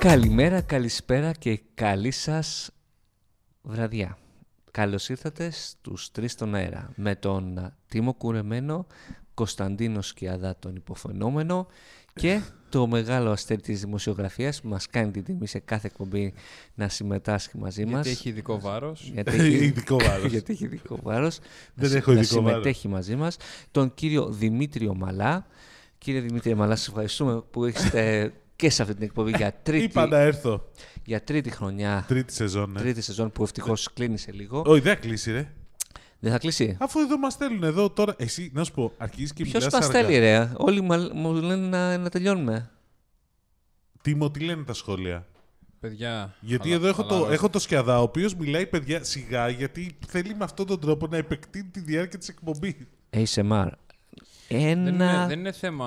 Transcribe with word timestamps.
Καλημέρα, 0.00 0.60
καλησπέρα 0.60 1.32
και 1.32 1.60
καλή 1.74 2.10
σας 2.10 2.70
βραδιά. 3.62 4.18
Καλώς 4.70 5.08
ήρθατε 5.08 5.50
στους 5.50 6.10
τρεις 6.10 6.32
στον 6.32 6.54
αέρα 6.54 6.92
με 6.96 7.14
τον 7.14 7.72
Τίμο 7.88 8.14
Κουρεμένο, 8.14 8.86
Κωνσταντίνος 9.34 10.06
Σκιαδά 10.06 10.56
τον 10.58 10.76
υποφαινόμενο 10.76 11.66
και 12.14 12.40
το 12.68 12.86
μεγάλο 12.86 13.30
αστέρι 13.30 13.60
της 13.60 13.80
δημοσιογραφίας 13.80 14.60
που 14.60 14.68
μας 14.68 14.86
κάνει 14.86 15.10
την 15.10 15.24
τιμή 15.24 15.46
σε 15.46 15.58
κάθε 15.58 15.86
εκπομπή 15.86 16.34
να 16.74 16.88
συμμετάσχει 16.88 17.58
μαζί 17.58 17.82
Γιατί 17.82 17.96
μας. 17.96 18.06
έχει 18.06 18.28
ειδικό 18.28 18.60
βάρος. 18.60 19.10
Γιατί 19.14 19.30
έχει, 19.36 19.64
Ειδικό 19.64 19.96
βάρος. 19.98 20.30
γιατί 20.32 20.52
έχει 20.52 20.64
ειδικό 20.64 20.98
βάρος. 21.02 21.38
Δεν 21.74 21.90
να, 21.90 21.96
έχω 21.96 22.12
να 22.12 22.20
ειδικό 22.20 22.34
βάρος. 22.34 22.50
συμμετέχει 22.50 22.88
μαζί 22.88 23.16
μας. 23.16 23.36
Τον 23.70 23.94
κύριο 23.94 24.26
Δημήτριο 24.30 24.94
Μαλά. 24.94 25.46
Κύριε 25.98 26.20
Δημήτριο 26.20 26.56
Μαλά, 26.56 26.76
σας 26.76 26.88
ευχαριστούμε 26.88 27.40
που 27.50 27.64
έχετε 27.64 28.32
και 28.60 28.70
σε 28.70 28.82
αυτή 28.82 28.94
την 28.94 29.02
εκπομπή 29.02 29.32
για 29.36 29.52
τρίτη, 29.62 29.84
Είπα 29.84 30.06
να 30.06 30.18
έρθω. 30.18 30.70
για 31.04 31.24
τρίτη 31.24 31.50
χρονιά, 31.50 32.04
Τρίτη 32.08 32.32
σεζόν, 32.32 32.70
ναι. 32.72 32.80
τρίτη 32.80 33.00
σεζόν 33.00 33.30
που 33.32 33.42
ευτυχώς 33.42 33.92
κλείνει 33.92 34.18
σε 34.18 34.32
λίγο. 34.32 34.62
Όχι, 34.66 34.80
δεν 34.80 34.94
θα 34.94 35.00
κλείσει, 35.00 35.32
ρε. 35.32 35.52
Δεν 36.18 36.32
θα 36.32 36.38
κλείσει; 36.38 36.76
Αφού 36.80 37.00
εδώ 37.00 37.18
μας 37.18 37.32
στέλνουν 37.32 37.62
εδώ 37.62 37.90
τώρα. 37.90 38.14
Εσύ, 38.18 38.50
να 38.54 38.64
σου 38.64 38.72
πω, 38.72 38.92
αρχίζεις 38.98 39.32
και 39.32 39.42
Ποιος 39.42 39.54
μιλάς 39.64 39.72
μας 39.72 39.84
αργά. 39.86 39.98
στέλνει, 39.98 40.18
ρε; 40.18 40.52
Όλοι 40.56 40.80
μα- 40.80 41.10
μου 41.14 41.32
λένε 41.32 41.66
να, 41.68 41.98
να 41.98 42.08
τελειώνουμε. 42.08 42.70
Τίμω, 44.02 44.30
τι 44.30 44.40
λένε 44.40 44.62
τα 44.64 44.72
σχόλια; 44.72 45.26
Παιδιά. 45.80 46.34
Γιατί 46.40 46.62
χαλα- 46.68 46.74
εδώ 46.80 46.88
έχω 46.88 47.02
το, 47.02 47.08
χαλαρώστε. 47.08 47.34
έχω 47.34 47.48
το 47.50 47.58
σκιαδά, 47.58 47.98
ο 47.98 48.02
οποίος 48.02 48.34
μιλάει 48.34 48.66
παιδιά 48.66 49.04
σιγά, 49.04 49.48
γιατί 49.48 49.98
θέλει 50.06 50.34
με 50.34 50.44
αυτόν 50.44 50.66
τον 50.66 50.80
τρόπο 50.80 51.06
να 51.06 51.16
επεκτείνει 51.16 51.68
τη 51.70 51.80
διάρκεια 51.80 52.18
της 52.18 52.28
εκπομπής. 52.28 52.74
ASMR. 53.10 53.66
Δεν 54.52 54.86
είναι, 54.86 54.88
Ένα. 55.04 55.26
δεν 55.26 55.38
είναι 55.38 55.52
θέμα 55.52 55.86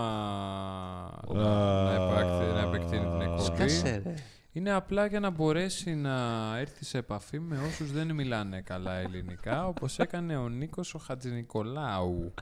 να, 1.34 1.42
να, 1.84 1.94
επακ- 1.94 2.54
να 2.54 2.60
επεκτείνει 2.62 3.06
την 3.06 3.22
εκπομπή. 3.22 3.42
Σκάσε, 3.44 4.02
ρε. 4.06 4.14
Είναι 4.56 4.72
απλά 4.72 5.06
για 5.06 5.20
να 5.20 5.30
μπορέσει 5.30 5.96
να 5.96 6.18
έρθεις 6.60 6.88
σε 6.88 6.98
επαφή 6.98 7.40
με 7.40 7.58
όσους 7.68 7.92
δεν 7.92 8.12
μιλάνε 8.14 8.62
καλά 8.62 8.94
ελληνικά, 8.96 9.66
όπως 9.68 10.00
έκανε 10.00 10.38
ο 10.38 10.50
Νίκος 10.50 10.94
ο 10.94 10.98
Χατζηνικολάου. 11.00 12.34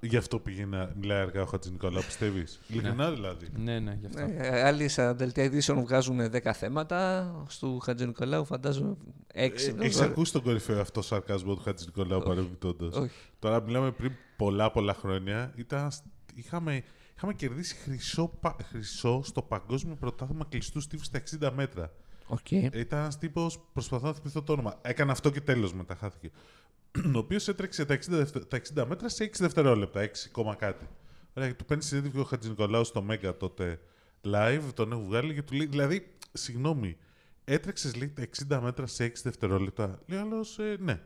Γι' 0.00 0.16
αυτό 0.16 0.38
πήγε 0.38 0.66
να 0.66 0.90
μιλάει 1.00 1.20
αργά 1.20 1.42
ο 1.42 1.46
Χατζη 1.46 1.70
Νικολάου, 1.70 2.02
πιστεύει. 2.06 2.44
Ειλικρινά 2.68 3.10
δηλαδή. 3.10 3.46
ναι, 3.56 3.78
ναι, 3.78 3.96
γι' 4.00 4.06
αυτό. 4.06 4.20
Ε, 4.36 4.62
Άλλοι 4.62 4.88
στα 4.88 5.14
δελτία 5.14 5.44
ειδήσεων 5.44 5.80
βγάζουν 5.80 6.20
10 6.20 6.38
θέματα. 6.52 7.30
Στου 7.48 7.78
Χατζη 7.80 8.06
Νικολάου 8.06 8.44
φαντάζομαι 8.44 8.96
6. 9.34 9.50
Έχεις 9.80 10.00
ακούσει 10.00 10.32
τον 10.32 10.42
κορυφαίο 10.42 10.80
αυτό 10.80 11.02
σαρκασμό 11.02 11.54
του 11.54 11.62
Χατζηνικολάου 11.62 12.22
παρεμπιπτόντως. 12.22 12.86
Όχι. 12.86 13.10
Τώρα 13.38 13.60
μιλάμε 13.62 13.90
πριν 13.90 14.12
πολλά 14.36 14.70
πολλά 14.70 14.94
χρόνια. 14.94 15.52
Ήταν, 15.56 15.90
είχαμε, 16.34 16.82
είχαμε 17.16 17.34
κερδίσει 17.34 17.74
χρυσό, 17.74 18.28
πα- 18.40 18.56
χρυσό 18.68 19.20
στο 19.24 19.42
παγκόσμιο 19.42 19.94
πρωτάθλημα 19.94 20.44
κλειστού 20.48 20.80
στίβου 20.80 21.04
στα 21.04 21.22
60 21.40 21.50
μέτρα. 21.54 21.92
Οκ. 22.26 22.50
Ήταν 22.50 22.98
ένας 22.98 23.18
τύπος, 23.18 23.60
προσπαθώ 23.72 24.06
να 24.06 24.12
θυμηθώ 24.14 24.42
το 24.42 24.52
όνομα. 24.52 24.78
Έκανε 24.82 25.10
αυτό 25.12 25.30
και 25.30 25.40
τέλος 25.40 25.72
μετά 25.74 25.94
χάθηκε. 25.94 26.30
ο 27.14 27.18
οποίος 27.18 27.48
έτρεξε 27.48 27.84
τα 27.84 27.94
60, 27.94 27.98
δευτε- 28.08 28.46
τα 28.48 28.56
60 28.82 28.86
μέτρα 28.88 29.08
σε 29.08 29.24
6 29.24 29.30
δευτερόλεπτα, 29.38 30.00
6 30.00 30.28
κόμμα 30.32 30.54
κάτι. 30.54 30.88
Ωραία, 31.34 31.48
και 31.48 31.54
του 31.54 31.64
παίρνει 31.64 31.82
συνέντευξη 31.82 32.20
ο 32.20 32.24
Χατζηνικολάου 32.24 32.84
στο 32.84 33.02
Mega 33.02 33.36
τότε 33.36 33.80
live, 34.24 34.60
τον 34.74 34.92
έχει 34.92 35.02
βγάλει 35.02 35.34
και 35.34 35.42
του 35.42 35.54
λέει, 35.54 35.66
δηλαδή, 35.66 36.12
συγγνώμη, 36.32 36.96
έτρεξες 37.44 37.94
λέει 37.96 38.08
τα 38.08 38.22
60 38.56 38.60
μέτρα 38.62 38.86
σε 38.86 39.04
6 39.04 39.12
δευτερόλεπτα. 39.22 39.98
Λέει 40.06 40.18
άλλος, 40.18 40.58
ε, 40.58 40.76
ναι. 40.80 41.00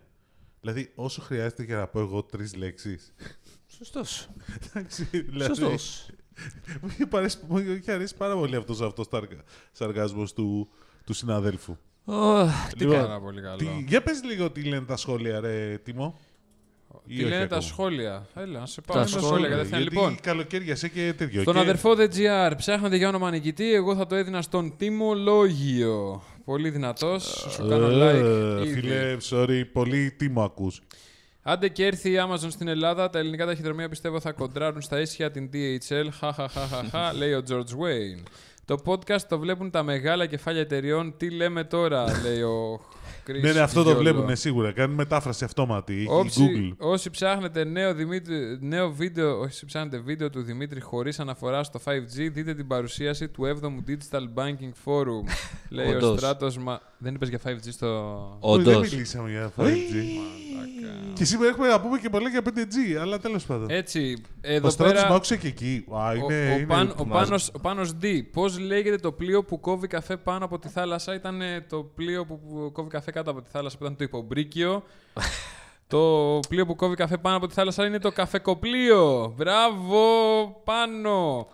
Δηλαδή, 0.60 0.92
όσο 0.94 1.20
χρειάζεται 1.20 1.62
για 1.62 1.76
να 1.76 1.86
πω 1.86 2.00
εγώ 2.00 2.22
τρεις 2.22 2.56
λέξεις. 2.56 3.14
Σωστός. 3.66 4.28
Εντάξει, 4.66 5.04
δηλαδή, 5.12 5.54
Σωστός. 5.54 6.10
μου 6.82 6.88
είχε 6.88 7.08
αρέσει, 7.12 7.38
μου 7.48 7.58
είχε 7.58 7.92
αρέσει 7.92 8.16
πάρα 8.16 8.34
πολύ 8.34 8.56
αυτός 8.56 8.80
αυτός 8.80 9.06
σαργασμό 9.72 10.24
του, 10.34 10.68
του 11.04 11.12
συναδέλφου. 11.12 11.76
Τι 12.04 12.84
Λοιπόν, 12.84 12.96
Πάρα 12.96 13.20
πολύ 13.20 13.40
καλό. 13.40 13.56
Τι, 13.56 13.84
για 13.86 14.02
πες 14.02 14.22
λίγο 14.24 14.50
τι 14.50 14.62
λένε 14.62 14.84
τα 14.84 14.96
σχόλια, 14.96 15.40
ρε 15.40 15.78
Τίμο. 15.78 16.18
Ή 17.06 17.16
Τι 17.16 17.22
όχι 17.22 17.30
λένε 17.30 17.46
τα 17.46 17.56
ακόμα. 17.56 17.60
σχόλια. 17.70 18.26
Έλα, 18.34 18.58
να 18.58 18.66
σε 18.66 18.80
Τα 18.80 18.92
πάω 18.92 19.06
στα 19.06 19.18
σχόλια 19.18 19.28
σχόλια, 19.28 19.48
κατευθείαν. 19.48 19.80
Γιατί 19.80 19.94
Λοιπόν, 19.96 20.18
καλοκαίρια 20.22 20.76
σε 20.76 20.88
και 20.88 21.14
τέτοιο. 21.16 21.42
Στον 21.42 21.54
και... 21.54 21.60
αδερφό 21.60 21.94
GR 21.98 22.52
ψάχνατε 22.56 22.96
για 22.96 23.08
όνομα 23.08 23.30
νικητή, 23.30 23.74
εγώ 23.74 23.96
θα 23.96 24.06
το 24.06 24.14
έδινα 24.14 24.42
στον 24.42 24.76
Τιμολόγιο. 24.76 26.22
Πολύ 26.44 26.70
δυνατός, 26.70 27.46
σου 27.50 27.66
κάνω 27.68 27.86
Ε, 27.86 28.20
like. 28.60 28.64
ήδη. 28.66 28.80
Φίλε, 28.80 29.16
sorry, 29.30 29.62
πολύ 29.72 30.10
Τίμο 30.18 30.42
ακούς. 30.42 30.80
Άντε 31.42 31.68
και 31.68 31.86
έρθει 31.86 32.10
η 32.10 32.16
Amazon 32.28 32.46
στην 32.48 32.68
Ελλάδα, 32.68 33.10
τα 33.10 33.18
ελληνικά 33.18 33.46
ταχυδρομεία 33.46 33.88
πιστεύω 33.88 34.20
θα 34.20 34.32
κοντράρουν 34.32 34.80
στα 34.80 35.00
ίσια 35.00 35.30
την 35.30 35.50
DHL. 35.52 36.08
Χαχαχαχαχα, 36.18 37.12
λέει 37.14 37.32
ο 37.32 37.42
George 37.48 37.52
Wayne. 37.52 38.22
Το 38.70 38.78
podcast 38.84 39.20
το 39.28 39.38
βλέπουν 39.38 39.70
τα 39.70 39.82
μεγάλα 39.82 40.26
κεφάλια 40.26 40.60
εταιριών. 40.60 41.14
Τι 41.16 41.30
λέμε 41.30 41.64
τώρα, 41.64 42.04
λέει 42.24 42.42
ο 42.42 42.80
Chris 43.26 43.40
Ναι, 43.40 43.52
ναι, 43.52 43.60
αυτό 43.60 43.82
το 43.82 43.90
Γιώργο. 43.90 44.10
βλέπουν 44.10 44.36
σίγουρα. 44.36 44.72
Κάνουν 44.72 44.94
μετάφραση 44.94 45.44
αυτόματη. 45.44 46.02
Η 46.02 46.06
Όσοι, 46.08 46.50
Google. 46.54 46.74
όσοι 46.78 47.10
ψάχνετε 47.10 47.64
νέο, 47.64 47.94
Δημήτρη, 47.94 48.58
νέο 48.60 48.90
βίντεο, 48.92 49.38
όσοι 49.40 49.66
ψάχνετε 49.66 49.98
βίντεο 49.98 50.30
του 50.30 50.42
Δημήτρη 50.42 50.80
χωρίς 50.80 51.20
αναφορά 51.20 51.62
στο 51.62 51.80
5G, 51.84 52.30
δείτε 52.32 52.54
την 52.54 52.66
παρουσίαση 52.66 53.28
του 53.28 53.58
7ου 53.60 53.90
Digital 53.90 54.42
Banking 54.42 54.72
Forum. 54.84 55.24
λέει 55.68 55.92
ο 55.92 55.96
Όντως. 55.96 56.18
Στράτος, 56.18 56.58
μα... 56.58 56.80
Δεν 57.02 57.14
είπες 57.14 57.28
για 57.28 57.38
5G 57.46 57.58
στο... 57.70 57.88
Όχι, 58.40 58.62
Δεν 58.62 58.74
Όντως. 58.74 58.90
μιλήσαμε 58.92 59.30
για 59.30 59.52
5G. 59.56 59.68
Και 61.14 61.24
σήμερα 61.24 61.48
έχουμε 61.50 61.68
να 61.68 61.80
πούμε 61.80 61.98
και 61.98 62.10
πολλά 62.10 62.28
για 62.28 62.40
5G, 62.44 63.00
αλλά 63.00 63.18
τέλος 63.18 63.44
πάντων. 63.46 63.70
Έτσι, 63.70 64.22
Ο 64.24 64.28
εδώ 64.40 64.70
Στράτος 64.70 64.94
πέρα... 65.00 65.12
μ' 65.12 65.14
άκουσε 65.14 65.36
και 65.36 65.46
εκεί. 65.46 65.84
Α, 65.90 66.08
Ο, 66.08 66.14
είναι, 66.14 66.24
ο, 66.24 66.56
είναι- 66.56 66.66
Πάν- 66.66 66.94
ο, 67.00 67.04
μας- 67.06 67.24
Πάνος, 67.24 67.50
ο 67.54 67.58
Πάνος 67.60 67.92
D. 68.02 68.20
Πώς 68.32 68.58
λέγεται 68.58 68.96
το 68.96 69.12
πλοίο 69.12 69.44
που 69.44 69.60
κόβει 69.60 69.86
καφέ 69.86 70.16
πάνω 70.16 70.44
από 70.44 70.58
τη 70.58 70.68
θάλασσα; 70.68 71.14
Ήταν 71.14 71.40
το 71.68 71.82
πλοίο 71.94 72.26
που, 72.26 72.40
που 72.40 72.70
κόβει 72.72 72.88
καφέ 72.88 73.10
κάτω 73.10 73.30
από 73.30 73.42
τη 73.42 73.48
θάλασσα 73.50 73.76
που 73.78 73.84
ήταν 73.84 73.96
το 73.96 74.04
υπομπρίκιο. 74.04 74.82
το 75.86 76.38
πλοίο 76.48 76.66
που 76.66 76.76
κόβει 76.76 76.94
καφέ 76.94 77.16
πάνω 77.16 77.36
από 77.36 77.46
τη 77.46 77.54
θάλασσα 77.54 77.86
είναι 77.86 77.98
το 77.98 78.12
καφεκοπλοίο. 78.12 79.34
Μπράβο, 79.36 80.00
πάνω. 80.64 81.46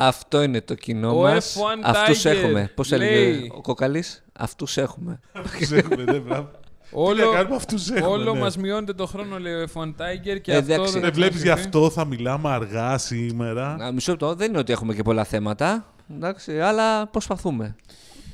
Αυτό 0.00 0.42
είναι 0.42 0.60
το 0.60 0.74
κοινό 0.74 1.18
Ο 1.18 1.20
μας. 1.20 1.56
F1 1.58 1.80
Αυτούς 1.82 2.22
Tiger 2.22 2.30
έχουμε. 2.30 2.70
Πώς 2.74 2.90
λέει- 2.90 3.08
έλεγε 3.08 3.48
ο 3.56 3.60
Κοκαλής, 3.60 4.24
Αυτούς 4.38 4.76
έχουμε. 4.76 5.20
Αυτούς 5.32 5.70
έχουμε, 5.72 6.02
ναι, 6.02 6.18
μπράβο. 6.18 6.50
Τι 6.90 6.96
να 6.96 7.02
Όλο, 7.02 7.32
κάνουμε, 7.32 7.56
αυτούς 7.56 7.90
έχουμε. 7.90 8.06
όλο 8.06 8.32
ναι. 8.32 8.38
μας 8.40 8.56
μειώνεται 8.56 8.92
το 8.92 9.06
χρόνο, 9.06 9.38
λέει 9.38 9.52
ο 9.54 9.66
F1 9.74 9.80
Tiger. 9.88 10.40
Και 10.42 10.52
Ε, 10.52 10.56
αυτό 10.56 10.72
εντάξει. 10.72 10.92
δεν 10.92 11.00
Δεν 11.00 11.02
θα 11.02 11.10
βλέπεις 11.10 11.36
γι' 11.42 11.46
συμβεί. 11.46 11.60
αυτό 11.60 11.90
θα 11.90 12.04
μιλάμε 12.04 12.48
αργά 12.50 12.98
σήμερα. 12.98 13.66
Α, 13.74 13.92
Μισό 13.92 14.10
λεπτό. 14.10 14.34
Δεν 14.34 14.48
είναι 14.48 14.58
ότι 14.58 14.72
έχουμε 14.72 14.94
και 14.94 15.02
πολλά 15.02 15.24
θέματα. 15.24 15.86
Εντάξει, 16.14 16.60
αλλά 16.60 17.06
προσπαθούμε. 17.06 17.76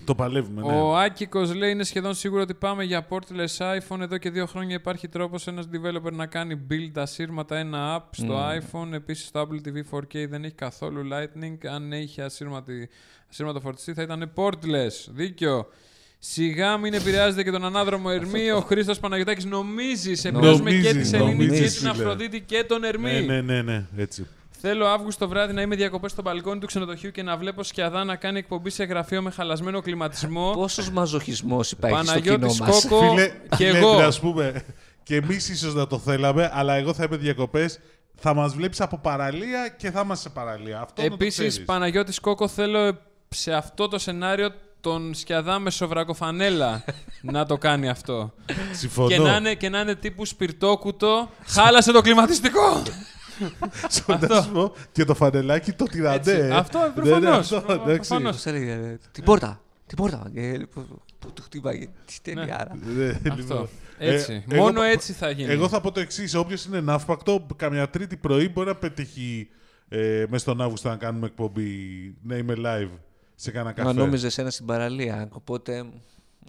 Το 0.04 0.14
παλεύουμε, 0.14 0.62
ναι. 0.62 0.80
Ο 0.80 0.96
Άκικος 0.96 1.54
λέει 1.54 1.70
είναι 1.70 1.84
σχεδόν 1.84 2.14
σίγουρο 2.14 2.42
ότι 2.42 2.54
πάμε 2.54 2.84
για 2.84 3.06
portless 3.08 3.78
iPhone. 3.78 4.00
Εδώ 4.00 4.18
και 4.18 4.30
δύο 4.30 4.46
χρόνια 4.46 4.74
υπάρχει 4.74 5.08
τρόπος 5.08 5.46
ένας 5.46 5.68
developer 5.72 6.12
να 6.12 6.26
κάνει 6.26 6.60
build 6.70 6.92
ασύρματα 6.94 7.56
ένα 7.56 7.98
app 7.98 8.08
στο 8.10 8.38
iPhone. 8.58 8.92
Επίσης 8.92 9.30
το 9.30 9.40
Apple 9.40 9.68
TV 9.68 9.98
4K 9.98 10.28
δεν 10.28 10.44
έχει 10.44 10.54
καθόλου 10.54 11.08
Lightning. 11.12 11.66
Αν 11.70 11.92
είχε 11.92 12.22
ασύρματη, 12.22 12.88
ασύρματο 13.30 13.60
φορτιστή 13.60 13.92
θα 13.92 14.02
ήταν 14.02 14.32
portless. 14.34 15.10
Δίκιο. 15.10 15.66
Σιγά 16.18 16.76
μην 16.76 16.94
επηρεάζεται 16.94 17.42
και 17.42 17.50
τον 17.50 17.64
ανάδρομο 17.64 18.08
Ερμή. 18.12 18.50
Ο 18.50 18.60
Χρήστος 18.60 19.00
Παναγιώτάκη 19.00 19.46
νομίζει. 19.46 20.28
Επηρεάζουμε 20.28 20.70
και 20.70 20.76
Νομίζει, 20.76 20.98
τη 20.98 21.06
Σελήνη 21.06 21.30
και 21.30 21.44
νομίζεις, 21.44 21.78
την 21.78 21.92
φίλε. 21.92 22.02
Αφροδίτη 22.02 22.40
και 22.40 22.64
τον 22.68 22.84
Ερμή. 22.84 23.12
Ναι, 23.12 23.20
ναι, 23.20 23.40
ναι, 23.40 23.62
ναι, 23.62 23.86
έτσι. 23.96 24.26
Θέλω 24.66 24.86
Αύγουστο 24.86 25.28
βράδυ 25.28 25.52
να 25.52 25.62
είμαι 25.62 25.76
διακοπές 25.76 26.10
στο 26.10 26.22
μπαλκόνι 26.22 26.60
του 26.60 26.66
ξενοδοχείου 26.66 27.10
και 27.10 27.22
να 27.22 27.36
βλέπω 27.36 27.62
σκιαδά 27.62 28.04
να 28.04 28.16
κάνει 28.16 28.38
εκπομπή 28.38 28.70
σε 28.70 28.84
γραφείο 28.84 29.22
με 29.22 29.30
χαλασμένο 29.30 29.80
κλιματισμό. 29.80 30.52
Πόσος 30.60 30.90
μαζοχισμός 30.90 31.70
υπάρχει 31.70 32.06
στο 32.06 32.20
κοινό 32.20 32.36
Παναγιώτης 32.36 32.60
μας; 32.60 32.86
Κόκο 32.86 33.08
Φίλε, 33.08 33.26
και 33.48 33.56
φίλε, 33.56 33.78
εγώ. 33.78 34.00
Να 34.00 34.12
πούμε, 34.20 34.64
και 35.02 35.16
εμείς 35.16 35.48
ίσως 35.48 35.74
να 35.74 35.86
το 35.86 35.98
θέλαμε, 35.98 36.50
αλλά 36.52 36.74
εγώ 36.74 36.94
θα 36.94 37.04
είμαι 37.04 37.16
διακοπές. 37.16 37.80
Θα 38.14 38.34
μας 38.34 38.54
βλέπεις 38.54 38.80
από 38.80 38.98
παραλία 38.98 39.68
και 39.68 39.90
θα 39.90 40.00
είμαστε 40.04 40.28
σε 40.28 40.34
παραλία. 40.34 40.80
Αυτό 40.80 41.02
να 41.02 41.08
το 41.08 41.14
Επίσης, 41.14 41.36
ξέρεις. 41.36 41.64
Παναγιώτης 41.64 42.20
Κόκο, 42.20 42.48
θέλω 42.48 42.98
σε 43.28 43.52
αυτό 43.52 43.88
το 43.88 43.98
σενάριο 43.98 44.48
τον 44.80 45.14
σκιαδά 45.14 45.58
με 45.58 45.70
σοβρακοφανέλα 45.70 46.84
να 47.32 47.46
το 47.46 47.58
κάνει 47.58 47.88
αυτό. 47.88 48.32
Συμφωνώ. 48.72 49.08
και, 49.08 49.18
να 49.18 49.36
είναι, 49.36 49.54
και 49.54 49.68
να 49.68 49.80
είναι 49.80 49.94
τύπου 49.94 50.24
σπιρτόκουτο. 50.24 51.30
Χάλασε 51.46 51.92
το 51.92 52.00
κλιματιστικό! 52.00 52.82
Στον 53.88 54.18
δάσμο 54.18 54.72
και 54.92 55.04
το 55.04 55.14
φανελάκι 55.14 55.72
το 55.72 55.84
τυραντέ. 55.84 56.32
Έτσι. 56.36 56.50
Αυτό, 56.50 56.78
Ναι, 56.78 56.86
ναι, 56.86 56.92
προφανώς. 57.20 57.52
αυτό, 57.52 57.72
εντάξει. 57.72 57.96
Προφανώς. 58.08 58.32
Πώς 58.32 58.46
έλεγε, 58.46 58.72
ε, 58.72 58.98
την 59.12 59.24
πόρτα. 59.24 59.60
Την 59.86 59.96
πόρτα. 59.96 60.30
Και, 60.34 60.40
λοιπόν, 60.56 61.02
Που 61.18 61.32
του 61.32 61.42
χτύπαγε. 61.42 61.88
Τι 62.04 62.18
ταινιάρα. 62.22 62.78
Ναι, 62.96 63.08
Αυτό. 63.08 63.34
λοιπόν. 63.36 63.68
Έτσι. 63.98 64.44
Ε, 64.50 64.56
Μόνο 64.56 64.82
εγώ- 64.82 64.92
έτσι 64.92 65.12
θα 65.12 65.30
γίνει. 65.30 65.52
Εγώ 65.52 65.68
θα 65.68 65.80
πω 65.80 65.92
το 65.92 66.00
εξής. 66.00 66.34
Όποιος 66.34 66.64
είναι 66.64 66.80
ναύπακτο, 66.80 67.46
καμιά 67.56 67.88
τρίτη 67.90 68.16
πρωί 68.16 68.48
μπορεί 68.48 68.68
να 68.68 68.74
πετύχει 68.74 69.48
ε, 69.88 70.24
μέσα 70.28 70.38
στον 70.38 70.60
Αύγουστο 70.60 70.88
να 70.88 70.96
κάνουμε 70.96 71.26
εκπομπή, 71.26 71.68
να 72.22 72.36
είμαι 72.36 72.54
live 72.56 72.90
σε 73.34 73.50
κάνα 73.50 73.64
Μα 73.64 73.72
καφέ. 73.72 73.92
νόμιζες 73.92 74.38
ένα 74.38 74.50
στην 74.50 74.66
παραλία. 74.66 75.28
Οπότε. 75.32 75.84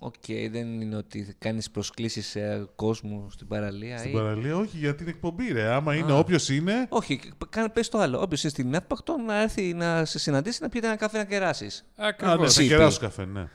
Οκ, 0.02 0.24
δεν 0.52 0.82
είναι 0.82 0.96
ότι 0.96 1.36
κάνεις 1.38 1.72
προσκλήσεις 1.72 2.28
σε 2.28 2.70
κόσμο 2.76 3.28
στην 3.32 3.48
παραλία. 3.48 3.98
Στην 3.98 4.10
ή... 4.12 4.14
παραλία, 4.14 4.58
όχι 4.58 4.78
για 4.78 4.96
την 4.96 5.08
εκπομπή, 5.08 5.52
ρε. 5.52 5.68
Άμα 5.68 5.96
είναι 5.96 6.12
όποιος 6.12 6.50
είναι. 6.50 6.86
Όχι, 6.90 7.20
κάνε 7.50 7.70
πες 7.70 7.90
το 7.90 7.98
άλλο. 7.98 8.22
Όποιος 8.22 8.42
είναι 8.42 8.52
στη 8.52 8.74
Ναύπακτο 8.74 9.18
να 9.18 9.42
έρθει 9.42 9.74
να 9.74 10.06
σε 10.06 10.20
συναντήσει 10.20 10.62
να 10.62 10.70
πιείτε 10.70 10.88
ένα 10.88 10.96
καφέ 10.96 11.18
να 11.18 11.24
κεράσεις. 11.24 11.86
Α, 11.96 12.04
ναι, 12.04 12.08
Ακριβώς. 12.08 12.54
θα 12.54 12.62
CP. 12.62 12.68
κεράσω 12.68 13.00
καφέ, 13.00 13.26
ναι. 13.26 13.50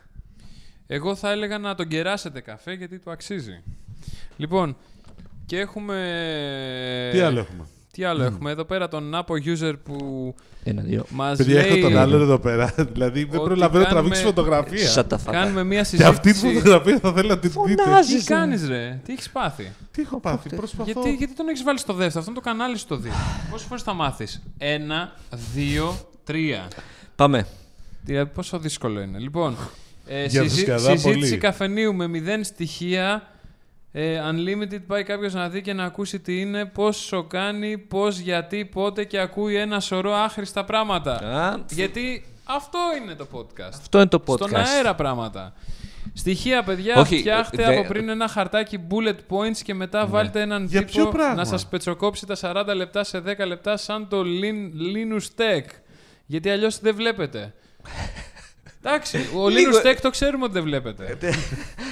Εγώ 0.87 1.15
θα 1.15 1.31
έλεγα 1.31 1.59
να 1.59 1.75
τον 1.75 1.89
κεράσετε 1.89 2.41
καφέ 2.41 2.73
γιατί 2.73 2.99
του 2.99 3.11
αξίζει. 3.11 3.63
Λοιπόν, 4.37 4.77
και 5.47 5.59
έχουμε... 5.59 7.11
Τι 7.13 7.21
άλλο 7.21 7.39
έχουμε; 7.39 7.67
Τι 7.93 8.05
άλλο 8.05 8.23
έχουμε. 8.23 8.51
Εδώ 8.51 8.65
πέρα 8.65 8.89
τον 8.89 9.13
Apo 9.15 9.33
user 9.33 9.73
που 9.85 10.35
Ένα, 10.65 10.83
δύο. 10.83 11.05
μας 11.11 11.37
Παιδιά, 11.37 11.61
έχω 11.61 11.73
λέει... 11.73 11.83
τον 11.83 11.97
άλλο 11.97 12.17
εδώ 12.17 12.39
πέρα. 12.39 12.75
δηλαδή 12.93 13.25
δεν 13.25 13.39
ότι 13.39 13.49
προλαβαίνω 13.49 13.83
να 13.85 13.89
κάνουμε- 13.89 13.89
τραβήξει 13.89 14.23
φωτογραφία. 14.23 14.95
Shut 14.95 15.07
the 15.15 15.17
fuck 15.17 15.29
up. 15.29 15.33
Κάνουμε 15.33 15.65
μία 15.65 15.79
Και 15.79 15.85
συζήτηση. 15.85 16.09
αυτή 16.11 16.33
τη 16.33 16.39
φωτογραφία 16.39 16.99
θα 16.99 17.13
θέλω 17.13 17.29
να 17.29 17.39
την 17.39 17.53
δείτε. 17.67 17.83
Φωνάζεις. 17.83 18.25
Τι 18.25 18.33
κάνεις 18.33 18.69
ρε, 18.69 19.01
τι 19.05 19.13
έχεις 19.13 19.31
πάθει; 19.31 19.73
Τι 19.93 20.03
έχω 20.03 20.21
πάθει, 20.21 20.57
προσπαθώ. 20.57 20.85
Γιατί, 20.93 21.15
γιατί 21.15 21.35
τον 21.35 21.49
έχεις 21.49 21.63
βάλει 21.63 21.79
στο 21.79 21.93
δεύτερο, 21.93 22.19
αυτό 22.19 22.31
είναι 22.31 22.41
το 22.41 22.47
κανάλι 22.49 22.79
σου 22.79 22.87
το 22.87 22.97
δύο. 22.97 23.13
Πόσες 23.51 23.67
φορές 23.67 23.83
θα 23.83 23.93
μάθεις; 23.93 24.43
Ένα, 24.59 25.13
δύο, 25.55 25.95
τρία. 26.25 26.69
Πάμε. 27.17 27.47
Τι, 28.07 28.27
πόσο 28.27 28.59
δύσκολο 28.59 29.01
είναι. 29.01 29.19
Λοιπόν, 29.19 29.57
ε, 30.07 30.25
Για 30.27 30.43
τους 30.43 30.51
συζή- 30.51 30.65
σκαδά 30.67 30.91
συζήτηση 30.91 31.29
πολύ. 31.29 31.37
καφενείου 31.37 31.95
με 31.95 32.07
μηδέν 32.07 32.45
στοιχεία. 32.45 33.30
Ε, 33.93 34.21
unlimited 34.31 34.81
πάει 34.87 35.03
κάποιος 35.03 35.35
να 35.35 35.49
δει 35.49 35.63
και 35.63 35.73
να 35.73 35.85
ακούσει 35.85 36.21
τι 36.21 36.41
είναι, 36.41 36.65
πόσο 36.65 37.23
κάνει, 37.25 37.79
πώς, 37.79 38.19
γιατί, 38.19 38.65
πότε 38.65 39.05
και 39.05 39.19
ακούει 39.19 39.57
ένα 39.57 39.81
σωρό 39.81 40.13
άχρηστα 40.15 40.65
πράγματα. 40.65 41.13
Α, 41.13 41.59
Γιατί 41.71 42.25
αυτό 42.45 42.79
είναι 43.03 43.15
το 43.15 43.27
podcast. 43.33 43.69
Αυτό 43.79 43.99
είναι 43.99 44.09
το 44.09 44.23
podcast. 44.27 44.35
Στον 44.49 44.55
αέρα 44.55 44.95
πράγματα. 44.95 45.53
Στοιχεία, 46.15 46.63
παιδιά, 46.63 46.97
Όχι, 46.97 47.19
φτιάχτε 47.19 47.63
ε, 47.63 47.67
δε- 47.67 47.79
από 47.79 47.89
πριν 47.89 48.09
ένα 48.09 48.29
χαρτάκι 48.29 48.79
bullet 48.91 49.17
points 49.37 49.57
και 49.63 49.75
μετά 49.75 50.07
βάλτε 50.07 50.41
έναν 50.41 50.65
Για 50.65 50.85
ποιο 50.85 51.05
τύπο 51.05 51.17
πράγμα; 51.17 51.35
να 51.35 51.45
σας 51.45 51.67
πετσοκόψει 51.67 52.27
τα 52.27 52.37
40 52.41 52.75
λεπτά 52.75 53.05
σε 53.05 53.19
10 53.27 53.47
λεπτά 53.47 53.77
σαν 53.77 54.09
το 54.09 54.21
Lin- 54.21 54.71
Linus 54.95 55.41
Tech. 55.41 55.65
Γιατί 56.27 56.51
αλλιώς 56.51 56.79
δεν 56.79 56.95
βλέπετε. 56.95 57.55
Εντάξει, 58.83 59.19
ο 59.37 59.49
Λίγο- 59.49 59.71
Linus 59.83 59.87
Tech 59.87 59.97
το 60.03 60.11
ξέρουμε 60.11 60.45
ότι 60.45 60.53
δεν 60.53 60.63
βλέπετε. 60.63 61.17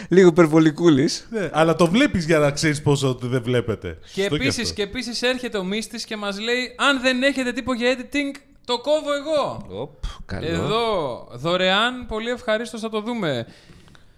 Λίγο 0.08 0.28
υπερβολικούλης. 0.28 1.28
Ναι, 1.30 1.50
αλλά 1.52 1.74
το 1.76 1.86
βλέπεις 1.86 2.24
για 2.26 2.38
να 2.38 2.50
ξέρεις 2.50 2.82
πόσο 2.82 3.18
δεν 3.22 3.42
βλέπετε. 3.42 3.98
και, 4.14 4.20
Σωστό 4.20 4.34
επίσης, 4.34 4.62
αυτό. 4.62 4.74
και 4.74 4.82
επίσης 4.82 5.22
έρχεται 5.22 5.58
ο 5.58 5.64
Μίστης 5.64 6.04
και 6.04 6.16
μας 6.16 6.40
λέει 6.40 6.74
αν 6.76 7.00
δεν 7.00 7.22
έχετε 7.22 7.52
τύπο 7.52 7.74
για 7.74 7.96
editing, 7.96 8.40
το 8.64 8.78
κόβω 8.80 9.12
εγώ. 9.14 9.66
Οπ, 9.80 9.94
καλό. 10.26 10.46
Εδώ, 10.46 11.28
δωρεάν, 11.32 12.06
πολύ 12.06 12.30
ευχαρίστως 12.30 12.80
θα 12.80 12.88
το 12.88 13.00
δούμε. 13.00 13.46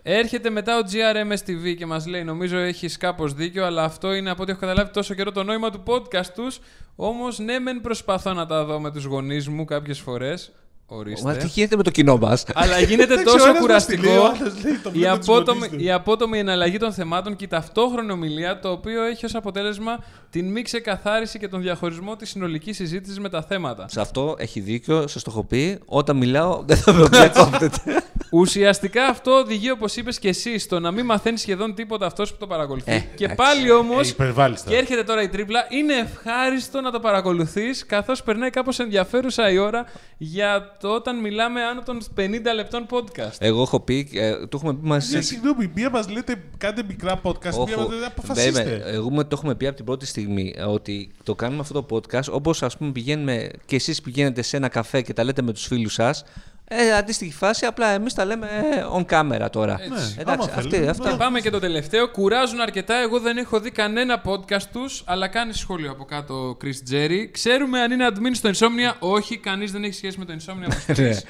Έρχεται 0.03 0.51
μετά 0.51 0.77
ο 0.79 0.81
GRMS 0.93 1.51
TV 1.51 1.75
και 1.77 1.87
μας 1.87 2.07
λέει, 2.07 2.25
νομίζω 2.25 2.57
έχεις 2.59 2.97
κάπως 2.97 3.35
δίκιο, 3.35 3.65
αλλά 3.65 3.85
αυτό 3.85 4.13
είναι 4.13 4.31
από 4.31 4.43
ό,τι 4.43 4.51
έχω 4.51 4.61
καταλάβει 4.61 4.91
τόσο 4.91 5.15
καιρό 5.15 5.33
το 5.33 5.43
νόημα 5.43 5.71
του 5.71 5.83
podcast 5.87 6.27
τους. 6.35 6.59
Όμως, 6.97 7.39
ναι, 7.39 7.59
μεν 7.59 7.81
προσπαθώ 7.81 8.33
να 8.33 8.47
τα 8.47 8.65
δω 8.65 8.81
με 8.81 8.91
τους 8.93 9.05
γονείς 9.05 9.49
μου 9.49 9.65
κάποιες 9.65 9.99
φορές. 10.01 10.53
Ορίστε. 10.93 11.29
Μα 11.29 11.37
τι 11.37 11.47
γίνεται 11.47 11.77
με 11.77 11.83
το 11.83 11.91
κοινό 11.91 12.17
μας; 12.17 12.45
Αλλά 12.55 12.79
γίνεται 12.81 13.03
Εντάξει, 13.13 13.29
ο 13.29 13.33
τόσο 13.33 13.49
ένας 13.49 13.67
μας 13.67 13.87
τη 13.87 13.97
λέει, 13.97 14.17
ο 14.17 14.21
κουραστικό 14.21 14.45
άλλος 14.45 14.65
λέει, 14.65 14.79
το 14.83 14.91
η, 14.93 14.99
βλέπει 14.99 15.19
τους 15.19 15.29
απότομη, 15.29 15.59
γονείς 15.59 15.77
του. 15.77 15.85
η 15.85 15.93
απότομη 15.93 16.39
εναλλαγή 16.39 16.77
των 16.77 16.93
θεμάτων 16.93 17.37
και 17.37 17.45
η 17.45 17.49
ταυτόχρονη 17.49 18.13
ομιλία, 18.13 18.59
το 18.59 18.71
οποίο 18.71 19.03
έχει 19.03 19.25
ως 19.25 19.35
αποτέλεσμα 19.35 19.99
την 20.31 20.51
μη 20.51 20.63
ξεκαθάριση 20.63 21.39
και 21.39 21.49
τον 21.49 21.61
διαχωρισμό 21.63 22.17
της 22.17 22.31
συνολικής 22.31 22.77
συζήτησης 22.77 23.19
με 23.19 23.29
τα 23.29 23.43
θέματα. 23.43 23.89
Σε 23.89 24.01
αυτό 24.01 24.35
έχει 24.39 24.61
δίκιο, 24.61 25.07
σας 25.07 25.23
το 25.23 25.31
έχω 25.33 25.45
πει. 25.45 25.79
Όταν 25.87 26.17
μιλάω, 26.17 26.63
δεν 26.67 26.77
θα 26.77 26.93
με 26.93 27.07
διακόπτετε. 27.13 28.03
Ουσιαστικά 28.33 29.07
αυτό 29.07 29.31
οδηγεί, 29.31 29.71
όπως 29.71 29.97
είπες 29.97 30.19
και 30.19 30.29
εσύ, 30.29 30.59
στο 30.59 30.81
να 30.81 30.91
μην 30.91 31.05
μαθαίνει 31.05 31.37
σχεδόν 31.39 31.75
τίποτα 31.75 32.07
αυτός 32.07 32.31
που 32.33 32.37
το 32.39 32.47
παρακολουθεί. 32.47 32.93
Ε, 32.93 32.99
και 33.15 33.25
εντάξει. 33.25 33.35
πάλι 33.37 33.71
όμως. 33.71 34.07
Ε, 34.07 34.11
υπερβάλλεις 34.11 34.63
τώρα. 34.63 34.71
Και 34.77 34.83
έρχεται 34.83 35.03
τώρα 35.05 35.23
η 35.23 35.29
τρίπλα. 35.29 35.67
Είναι 35.69 35.95
ευχάριστο 35.95 36.81
να 36.81 36.91
το 36.91 37.01
παρακολουθείς, 37.01 37.87
καθώς 37.87 38.23
περνάει 38.23 38.51
κάπως 38.51 38.79
ενδιαφέρουσα 38.79 39.51
η 39.51 39.59
ώρα 39.59 39.85
για 40.19 40.77
το 40.81 40.89
όταν 40.89 41.21
μιλάμε 41.21 41.63
άνω 41.63 41.83
των 41.83 41.99
50 42.17 42.55
λεπτών 42.55 42.87
podcast. 42.91 43.37
Εγώ 43.39 43.63
έχω 43.63 43.81
πει, 43.81 44.09
ε, 44.15 44.33
το 44.47 44.49
έχουμε 44.57 44.75
πει 44.75 44.87
μαζί. 44.87 45.15
Ναι, 45.17 45.21
συγγνώμη, 45.23 45.71
μία 45.75 45.91
μας 45.91 46.09
λέτε 46.09 46.43
κάντε 46.59 46.83
μικρά 46.89 47.21
podcast, 47.23 47.55
μία 47.67 47.77
μας 47.77 47.89
λέτε 47.89 48.07
αποφασίστε. 48.07 48.51
Βέβαια, 48.63 48.87
εγώ 48.87 49.11
με- 49.11 49.23
το 49.23 49.29
έχουμε 49.33 49.55
πει 49.55 49.67
από 49.67 49.77
την 49.77 49.85
πρώτη 49.85 50.07
στιγμή 50.07 50.55
ε, 50.57 50.63
ότι 50.63 51.11
το 51.23 51.35
κάνουμε 51.35 51.61
αυτό 51.61 51.83
το 51.83 51.97
podcast 51.97 52.29
όπως 52.31 52.63
ας 52.63 52.77
πούμε 52.77 52.91
πηγαίνουμε 52.93 53.49
και 53.67 53.77
εσείς 53.77 54.01
πηγαίνετε 54.01 54.43
σε 54.43 54.57
ένα 54.57 54.69
καφέ 54.69 55.03
και 55.03 55.13
τα 55.13 55.25
λέτε 55.25 55.43
με 55.43 55.53
τους 55.53 55.67
φίλους 55.67 55.93
σας 55.93 56.25
ε, 56.73 56.93
αντίστοιχη 56.97 57.33
φάση, 57.33 57.67
απλά 57.67 57.87
εμείς 57.89 58.15
τα 58.15 58.25
λέμε 58.25 58.47
ε, 58.47 58.85
on 58.97 59.05
camera 59.05 59.47
τώρα. 59.51 59.73
Έτσι. 59.81 59.89
Ναι, 59.91 60.23
Εντάξει, 60.23 60.49
άμα 60.49 60.59
αυτή, 60.59 60.69
θέλει, 60.77 60.89
αυτά. 60.89 61.11
Και 61.11 61.17
πάμε 61.17 61.41
και 61.41 61.51
το 61.51 61.59
τελευταίο. 61.59 62.09
Κουράζουν 62.11 62.61
αρκετά. 62.61 62.95
Εγώ 63.03 63.21
δεν 63.21 63.37
έχω 63.37 63.61
δει 63.61 63.71
κανένα 63.71 64.23
podcast 64.25 64.63
τους, 64.73 65.03
αλλά 65.07 65.29
κάνει 65.29 65.53
σχόλιο 65.53 65.91
από 65.91 66.05
κάτω 66.05 66.35
ο 66.35 66.57
Chris 66.65 66.93
Jerry. 66.93 67.29
Ξέρουμε 67.31 67.81
αν 67.81 67.91
είναι 67.93 68.07
admin 68.13 68.31
στο 68.33 68.51
Insomnia. 68.51 68.95
Όχι, 68.99 69.39
κανείς 69.39 69.73
δεν 69.73 69.85
έχει 69.85 69.95
σχέση 69.95 70.19
με 70.19 70.25
το 70.25 70.33
Insomnia. 70.39 70.65
όπως 70.65 70.85
το 70.87 70.93
Ναι. 71.03 71.09
πεις. 71.09 71.25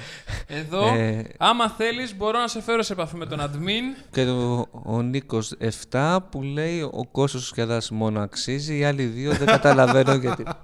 Εδώ, 0.46 0.94
Ε. 0.94 1.24
άμα 1.38 1.68
θέλεις, 1.70 2.16
μπορώ 2.16 2.38
να 2.40 2.48
σε 2.48 2.62
φέρω 2.62 2.82
σε 2.82 2.92
επαφή 2.92 3.16
με 3.16 3.26
τον 3.26 3.40
admin. 3.40 4.06
Και 4.10 4.24
το, 4.24 4.66
ο 4.84 5.02
Νίκος 5.02 5.52
7 5.90 6.16
που 6.30 6.42
λέει 6.42 6.80
ο 6.80 7.06
Κώστος 7.12 7.46
Σκιαδάς 7.46 7.90
μόνο 7.90 8.20
αξίζει, 8.20 8.78
οι 8.78 8.84
άλλοι 8.84 9.02
δύο 9.04 9.32
δεν 9.32 9.46
καταλαβαίνω 9.46 10.14
γιατί. 10.14 10.44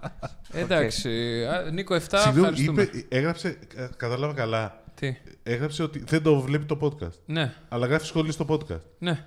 Εντάξει. 0.52 1.08
Α, 1.66 1.70
Νίκο 1.70 1.94
7, 1.94 1.98
Συγγνώμη, 2.00 2.38
ευχαριστούμε. 2.38 2.82
είπε, 2.82 3.16
έγραψε, 3.16 3.58
ε, 3.76 3.86
κατάλαβα 3.96 4.32
καλά. 4.34 4.65
Τι; 5.00 5.16
Έγραψε 5.42 5.82
ότι 5.82 6.04
δεν 6.06 6.22
το 6.22 6.40
βλέπει 6.40 6.64
το 6.64 6.78
podcast. 6.80 7.18
Ναι, 7.26 7.54
Αλλά 7.68 7.86
γράφει 7.86 8.06
σχόλιο 8.06 8.32
στο 8.32 8.46
podcast. 8.48 8.80
ναι. 8.98 9.24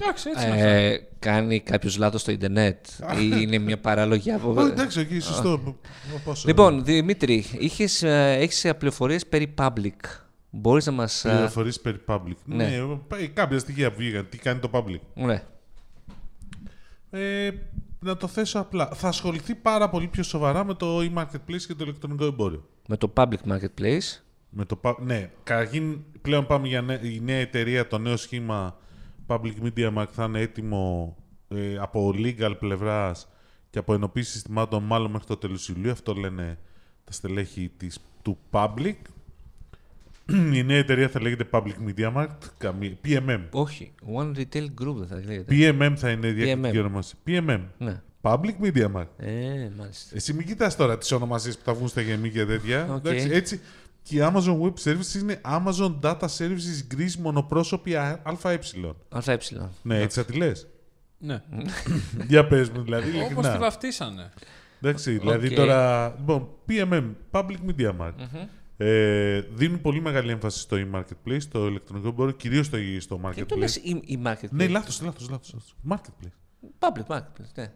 Εντάξει, 0.00 0.28
έτσι 0.30 0.46
είναι 0.46 0.54
αυτά. 0.54 0.66
Ε, 0.66 1.08
κάνει 1.18 1.60
κάποιος 1.60 1.96
λάθος 1.96 2.20
στο 2.20 2.30
ιντερνετ 2.32 2.86
ή 3.20 3.28
είναι 3.42 3.58
μια 3.58 3.78
παράλογη 3.78 4.32
από... 4.32 4.54
Ω, 4.56 4.66
εντάξει, 4.66 5.00
εκεί, 5.00 5.20
σωστό. 5.20 5.76
Πόσο, 6.24 6.48
Λοιπόν, 6.48 6.84
Δημήτρη, 6.84 7.44
είχες, 7.58 8.02
ε, 8.02 8.36
έχεις 8.38 8.66
πληροφορίες 8.78 9.26
περί 9.26 9.54
public. 9.58 9.90
Μπορείς 10.50 10.86
να 10.86 10.92
μας... 10.92 11.24
ε, 11.24 11.30
Πληροφορίες 11.30 11.80
περί 11.80 12.00
public. 12.06 12.34
ναι. 12.44 12.64
Ναι, 12.66 12.96
πάει 13.08 13.28
κάποια 13.28 13.58
στοιχεία 13.58 13.90
που 13.90 13.96
βγήκαν. 13.98 14.28
Τι 14.28 14.38
κάνει 14.38 14.60
το 14.60 14.70
public. 14.72 15.00
Ναι. 15.14 15.42
Ε, 17.10 17.50
να 17.98 18.16
το 18.16 18.26
θέσω 18.26 18.58
απλά. 18.58 18.88
Θα 18.94 19.08
ασχοληθεί 19.08 19.54
πάρα 19.54 19.88
πολύ 19.90 20.06
πιο 20.06 20.22
σοβαρά 20.22 20.64
με 20.64 20.74
το 20.74 20.98
e-marketplace 21.00 21.62
και 21.66 21.74
το 21.74 21.84
ηλεκτρονικό 21.84 22.24
εμπόριο. 22.24 22.68
Με 22.88 22.96
το 22.96 23.12
public 23.16 23.38
marketplace. 23.48 24.18
Με 24.56 24.64
το, 24.64 24.80
pub- 24.82 24.96
ναι, 25.00 25.30
καταρχήν 25.42 25.98
πλέον 26.22 26.46
πάμε 26.46 26.68
για 26.68 26.82
νέ- 26.82 27.04
η 27.04 27.20
νέα 27.24 27.36
εταιρεία, 27.38 27.86
το 27.86 27.98
νέο 27.98 28.16
σχήμα 28.16 28.76
Public 29.26 29.52
Media 29.62 29.94
Mark 29.94 30.06
θα 30.12 30.24
είναι 30.24 30.40
έτοιμο 30.40 31.16
ε, 31.48 31.76
από 31.78 32.14
legal 32.16 32.52
πλευράς 32.58 33.28
και 33.70 33.78
από 33.78 33.94
ενοποίηση 33.94 34.30
συστημάτων 34.30 34.82
μάλλον 34.82 35.10
μέχρι 35.10 35.26
το 35.26 35.36
τέλος 35.36 35.68
Ιουλίου. 35.68 35.90
Αυτό 35.90 36.12
λένε 36.14 36.58
τα 37.04 37.12
στελέχη 37.12 37.70
της, 37.76 37.98
του 38.22 38.38
Public. 38.50 38.94
η 40.52 40.62
νέα 40.62 40.76
εταιρεία 40.78 41.08
θα 41.08 41.20
λέγεται 41.20 41.48
Public 41.50 41.74
Media 41.88 42.12
Markt, 42.16 42.38
καμία- 42.58 42.96
PMM. 43.04 43.40
Όχι, 43.50 43.92
One 44.16 44.32
Retail 44.36 44.64
Group 44.82 44.94
δεν 44.96 45.06
θα 45.08 45.22
λέγεται. 45.24 45.54
PMM 45.78 45.92
θα 45.96 46.10
είναι 46.10 46.26
η 46.26 46.32
διακριτική 46.32 46.76
PMM. 46.76 46.80
ονομασία. 46.80 47.18
PMM. 47.26 47.60
Ναι. 47.78 48.02
Public 48.20 48.54
Media 48.62 48.92
Markt. 48.92 49.06
Ε, 49.16 49.68
μάλιστα. 49.76 50.16
Εσύ 50.16 50.32
μην 50.32 50.46
κοιτάς 50.46 50.76
τώρα 50.76 50.98
τις 50.98 51.12
ονομασίες 51.12 51.58
που 51.58 51.64
θα 51.64 51.74
βγουν 51.74 51.88
στα 51.88 52.00
ΓΕΜΗ 52.00 52.30
και 52.30 52.44
τέτοια. 52.44 52.92
Οκ. 52.92 53.04
Εντάξει, 53.06 53.28
έτσι. 53.32 53.60
Και 54.06 54.16
η 54.16 54.20
Amazon 54.22 54.60
Web 54.60 54.72
Services 54.84 55.20
είναι 55.20 55.40
Amazon 55.44 55.98
Data 56.02 56.26
Services 56.38 56.94
Greece 56.94 57.14
μονοπρόσωπη 57.18 57.96
α- 57.96 58.20
ΑΕ. 58.42 58.58
ΑΕ. 59.24 59.38
Ναι, 59.82 59.98
έτσι 60.00 60.20
θα 60.20 60.26
τη 60.26 60.36
λες. 60.36 60.66
Ναι. 61.18 61.42
Για 62.28 62.46
πες 62.46 62.70
μου, 62.70 62.82
δηλαδή, 62.82 63.08
Όπως 63.08 63.20
τη 63.20 63.24
ειλικρινά. 63.26 63.58
βαφτίσανε. 63.58 64.32
Εντάξει, 64.80 65.18
δηλαδή 65.18 65.46
Οκ. 65.46 65.54
τώρα... 65.54 66.08
Λοιπόν, 66.18 66.48
PMM, 66.68 67.10
Public 67.30 67.56
Media 67.68 67.92
Markt. 68.00 68.46
Ε, 68.76 69.40
δίνουν 69.40 69.80
πολύ 69.80 70.00
μεγάλη 70.00 70.30
έμφαση 70.30 70.60
στο 70.60 70.76
e-marketplace, 70.76 71.40
στο 71.40 71.66
ηλεκτρονικό 71.66 72.08
εμπόριο, 72.08 72.32
κυρίως 72.34 72.66
στο, 72.66 72.76
στο 72.98 73.20
Και 73.34 73.44
το 73.44 73.54
marketplace. 73.54 73.58
λες 73.58 73.76
η, 73.76 74.02
η 74.04 74.18
marketplace. 74.24 74.48
Ναι, 74.50 74.68
λάθος, 74.68 75.00
λάθος, 75.02 75.28
λάθος. 75.30 75.54
λάθος. 75.54 75.74
Marketplace. 75.88 76.32
Public 76.78 77.16
marketplace, 77.16 77.52
ναι. 77.54 77.72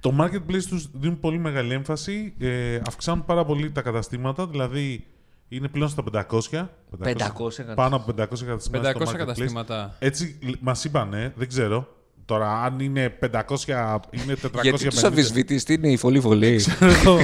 Το 0.00 0.14
marketplace 0.20 0.62
τους 0.68 0.90
δίνουν 0.92 1.18
πολύ 1.20 1.38
μεγάλη 1.38 1.72
έμφαση. 1.72 2.34
Ε, 2.38 2.80
αυξάνουν 2.86 3.24
πάρα 3.24 3.44
πολύ 3.44 3.70
τα 3.72 3.82
καταστήματα, 3.82 4.46
δηλαδή 4.46 5.04
είναι 5.56 5.68
πλέον 5.68 5.88
στα 5.88 6.04
500. 6.12 6.68
500 7.04 7.74
πάνω 7.74 7.96
από 7.96 8.12
500 8.12 8.14
καταστήματα. 8.16 8.92
500 8.92 8.94
στο 8.94 9.04
marketplace. 9.04 9.16
καταστήματα. 9.16 9.96
Έτσι 9.98 10.38
μας 10.60 10.84
είπανε, 10.84 11.32
δεν 11.36 11.48
ξέρω. 11.48 11.88
Τώρα, 12.24 12.62
αν 12.62 12.80
είναι 12.80 13.18
500, 13.20 13.98
είναι 14.10 14.36
450. 14.42 14.62
Γιατί 14.62 14.88
τους 14.88 15.04
αμφισβητείς, 15.04 15.64
τι 15.64 15.74
είναι 15.74 15.88
η 15.88 15.96
Folli 15.96 16.20
Follie. 16.20 16.60
Εγώ. 16.80 17.14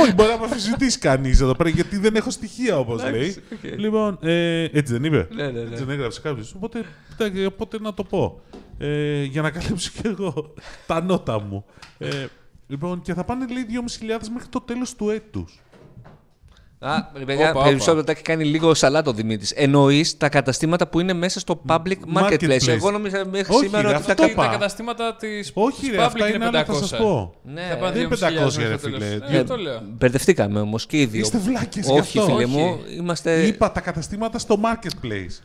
Όχι, 0.00 0.12
μπορεί 0.14 0.28
να 0.28 0.38
με 0.38 0.44
αμφισβητήσει 0.44 0.98
κανείς 0.98 1.40
εδώ 1.40 1.54
πέρα, 1.54 1.68
γιατί 1.68 1.98
δεν 1.98 2.14
έχω 2.16 2.30
στοιχεία 2.30 2.78
όπως 2.78 3.02
λέει. 3.10 3.36
οκ. 3.52 3.78
Λοιπόν, 3.78 4.18
ε, 4.22 4.62
έτσι 4.62 4.92
δεν 4.92 5.04
είπε. 5.04 5.28
Ναι, 5.34 5.44
ναι, 5.44 5.50
ναι. 5.50 5.60
Έτσι 5.60 5.84
δεν 5.84 5.90
έγραψε 5.90 6.20
κάποιος. 6.20 6.54
Οπότε, 6.54 6.84
εντάξει, 7.12 7.44
οπότε 7.44 7.78
να 7.80 7.94
το 7.94 8.04
πω. 8.04 8.40
Ε, 8.78 9.22
για 9.22 9.42
να 9.42 9.50
καλύψω 9.50 9.90
κι 9.94 10.06
εγώ 10.06 10.54
τα 10.86 11.02
νώτα 11.02 11.40
μου. 11.40 11.64
Ε, 11.98 12.26
λοιπόν, 12.66 13.02
και 13.02 13.14
θα 13.14 13.24
πάνε 13.24 13.46
λέει 13.46 13.66
2.500 13.68 14.28
μέχρι 14.32 14.48
το 14.48 14.60
τέλος 14.60 14.94
του 14.94 15.10
έτους. 15.10 15.60
Α, 16.80 16.94
ρε 17.18 17.24
παιδιά, 17.24 17.50
Όπα, 17.50 17.62
περισσότερο 17.62 17.96
όπα. 17.96 18.04
τα 18.06 18.12
έχει 18.12 18.22
κάνει 18.22 18.44
λίγο 18.44 18.74
σαλάτο 18.74 19.10
ο 19.10 19.12
Δημήτρης. 19.12 19.50
Εννοείς 19.50 20.16
τα 20.16 20.28
καταστήματα 20.28 20.86
που 20.88 21.00
είναι 21.00 21.12
μέσα 21.12 21.40
στο 21.40 21.62
public 21.68 21.92
marketplace. 22.14 22.32
Marketplace. 22.32 22.68
Εγώ 22.68 22.90
νόμιζα 22.90 23.24
μέχρι 23.26 23.54
Όχι, 23.54 23.64
σήμερα 23.64 23.88
ρε, 23.90 23.94
ότι 23.96 24.06
τα 24.06 24.12
αυτό 24.12 24.22
κα- 24.24 24.30
είπα. 24.30 24.44
Τα 24.44 24.50
καταστήματα 24.50 25.14
τη 25.16 25.26
Όχι, 25.54 25.90
ρε, 25.90 26.02
αυτά 26.02 26.28
είναι 26.34 26.44
άλλα, 26.46 26.64
θα 26.64 26.74
σας 26.74 26.96
πω. 26.96 27.34
Ναι, 27.42 27.66
Θα 27.70 27.76
πάνε 27.76 27.92
δεν 27.92 28.02
είναι 28.02 28.16
2.500 28.16 28.18
500, 28.18 28.68
ρε, 28.68 28.76
στο 28.78 28.90
τέλος. 28.90 29.04
φίλε. 29.04 29.04
Ε, 29.14 29.18
Δύο- 29.30 29.44
το 29.44 29.56
λέω. 29.56 29.80
Μπερδευτήκαμε 29.98 30.60
όμως 30.60 30.86
και 30.86 31.00
οι 31.00 31.06
δύο. 31.06 31.20
Είστε 31.20 31.38
βλάκες 31.38 31.84
γι' 31.86 31.90
Όχι, 31.98 32.00
αυτό. 32.18 32.22
φίλε 32.22 32.44
Όχι. 32.44 32.46
μου, 32.56 32.78
είμαστε. 32.96 33.42
Είπα 33.46 33.72
τα 33.72 33.80
καταστήματα 33.80 34.38
στο 34.38 34.56
marketplace. 34.64 35.42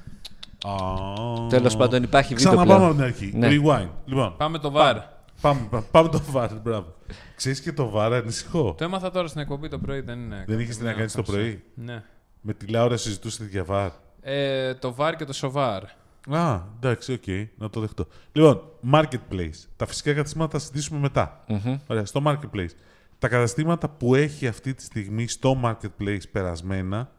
Τέλος 1.50 1.76
πάντων, 1.76 2.04
υπάρχει 2.04 2.34
βίντεο 2.34 2.52
Ξαναπάμε 2.52 2.78
πλέον. 2.78 2.90
από 2.92 2.96
την 2.96 3.04
αρχή. 3.04 3.32
Ναι. 3.36 3.48
Rewind. 3.82 3.90
Λοιπόν, 4.06 4.34
Πάμε 4.38 4.58
το 4.58 4.74
VAR. 4.76 4.96
Πάμε, 5.44 5.68
πάμε, 5.70 5.86
πάμε 5.92 6.10
το 6.10 6.22
VAR. 6.34 6.50
Μπράβο. 6.64 6.96
Ξέρεις 7.36 7.62
και 7.62 7.74
το 7.74 7.94
VAR 7.96 8.12
ανησυχώ. 8.12 8.76
Το 8.78 8.84
έμαθα 8.84 9.12
τώρα 9.12 9.28
στην 9.28 9.42
εκπομπή 9.42 9.68
το 9.68 9.80
πρωί, 9.80 10.00
δεν 10.00 10.20
είναι. 10.20 10.44
Δεν 10.48 10.60
είχες 10.60 10.78
τι 10.78 10.84
να 10.84 10.94
κάνεις 10.94 11.14
το 11.14 11.24
πρωί; 11.24 11.64
Ναι. 11.76 12.04
Με 12.42 12.54
τη 12.54 12.66
Λάουρα 12.66 12.98
συζητούσες 12.98 13.48
για 13.48 13.66
VAR. 13.68 13.90
Ε, 14.22 14.74
το 14.74 14.96
VAR 14.98 15.14
και 15.18 15.26
το 15.26 15.34
SOVAR. 15.42 15.82
Α, 16.30 16.62
εντάξει, 16.76 17.14
οκ, 17.14 17.50
να 17.58 17.70
το 17.70 17.80
δεχτώ. 17.80 18.08
Λοιπόν, 18.32 18.62
marketplace. 18.92 19.68
Τα 19.76 19.86
φυσικά 19.86 20.14
καταστήματα 20.14 20.52
θα 20.52 20.60
συζητήσουμε 20.60 21.00
μετά. 21.00 21.40
Ωραία, 21.88 22.06
στο 22.06 22.22
marketplace. 22.26 22.74
Τα 23.20 23.28
καταστήματα 23.28 23.90
που 23.90 24.16
έχει 24.16 24.48
αυτή 24.48 24.74
τη 24.74 24.84
στιγμή 24.84 25.28
στο 25.28 25.62
marketplace 25.64 26.30
περασμένα, 26.32 27.12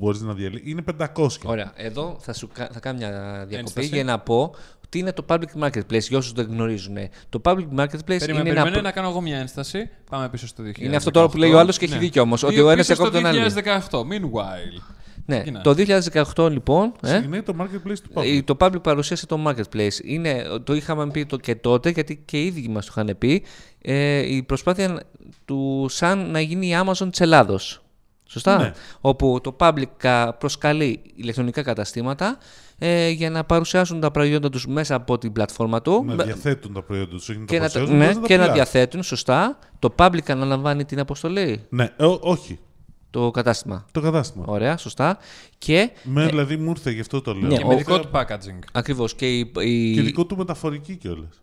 μπορείς 0.00 0.20
να 0.20 0.32
διαλέξει, 0.34 0.70
είναι 0.70 0.82
500. 1.14 1.26
Ωραία, 1.44 1.72
εδώ 1.76 2.16
θα, 2.20 2.32
σου, 2.32 2.48
κα- 2.52 2.68
θα 2.72 2.80
κάνω 2.80 2.98
μια 2.98 3.10
διακοπή 3.48 3.54
Ένσταση. 3.56 3.86
για 3.86 4.04
να 4.04 4.18
πω 4.18 4.54
τι 4.88 4.98
είναι 4.98 5.12
το 5.12 5.24
public 5.28 5.62
marketplace 5.62 6.00
για 6.08 6.18
όσους 6.18 6.32
δεν 6.32 6.46
γνωρίζουν. 6.50 6.96
Το 7.28 7.40
public 7.44 7.66
marketplace 7.76 7.88
Περίμενε, 8.06 8.38
είναι, 8.38 8.42
περίμενε 8.42 8.68
ένα... 8.68 8.80
να 8.82 8.90
κάνω 8.90 9.08
εγώ 9.08 9.20
μια 9.20 9.38
ένσταση. 9.38 9.88
Πάμε 10.10 10.28
πίσω 10.28 10.46
στο 10.46 10.64
2018. 10.64 10.78
Είναι 10.78 10.96
αυτό 10.96 11.10
τώρα 11.10 11.28
που 11.28 11.36
λέει 11.36 11.52
ο 11.52 11.58
άλλος 11.58 11.78
και 11.78 11.84
έχει 11.84 11.98
δίκιο 11.98 12.22
όμως, 12.22 12.42
ότι 12.42 12.54
Δύο 12.54 12.66
ο 12.66 12.70
ένας 12.70 12.86
πίσω 12.86 13.10
διακόπτει 13.10 13.22
τον 13.22 13.40
άλλο. 13.40 13.48
Στο 13.50 14.04
2018, 14.06 14.12
meanwhile. 14.12 14.82
Ναι, 15.26 15.42
Τι 15.42 15.50
να. 15.50 15.60
το 15.60 15.74
2018 16.36 16.50
λοιπόν. 16.50 16.92
Ε, 17.02 17.16
Είναι 17.22 17.42
το 17.42 17.54
marketplace 17.60 17.98
του 18.02 18.10
public. 18.14 18.24
Ε, 18.36 18.42
Το 18.42 18.56
public 18.60 18.82
παρουσίασε 18.82 19.26
το 19.26 19.44
marketplace. 19.46 20.04
Είναι, 20.04 20.44
το 20.64 20.74
είχαμε 20.74 21.10
πει 21.10 21.26
το 21.26 21.36
και 21.36 21.54
τότε, 21.54 21.90
γιατί 21.90 22.22
και 22.24 22.40
οι 22.42 22.46
ίδιοι 22.46 22.68
μας 22.68 22.86
το 22.86 22.92
είχαν 22.96 23.18
πει, 23.18 23.42
ε, 23.82 24.34
η 24.34 24.42
προσπάθεια 24.42 25.02
του 25.44 25.86
σαν 25.88 26.30
να 26.30 26.40
γίνει 26.40 26.66
η 26.68 26.74
Amazon 26.84 27.08
της 27.10 27.20
Ελλάδος. 27.20 27.82
Σωστά; 28.32 28.58
Ναι. 28.58 28.72
Όπου 29.00 29.40
το 29.42 29.56
public 29.60 29.82
κα- 29.96 30.32
προσκαλεί 30.34 31.00
ηλεκτρονικά 31.14 31.62
καταστήματα 31.62 32.38
ε, 32.78 33.08
για 33.08 33.30
να 33.30 33.44
παρουσιάσουν 33.44 34.00
τα 34.00 34.10
προϊόντα 34.10 34.48
τους 34.50 34.66
μέσα 34.66 34.94
από 34.94 35.18
την 35.18 35.32
πλατφόρμα 35.32 35.82
του. 35.82 36.02
να 36.06 36.14
με- 36.14 36.24
διαθέτουν 36.24 36.72
τα 36.72 36.82
προϊόντα 36.82 37.10
τους, 37.10 37.28
όχι 37.28 37.38
να 37.38 37.44
και, 37.44 37.56
τα 37.58 37.62
να, 37.62 37.68
τα- 37.68 37.72
παρουσιάζουν, 37.72 37.98
ναι, 37.98 38.04
μπορείς 38.04 38.16
να 38.16 38.20
τα 38.22 38.26
και 38.28 38.36
να 38.36 38.42
πουλάς. 38.42 38.56
διαθέτουν, 38.56 39.02
σωστά. 39.02 39.58
Το 39.78 39.94
public 39.98 40.30
αναλαμβάνει 40.30 40.84
την 40.84 41.00
αποστολή, 41.00 41.66
Ναι, 41.68 41.90
ε, 41.96 42.04
ό- 42.04 42.18
όχι. 42.22 42.58
το 43.10 43.30
κατάστημα. 43.30 43.86
Το 43.92 44.00
κατάστημα. 44.00 44.44
Ωραία, 44.48 44.76
σωστά. 44.76 45.18
Και 45.58 45.90
Με, 46.02 46.26
δηλαδή 46.26 46.56
μου 46.56 46.70
ήρθε, 46.70 46.90
γι' 46.90 47.00
αυτό 47.00 47.20
το 47.20 47.34
λέω. 47.34 47.48
Ναι, 47.50 47.56
Και 47.56 47.64
ο- 47.64 47.66
με 47.68 47.74
δικό 47.74 48.00
του 48.00 48.08
packaging. 48.12 48.58
ακριβώς 48.72 49.14
και 49.14 49.38
η... 49.38 49.52
η- 49.60 49.94
Και 49.94 50.00
δικό 50.02 50.24
του 50.26 50.36
μεταφορική 50.36 50.96
κιόλας. 50.96 51.42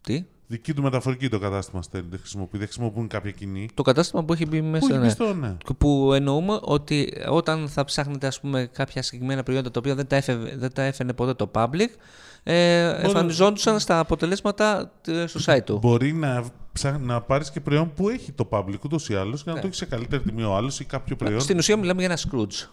Τι; 0.00 0.24
Δική 0.52 0.74
του 0.74 0.82
μεταφορική 0.82 1.28
το 1.28 1.38
κατάστημα 1.38 1.82
στέλνει. 1.82 2.06
Δεν 2.10 2.18
χρησιμοποιεί, 2.18 2.58
δεν 2.58 2.66
χρησιμοποιούν 2.66 3.08
κάποια 3.08 3.30
κοινή. 3.30 3.68
Το 3.74 3.82
κατάστημα 3.82 4.24
που 4.24 4.32
έχει 4.32 4.46
μπει 4.46 4.60
μέσα. 4.60 4.86
Πού 4.86 4.92
έχει 4.92 5.00
ναι. 5.00 5.06
μπει 5.06 5.12
στο, 5.12 5.34
ναι. 5.34 5.56
Και 5.64 5.74
Που 5.78 6.12
εννοούμε 6.14 6.58
ότι 6.62 7.12
όταν 7.28 7.68
θα 7.68 7.84
ψάχνετε 7.84 8.26
ας 8.26 8.40
πούμε, 8.40 8.68
κάποια 8.72 9.02
συγκεκριμένα 9.02 9.42
προϊόντα 9.42 9.70
τα 9.70 9.78
οποία 9.80 9.94
δεν 9.94 10.06
τα, 10.06 10.16
έφευε, 10.16 10.54
δεν 10.56 10.72
τα 10.72 10.82
έφερε 10.82 11.12
ποτέ 11.12 11.34
το 11.34 11.50
public, 11.54 11.88
ε, 12.42 12.88
εμφανιζόντουσαν 13.04 13.80
στα 13.80 13.98
αποτελέσματα 13.98 14.92
ε, 15.06 15.26
στο 15.26 15.40
site 15.52 15.64
του. 15.64 15.78
Μπορεί 15.78 16.12
να, 16.12 16.44
ψά... 16.72 16.98
να 16.98 17.20
πάρεις 17.20 17.50
και 17.50 17.60
προϊόν 17.60 17.92
που 17.94 18.08
έχει 18.08 18.32
το 18.32 18.48
public 18.50 18.80
ούτως 18.84 19.08
ή 19.08 19.14
άλλως 19.14 19.42
και 19.42 19.48
να 19.48 19.54
Ναι. 19.54 19.60
το 19.60 19.66
έχεις 19.66 19.78
σε 19.78 19.86
καλύτερη 19.86 20.22
τιμή 20.22 20.42
ο 20.42 20.54
άλλος 20.56 20.80
ή 20.80 20.84
κάποιο 20.84 21.16
προϊόν. 21.16 21.40
Στην 21.40 21.58
ουσία 21.58 21.76
μιλάμε 21.76 22.02
για 22.02 22.10
ένα 22.10 22.18
Scrooge. 22.30 22.68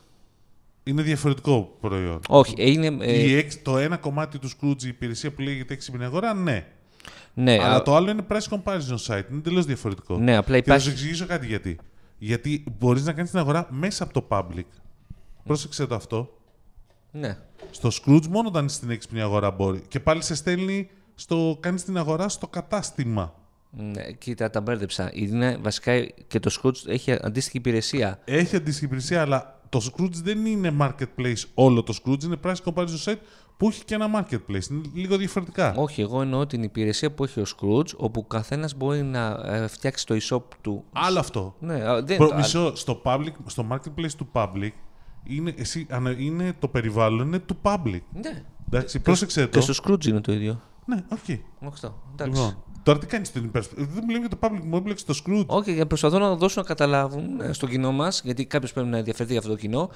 Είναι 0.83 1.01
διαφορετικό 1.01 1.77
προϊόν. 1.81 2.19
Όχι, 2.27 2.53
είναι. 2.57 2.97
ε, 2.99 3.11
Η 3.19 3.35
εξ- 3.35 3.61
το 3.61 3.77
ένα 3.77 3.97
κομμάτι 3.97 4.39
του 4.39 4.49
Scrooge, 4.49 4.83
η 4.83 4.87
υπηρεσία 4.87 5.31
που 5.31 5.41
λέγεται 5.41 5.73
έξυπνη 5.73 6.03
αγορά, 6.03 6.33
ναι. 6.33 6.65
Ναι, 7.39 7.53
Αλλά 7.53 7.75
α- 7.75 7.81
το 7.81 7.95
άλλο 7.95 8.09
είναι 8.09 8.25
price 8.29 8.57
comparison 8.57 8.97
site. 9.07 9.23
Είναι 9.31 9.41
τελείω 9.41 9.61
διαφορετικό. 9.63 10.17
ναι, 10.17 10.35
απλά 10.35 10.59
Και 10.59 10.69
θα 10.71 10.79
σου 10.79 10.89
υπάρχει. 10.89 10.89
εξηγήσω 10.89 11.25
κάτι 11.25 11.45
γιατί. 11.45 11.77
Γιατί 12.17 12.63
μπορείς 12.77 13.05
να 13.05 13.13
κάνεις 13.13 13.29
την 13.29 13.39
αγορά 13.39 13.67
μέσα 13.69 14.03
από 14.03 14.13
το 14.13 14.25
public. 14.29 14.65
Πρόσεξε 15.43 15.85
το 15.85 15.95
αυτό. 15.95 16.37
Ναι. 17.11 17.37
Στο 17.71 17.89
Scrooge 17.89 18.27
μόνο 18.27 18.47
όταν 18.47 18.65
είσαι 18.65 18.75
στην 18.75 18.89
έξυπνη 18.89 19.21
αγορά 19.21 19.51
μπορεί. 19.51 19.81
Και 19.87 19.99
πάλι 19.99 20.23
σε 20.23 20.35
στέλνει 20.35 20.89
στο. 21.15 21.57
Κάνεις 21.59 21.83
την 21.83 21.97
αγορά 21.97 22.29
στο 22.29 22.47
κατάστημα. 22.47 23.33
ναι, 23.71 24.11
κοίτα, 24.11 24.49
τα 24.49 24.61
μπέρδεψα. 24.61 25.09
Είναι, 25.13 25.57
βασικά 25.61 25.99
και 26.27 26.39
το 26.39 26.59
Scrooge 26.61 26.87
έχει 26.87 27.11
αντίστοιχη 27.21 27.57
υπηρεσία. 27.57 28.19
Έχει 28.25 28.55
αντίστοιχη 28.55 28.85
υπηρεσία, 28.85 29.21
αλλά 29.21 29.59
το 29.69 29.91
Scrooge 29.91 30.13
δεν 30.23 30.45
είναι 30.45 30.73
marketplace 30.79 31.41
όλο 31.53 31.83
το 31.83 31.97
Scrooge. 32.03 32.23
Είναι 32.23 32.37
price 32.43 32.55
comparison 32.63 33.03
site 33.05 33.17
που 33.57 33.67
έχει 33.67 33.83
και 33.85 33.95
ένα 33.95 34.07
marketplace. 34.15 34.69
Είναι 34.69 34.81
λίγο 34.93 35.17
διαφορετικά. 35.17 35.73
Όχι, 35.75 36.01
εγώ 36.01 36.21
εννοώ 36.21 36.45
την 36.45 36.63
υπηρεσία 36.63 37.11
που 37.11 37.23
έχει 37.23 37.39
ο 37.39 37.43
Scrooge, 37.57 37.95
όπου 37.97 38.27
καθένας 38.27 38.75
μπορεί 38.75 39.03
να 39.03 39.39
ε, 39.45 39.67
φτιάξει 39.67 40.05
το 40.05 40.17
e-shop 40.21 40.41
του. 40.61 40.83
Άλλο 40.93 41.19
αυτό. 41.19 41.55
Ναι, 41.59 41.89
α, 41.89 42.01
δεν, 42.03 42.17
Προ, 42.17 42.29
α, 42.33 42.35
μισό, 42.35 42.75
στο, 42.75 43.01
public, 43.05 43.31
στο 43.45 43.65
marketplace 43.71 44.11
του 44.17 44.27
public 44.31 44.71
είναι, 45.23 45.53
εσύ, 45.57 45.87
ανα- 45.89 46.19
είναι 46.19 46.53
το 46.59 46.67
περιβάλλον 46.67 47.27
είναι 47.27 47.39
του 47.39 47.57
Public. 47.61 48.01
ναι. 48.13 48.43
Εντάξει, 48.71 48.99
πρόσεξε 48.99 49.41
Και 49.41 49.59
το. 49.59 49.73
στο 49.73 49.83
Skroutz 49.83 50.05
είναι 50.05 50.21
το 50.21 50.31
ίδιο. 50.33 50.61
Ναι, 50.85 51.03
οκ. 51.11 51.39
Αυτό. 51.67 52.01
Εντάξει. 52.11 52.41
Λοιπόν, 52.41 52.63
τώρα 52.83 52.99
τι 52.99 53.05
κάνεις 53.05 53.27
στην 53.27 53.43
υπεράσπιση. 53.43 53.87
Δεν 53.93 54.03
μιλάμε 54.07 54.27
για 54.27 54.37
το 54.37 54.47
Public, 54.47 54.59
μου 54.63 54.75
έμπλεξε 54.77 55.05
το 55.05 55.21
Skroutz. 55.25 55.45
Όχι, 55.45 55.73
για 55.73 55.87
προσπαθώ 55.87 56.19
να 56.19 56.35
δώσω 56.35 56.61
να 56.61 56.67
καταλάβουν 56.67 57.41
ε, 57.41 57.53
στο 57.53 57.67
κοινό 57.67 57.91
μας, 57.91 58.21
γιατί 58.23 58.45
κάποιος 58.45 58.73
πρέπει 58.73 58.87
να 58.89 58.97
ενδιαφερθεί 58.97 59.31
για 59.31 59.41
αυτό 59.41 59.51
το 59.53 59.57
κοινό. 59.59 59.89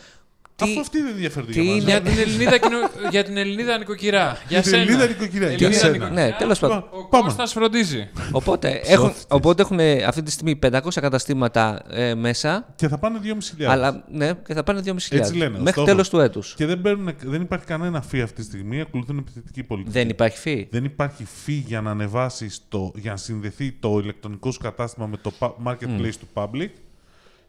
Τι... 0.65 0.71
Αφού 0.71 0.79
αυτή 0.79 1.01
δεν 1.01 1.11
ενδιαφέρεται 1.11 1.51
τι 1.51 1.61
για 1.61 1.71
μας. 1.73 1.81
είναι- 1.81 1.91
Για 1.91 2.01
την 2.01 2.17
Ελληνίδα, 2.19 2.57
κοινο- 2.57 2.89
για 3.11 3.23
την 3.23 3.37
Ελληνίδα 3.37 3.77
νοικοκυρά. 3.77 4.25
Για 4.31 4.37
Για 4.47 4.61
την 4.61 4.69
σένα. 4.71 4.81
Ελληνίδα 4.81 5.07
νοικοκυρά. 5.07 5.45
Για 5.45 5.53
Ελληνίδα 5.53 5.79
σένα. 5.79 5.91
νοικοκυρά. 5.91 6.21
Ναι, 6.25 6.35
τέλος 6.37 6.59
πάντων. 6.59 6.77
Ο 6.77 7.07
Πάμε. 7.09 7.23
Κώστας 7.23 7.51
φροντίζει. 7.51 8.09
Οπότε, 8.31 8.69
έχουν, 8.83 9.05
Ψεύτης. 9.05 9.25
οπότε 9.29 9.61
έχουν 9.61 9.79
ε, 9.79 10.03
αυτή 10.03 10.23
τη 10.23 10.31
στιγμή 10.31 10.59
500 10.63 10.79
καταστήματα 11.01 11.81
ε, 11.89 12.15
μέσα, 12.15 12.73
Και 12.75 12.87
θα 12.87 12.97
πάνε 12.97 13.19
2.500. 13.23 13.63
αλλά 13.63 14.03
ναι, 14.11 14.33
και 14.47 14.53
θα 14.53 14.63
πάνε 14.63 14.81
2.500 14.85 14.93
Έτσι 15.09 15.35
λένε, 15.35 15.45
ο 15.57 15.59
μέχρι 15.59 15.71
στόχος. 15.71 15.89
τέλος 15.89 16.09
του 16.09 16.19
έτους. 16.19 16.53
Και 16.57 16.65
δεν, 16.65 16.81
παίρνουν, 16.81 17.13
δεν 17.23 17.41
υπάρχει 17.41 17.65
κανένα 17.65 18.03
fee 18.11 18.19
αυτή 18.19 18.35
τη 18.35 18.43
στιγμή. 18.43 18.81
Ακολουθούν 18.81 19.17
επιθετική 19.17 19.63
πολιτική. 19.63 19.97
Δεν 19.97 20.09
υπάρχει 20.09 20.37
φύ. 20.37 20.67
Δεν 20.71 20.83
υπάρχει 20.83 21.25
fee 21.45 21.61
για 21.65 21.81
να 21.81 21.91
ανεβάσεις 21.91 22.61
το, 22.69 22.91
για 22.95 23.11
να 23.11 23.17
συνδεθεί 23.17 23.71
το 23.71 23.99
ηλεκτρονικό 24.03 24.51
σου 24.51 24.59
κατάστημα 24.59 25.07
με 25.07 25.17
το 25.21 25.31
pa- 25.39 25.51
marketplace 25.67 26.13
του 26.19 26.27
public. 26.33 26.69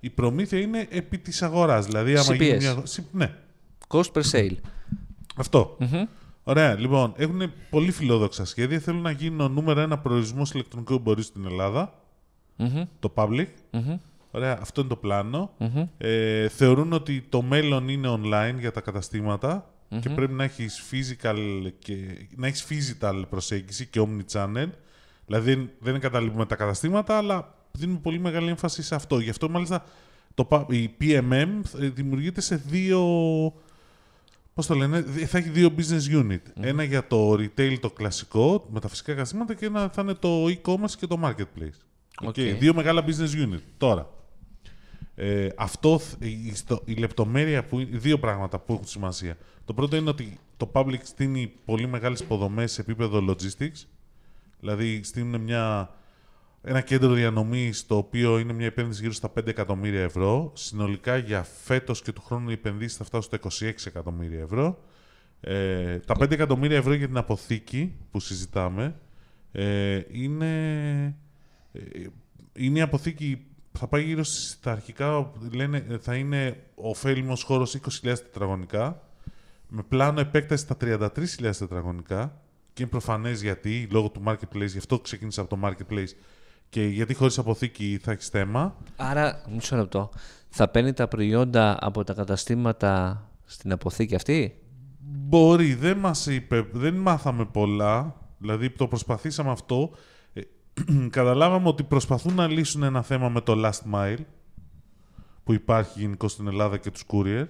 Η 0.04 0.11
προμήθεια 0.11 0.59
είναι 0.61 0.87
επί 0.90 1.18
της 1.18 1.42
αγοράς. 1.42 1.87
Δηλαδή, 1.87 2.14
άμα 2.16 2.35
CPS. 2.35 2.38
γίνει 2.40 2.56
μια. 2.56 2.71
αγο- 2.71 2.87
Συ- 2.87 3.04
Ναι, 3.12 3.35
Cost 3.88 4.12
per 4.12 4.23
sale. 4.32 4.56
αυτό. 5.37 5.76
Ωραία, 6.42 6.78
λοιπόν, 6.78 7.12
έχουν 7.16 7.52
πολύ 7.71 7.90
φιλόδοξα 7.90 8.44
σχέδια. 8.44 8.78
Θέλουν 8.78 9.00
να 9.00 9.11
γίνουν 9.11 9.40
ο 9.40 9.49
νούμερο 9.49 9.80
ένα 9.80 9.99
προορισμός 9.99 10.50
ηλεκτρονικού 10.52 10.94
εμπορίου 10.94 11.23
στην 11.23 11.44
ελλαδα 11.47 11.94
Μμμ, 12.56 12.82
το 13.00 13.12
public. 13.14 13.47
μμμ, 13.71 13.97
Ωραία, 14.30 14.59
αυτό 14.61 14.80
είναι 14.80 14.90
το 14.90 14.97
πλάνο. 14.97 15.50
μμμ. 15.59 15.87
Ε, 15.99 16.49
θεωρούν 16.49 16.92
ότι 16.92 17.26
το 17.28 17.42
μέλλον 17.42 17.88
είναι 17.88 18.09
online 18.21 18.54
για 18.59 18.71
τα 18.73 18.80
καταστηματα 18.80 19.71
και 20.00 20.09
πρέπει 20.09 20.32
να 20.32 20.44
έχεις 20.44 20.82
physical 20.90 21.37
και 21.78 21.94
να 22.37 22.47
έχεις 22.47 22.66
physical 22.68 23.23
προσέγγιση 23.30 23.87
και 23.87 24.00
omni-channel. 24.06 24.68
Δηλαδή 25.26 25.54
δεν- 25.54 25.71
δεν 25.78 25.94
εγκαταλείπουμε 25.94 26.47
τα 26.47 26.56
καταστήματα, 26.56 27.16
αλλά 27.16 27.54
δίνουμε 27.73 27.99
πολύ 27.99 28.19
μεγάλη 28.19 28.49
έμφαση 28.49 28.83
σε 28.83 28.95
αυτό. 28.95 29.19
Γι' 29.19 29.31
αυτό 29.31 29.49
μάλιστα 29.49 29.85
το, 30.35 30.45
πα- 30.45 30.67
η 30.71 30.91
PMM 31.00 31.49
ε, 31.81 31.88
δημιουργείται 31.88 32.41
σε 32.41 32.57
δύο... 32.57 33.00
Πώς 34.55 34.67
το 34.67 34.75
λένε, 34.75 35.00
δι- 35.00 35.26
θα 35.26 35.38
έχει 35.38 35.49
δύο 35.49 35.75
business 35.76 36.23
unit. 36.26 36.41
Ένα 36.61 36.83
για 36.83 37.07
το 37.07 37.33
retail 37.33 37.76
το 37.81 37.91
κλασικό, 37.91 38.67
με 38.73 38.81
τα 38.81 38.88
φυσικά 38.88 39.12
καταστήματα 39.12 39.55
και 39.55 39.67
ένα 39.67 39.88
θα 39.88 40.02
είναι 40.02 40.14
το 40.14 40.47
e-commerce 40.47 40.91
και 40.99 41.07
το 41.07 41.21
marketplace. 41.25 41.79
OK. 42.23 42.35
Okay, 42.37 42.57
δύο 42.59 42.75
μεγάλα 42.75 43.05
business 43.07 43.49
unit. 43.49 43.61
Τώρα, 43.76 44.11
ε, 45.14 45.49
αυτό, 45.57 45.99
θ- 45.99 46.25
η, 46.25 46.52
στο- 46.55 46.83
η 46.85 46.95
λεπτομέρεια 46.95 47.64
που 47.64 47.79
είναι, 47.81 47.99
δύο 47.99 48.19
πράγματα 48.19 48.59
που 48.59 48.73
έχουν 48.73 48.87
σημασία. 48.87 49.37
Το 49.64 49.75
πρώτο 49.75 49.97
είναι 49.97 50.11
ότι 50.11 50.38
το 50.57 50.71
Public 50.73 50.99
στήνει 51.02 51.52
πολύ 51.64 51.87
μεγάλες 51.87 52.21
υποδομές 52.21 52.73
σε 52.73 52.81
επίπεδο 52.81 53.25
logistics. 53.29 53.87
Δηλαδή 54.61 55.00
στήνουν 55.05 55.41
μια, 55.41 55.91
ένα 56.62 56.81
κέντρο 56.81 57.12
διανομής 57.12 57.87
το 57.87 57.97
οποίο 57.97 58.38
είναι 58.38 58.52
μια 58.52 58.66
επένδυση 58.66 59.00
γύρω 59.00 59.12
στα 59.12 59.33
5 59.38 59.47
εκατομμύρια 59.47 60.02
ευρώ. 60.02 60.52
Συνολικά 60.54 61.16
για 61.16 61.42
φέτος 61.42 62.02
και 62.02 62.12
του 62.12 62.23
χρόνου 62.23 62.50
οι 62.50 62.52
επενδύσεις 62.52 62.97
θα 62.97 63.04
φτάσουν 63.04 63.38
στα 63.38 63.66
26 63.66 63.73
εκατομμύρια 63.87 64.40
ευρώ. 64.40 64.78
Ε, 65.40 65.99
τα 65.99 66.14
5 66.19 66.31
εκατομμύρια 66.31 66.76
ευρώ 66.76 66.92
για 66.92 67.07
την 67.07 67.16
αποθήκη 67.16 67.95
που 68.11 68.21
συζητάμε 68.21 68.95
ε, 69.52 70.00
είναι, 70.11 71.04
ε, 71.73 71.81
είναι 72.52 72.78
η 72.78 72.83
αποθήκη 72.83 73.47
θα 73.73 73.87
πάει 73.87 74.04
γύρω 74.04 74.23
στα 74.23 74.73
αρχικά 74.73 75.33
λένε 75.52 75.85
ε, 75.88 75.99
θα 75.99 76.14
είναι 76.14 76.62
ωφέλιμος 76.75 77.42
χώρος 77.42 77.78
20.000 77.83 77.90
τετραγωνικά 78.02 79.02
με 79.69 79.83
πλάνο 79.83 80.21
επέκταση 80.21 80.62
στα 80.64 80.76
33.000 80.81 81.11
τετραγωνικά 81.59 82.42
και 82.73 82.83
είναι 82.83 82.90
προφανές 82.90 83.42
γιατί 83.42 83.88
λόγω 83.90 84.09
του 84.09 84.23
marketplace, 84.26 84.66
γι' 84.66 84.78
αυτό 84.78 84.99
ξεκίνησα 84.99 85.40
από 85.40 85.57
το 85.57 85.69
marketplace 85.69 86.11
Και 86.73 86.85
γιατί 86.85 87.14
χωρίς 87.14 87.38
αποθήκη 87.38 87.99
θα 88.02 88.12
έχεις 88.12 88.29
θέμα. 88.29 88.76
Άρα, 88.97 89.43
μισό 89.55 89.76
λεπτό. 89.76 90.11
Θα 90.49 90.69
παίρνει 90.69 90.93
τα 90.93 91.09
προϊόντα 91.09 91.76
από 91.81 92.05
τα 92.05 92.14
καταστήματα 92.14 93.23
στην 93.45 93.73
αποθήκη 93.73 94.14
αυτή; 94.14 94.61
Μπορεί, 94.99 95.75
δεν 95.75 95.99
μας 95.99 96.26
είπε, 96.26 96.67
δεν 96.73 96.95
μάθαμε 96.95 97.45
πολλά. 97.45 98.17
Δηλαδή 98.38 98.71
το 98.71 98.88
προσπαθήσαμε 98.88 99.50
αυτό. 99.50 99.91
Ε, 100.33 100.41
καταλάβαμε 101.11 101.69
ότι 101.69 101.83
προσπαθούν 101.83 102.35
να 102.35 102.47
λύσουν 102.47 102.83
ένα 102.83 103.02
θέμα 103.02 103.29
με 103.29 103.41
το 103.41 103.55
last 103.64 103.95
mile 103.95 104.25
που 105.45 105.52
υπάρχει 105.52 106.00
γενικώ 106.00 106.29
στην 106.29 106.47
Ελλάδα 106.47 106.76
και 106.76 106.91
τους 106.91 107.05
courier. 107.09 107.47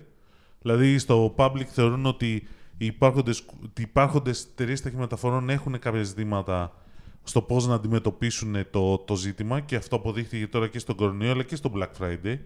Δηλαδή 0.61 0.99
στο 0.99 1.35
public 1.37 1.67
θεωρούν 1.67 2.07
ότι 2.07 2.49
οι 2.77 2.87
υπάρχοντες, 2.87 3.39
οι 3.63 3.83
υπάρχοντες 3.83 4.45
εταιρείες 4.45 4.83
ταχυμεταφορών 4.83 5.49
έχουν 5.49 5.79
κάποια 5.79 6.03
ζητήματα 6.03 6.73
στο 7.25 7.43
πώς 7.43 7.67
να 7.67 7.75
αντιμετωπίσουν 7.75 8.57
το, 8.71 8.99
το 8.99 9.17
ζήτημα 9.17 9.61
και 9.61 9.77
αυτό 9.77 9.97
αποδείχθηκε 9.97 10.47
τώρα 10.47 10.69
και 10.69 10.79
στον 10.79 10.97
κορονοϊό 10.97 11.31
αλλά 11.31 11.43
και 11.43 11.57
στο 11.57 11.73
Black 11.77 12.03
Friday. 12.03 12.39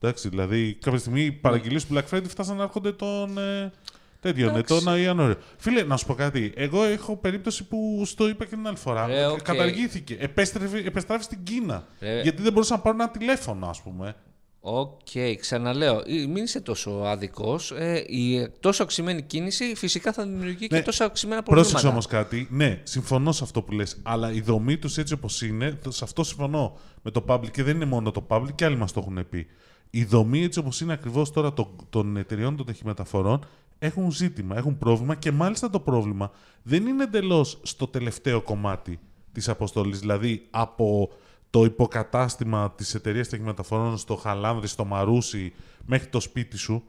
Εντάξει, 0.00 0.28
δηλαδή 0.28 0.74
κάποια 0.74 0.98
στιγμή 0.98 1.22
οι 1.22 1.32
παραγγελίες 1.32 1.86
του 1.86 1.94
Black 1.94 2.16
Friday 2.16 2.28
φτάσαν 2.28 2.56
να 2.56 2.62
έρχονται 2.62 2.92
τον... 2.92 3.38
Ε, 3.38 3.72
τέτοιο, 4.20 4.52
ναι, 4.52 4.62
τον 4.62 4.96
Ιανουάριο. 4.98 5.36
Φίλε, 5.56 5.82
να 5.82 5.96
σου 5.96 6.06
πω 6.06 6.14
κάτι. 6.14 6.52
Εγώ 6.56 6.82
έχω 6.82 7.16
περίπτωση 7.16 7.64
που 7.64 8.02
στο 8.04 8.28
είπα 8.28 8.44
και 8.44 8.54
την 8.54 8.66
άλλη 8.66 8.76
φορά. 8.76 9.06
Ρε, 9.06 9.26
οκ. 9.26 9.42
Καταργήθηκε. 9.42 10.16
Επέστρεφε, 10.20 10.78
επεστράφη 10.78 11.24
στην 11.24 11.42
Κίνα. 11.42 11.86
Ρε. 12.00 12.20
Γιατί 12.22 12.42
δεν 12.42 12.52
μπορούσαν 12.52 12.76
να 12.76 12.82
πάρουν 12.82 13.00
ένα 13.00 13.10
τηλέφωνο, 13.10 13.66
ας 13.66 13.82
πούμε. 13.82 14.16
Οκ, 14.64 15.08
ξαναλέω. 15.40 16.02
Ε, 16.06 16.26
Μην 16.26 16.36
είσαι 16.44 16.60
τόσο 16.60 16.90
άδικος. 16.90 17.70
Ε, 17.70 18.04
η 18.08 18.48
τόσο 18.60 18.82
αυξημένη 18.82 19.22
κίνηση 19.22 19.74
φυσικά 19.76 20.12
θα 20.12 20.24
δημιουργεί 20.24 20.66
Ναι. 20.70 20.78
και 20.78 20.84
τόσο 20.84 21.04
αυξημένα 21.04 21.42
προβλήματα. 21.42 21.70
Πρόσεξε 21.72 21.92
όμως 21.94 22.06
κάτι. 22.06 22.48
Ναι, 22.50 22.80
συμφωνώ 22.82 23.32
σε 23.32 23.44
αυτό 23.44 23.62
που 23.62 23.72
λες. 23.72 23.96
Αλλά 24.02 24.32
η 24.32 24.40
δομή 24.40 24.76
τους 24.78 24.98
έτσι 24.98 25.12
όπως 25.14 25.42
είναι, 25.42 25.72
το- 25.72 25.90
σε 25.90 26.04
αυτό 26.04 26.24
συμφωνώ 26.24 26.78
με 27.02 27.10
το 27.10 27.24
Public 27.28 27.50
και 27.50 27.62
δεν 27.62 27.74
είναι 27.76 27.84
μόνο 27.84 28.10
το 28.10 28.26
Public 28.28 28.54
και 28.54 28.64
άλλοι 28.64 28.76
μας 28.76 28.92
το 28.92 29.00
έχουν 29.00 29.28
πει. 29.28 29.46
Η 29.90 30.04
δομή 30.04 30.42
έτσι 30.42 30.58
όπως 30.58 30.80
είναι 30.80 30.92
ακριβώς 30.92 31.30
τώρα 31.32 31.52
το- 31.52 31.76
των 31.90 32.16
εταιριών 32.16 32.56
των 32.56 32.66
ταχυμεταφορών 32.66 33.44
έχουν 33.78 34.10
ζήτημα, 34.10 34.56
έχουν 34.56 34.78
πρόβλημα 34.78 35.14
και 35.14 35.32
μάλιστα 35.32 35.70
το 35.70 35.80
πρόβλημα 35.80 36.30
δεν 36.62 36.86
είναι 36.86 37.02
εντελώς 37.02 37.58
στο 37.62 37.86
τελευταίο 37.86 38.40
κομμάτι 38.42 38.98
της 39.32 39.48
αποστολής. 39.48 39.98
Δηλαδή 40.00 40.46
από 40.50 41.10
το 41.52 41.64
υποκατάστημα 41.64 42.72
της 42.72 42.94
εταιρείας 42.94 43.28
ταχυμεταφορών 43.28 43.96
στο 43.98 44.16
Χαλάνδρη, 44.16 44.66
στο 44.66 44.84
Μαρούσι, 44.84 45.52
μέχρι 45.86 46.06
το 46.06 46.20
σπίτι 46.20 46.56
σου. 46.56 46.84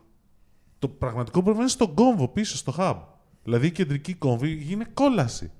Το 0.79 0.87
πραγματικό 0.87 1.37
πρόβλημα 1.37 1.59
είναι 1.59 1.69
στον 1.69 1.93
κόμβο 1.93 2.27
πίσω, 2.27 2.57
στο 2.57 2.73
hub. 2.77 2.95
Δηλαδή 3.43 3.67
η 3.67 3.71
κεντρική 3.71 4.13
κόμβη 4.13 4.49
γίνει 4.53 4.85
κόλαση. 4.85 5.51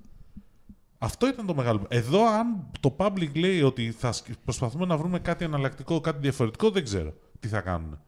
Αυτό 0.97 1.27
ήταν 1.27 1.45
το 1.45 1.55
μεγάλο. 1.55 1.85
Εδώ, 1.87 2.27
αν 2.27 2.71
το 2.79 2.95
public 2.97 3.35
λέει 3.35 3.61
ότι 3.61 3.91
θα 3.91 4.11
σκ- 4.11 4.31
προσπαθούμε 4.43 4.85
να 4.85 4.97
βρούμε 4.97 5.19
κάτι 5.19 5.45
εναλλακτικό, 5.45 5.99
κάτι 6.01 6.17
διαφορετικό, 6.21 6.69
δεν 6.69 6.83
ξέρω 6.83 7.13
τι 7.39 7.47
θα 7.47 7.61
κάνουν. 7.61 7.99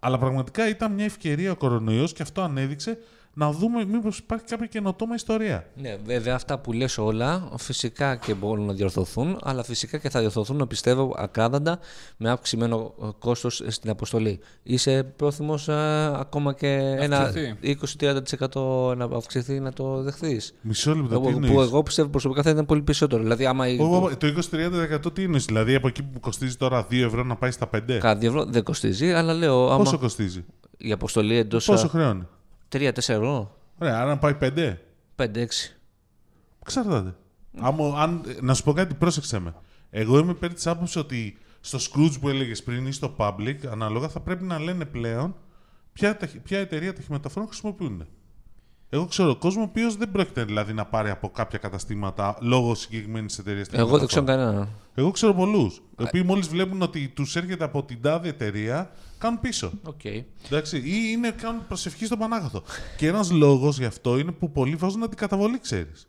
Αλλά 0.00 0.18
πραγματικά 0.18 0.68
ήταν 0.68 0.92
μια 0.92 1.04
ευκαιρία 1.04 1.50
ο 1.50 1.56
κορονοϊός 1.56 2.12
και 2.12 2.22
αυτό 2.22 2.42
ανέδειξε 2.42 2.98
να 3.34 3.52
δούμε 3.52 3.84
μήπως 3.84 4.18
υπάρχει 4.18 4.44
κάποια 4.44 4.66
καινοτόμα 4.66 5.14
ιστορία. 5.14 5.66
Ναι, 5.74 5.96
βέβαια 6.04 6.34
αυτά 6.34 6.58
που 6.58 6.72
λες 6.72 6.98
όλα 6.98 7.50
φυσικά 7.56 8.16
και 8.16 8.34
μπορούν 8.34 8.64
να 8.66 8.72
διορθωθούν, 8.72 9.38
αλλά 9.42 9.62
φυσικά 9.64 9.98
και 9.98 10.10
θα 10.10 10.20
διορθωθούν, 10.20 10.66
πιστεύω, 10.68 11.14
ακράδαντα 11.18 11.78
με 12.16 12.30
αυξημένο 12.30 12.94
ε, 13.02 13.06
κόστος 13.18 13.62
στην 13.66 13.90
αποστολή. 13.90 14.40
Είσαι 14.62 15.02
πρόθυμος 15.16 15.68
ε, 15.68 15.74
ακόμα 16.18 16.52
και 16.54 16.66
ένα 16.98 17.18
αυξηθεί. 17.18 17.56
20-30% 18.52 18.96
να 18.96 19.04
αυξηθεί 19.16 19.60
να 19.60 19.72
το 19.72 20.02
δεχθείς; 20.02 20.54
Μισό 20.60 20.94
λεπτό, 20.94 21.08
τι 21.08 21.14
Εγώ- 21.14 21.22
που 21.22 21.28
εννοείς; 21.44 21.66
εγώ 21.68 21.82
πιστεύω 21.82 22.08
προσωπικά 22.08 22.42
θα 22.42 22.50
ήταν 22.50 22.66
πολύ 22.66 22.82
περισσότερο. 22.82 23.22
Δηλαδή, 23.22 23.46
άμα. 23.46 23.68
η- 23.68 23.78
Ω, 23.80 23.84
ω, 23.84 23.96
ω, 23.96 24.16
Το 24.16 24.26
20-30% 24.26 25.14
τι 25.14 25.22
είναι, 25.22 25.38
δηλαδή 25.38 25.74
από 25.74 25.88
εκεί 25.88 26.02
που 26.02 26.20
κοστίζει 26.20 26.56
τώρα 26.56 26.86
2 26.90 27.04
ευρώ 27.04 27.24
να 27.24 27.36
πάει 27.36 27.50
στα 27.50 27.66
5. 27.74 27.98
Κάτι 27.98 28.26
ευρώ 28.26 28.44
δεν 28.44 28.62
κοστίζει, 28.62 29.12
αλλά 29.12 29.32
λέω. 29.34 29.66
Άμα 29.68 29.76
Πόσο 29.84 29.98
κοστίζει, 29.98 30.44
η 30.76 30.92
αποστολή 30.92 31.36
εντός. 31.36 31.64
πόσο 31.64 31.88
χρεώνει; 31.88 32.26
3-4 32.72 32.96
ευρώ. 32.96 33.56
Ωραία, 33.78 33.96
άρα 34.00 34.08
να 34.08 34.18
πάει 34.18 34.36
5. 34.40 34.76
5-6. 35.16 35.46
Εξαρτάται. 36.62 37.14
Άμα, 37.60 38.02
αν, 38.02 38.22
να 38.40 38.54
σου 38.54 38.62
πω 38.62 38.72
κάτι, 38.72 38.94
πρόσεξε 38.94 39.38
με. 39.38 39.54
Εγώ 39.90 40.18
είμαι 40.18 40.30
υπέρ 40.30 40.52
της 40.54 40.66
άποψης 40.66 40.96
ότι 40.96 41.38
στο 41.60 41.78
Scrooge 41.78 42.20
που 42.20 42.28
έλεγες 42.28 42.62
πριν 42.62 42.86
ή 42.86 42.92
στο 42.92 43.14
Public, 43.18 43.56
ανάλογα 43.70 44.08
θα 44.08 44.20
πρέπει 44.20 44.44
να 44.44 44.58
λένε 44.58 44.84
πλέον 44.84 45.36
ποια, 45.92 46.16
ταχυ- 46.16 46.40
ποια 46.42 46.58
εταιρεία 46.58 46.92
ταχυμεταφορών 46.92 47.48
χρησιμοποιούν. 47.48 48.06
Εγώ 48.90 49.06
ξέρω 49.06 49.36
κόσμο 49.36 49.60
ο 49.60 49.64
οποίος 49.64 49.96
δεν 49.96 50.10
πρόκειται 50.10 50.44
δηλαδή 50.44 50.72
να 50.72 50.84
πάρει 50.84 51.10
από 51.10 51.28
κάποια 51.28 51.58
καταστήματα 51.58 52.38
λόγω 52.40 52.74
συγκεκριμένης 52.74 53.38
εταιρείας 53.38 53.68
Εγώ 53.72 53.98
δεν 53.98 54.06
ξέρω 54.06 54.24
κανέναν. 54.24 54.68
Εγώ 54.94 55.10
ξέρω 55.10 55.34
πολλούς. 55.34 55.76
Οι 55.76 56.02
οποίοι 56.02 56.22
μόλις 56.26 56.48
βλέπουν 56.48 56.82
ότι 56.82 57.08
τους 57.08 57.36
έρχεται 57.36 57.64
από 57.64 57.82
την 57.84 58.02
τάδε 58.02 58.28
εταιρεία, 58.28 58.90
κάνουν 59.18 59.40
πίσω. 59.40 59.72
Οκ. 59.82 60.04
Εντάξει, 60.46 60.76
ή 60.76 61.10
είναι, 61.12 61.30
κάνουν 61.30 61.66
προσευχή 61.66 62.06
στον 62.06 62.18
Πανάγαθο. 62.18 62.62
και 62.96 63.06
ένας 63.06 63.30
λόγος 63.30 63.78
γι' 63.78 63.84
αυτό 63.84 64.18
είναι 64.18 64.32
που 64.32 64.52
πολλοί 64.52 64.74
βάζουν 64.74 65.02
αντικαταβολή, 65.02 65.60
ξέρεις. 65.60 66.08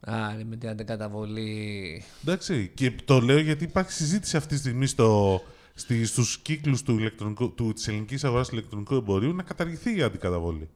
Άρα 0.00 0.40
με 0.44 0.56
την 0.56 0.68
αντικαταβολή. 0.68 2.02
Εντάξει, 2.22 2.70
και 2.74 2.92
το 3.04 3.20
λέω 3.20 3.38
γιατί 3.38 3.64
υπάρχει 3.64 3.92
συζήτηση 3.92 4.36
αυτή 4.36 4.54
τη 4.54 4.60
στιγμή 4.60 4.86
στο, 4.86 5.40
στη, 5.74 6.06
στους 6.06 6.38
κύκλους 6.38 6.82
του, 6.82 6.98
ηλεκτρονικού, 6.98 7.54
του, 7.54 7.72
της 7.72 7.88
ελληνικής 7.88 8.24
αγοράς 8.24 8.48
ηλεκτρονικού 8.48 8.94
εμπορίου 8.94 9.34
να 9.34 9.42
καταργηθεί 9.42 9.96
η 9.96 10.02
αντικαταβολή. 10.02 10.68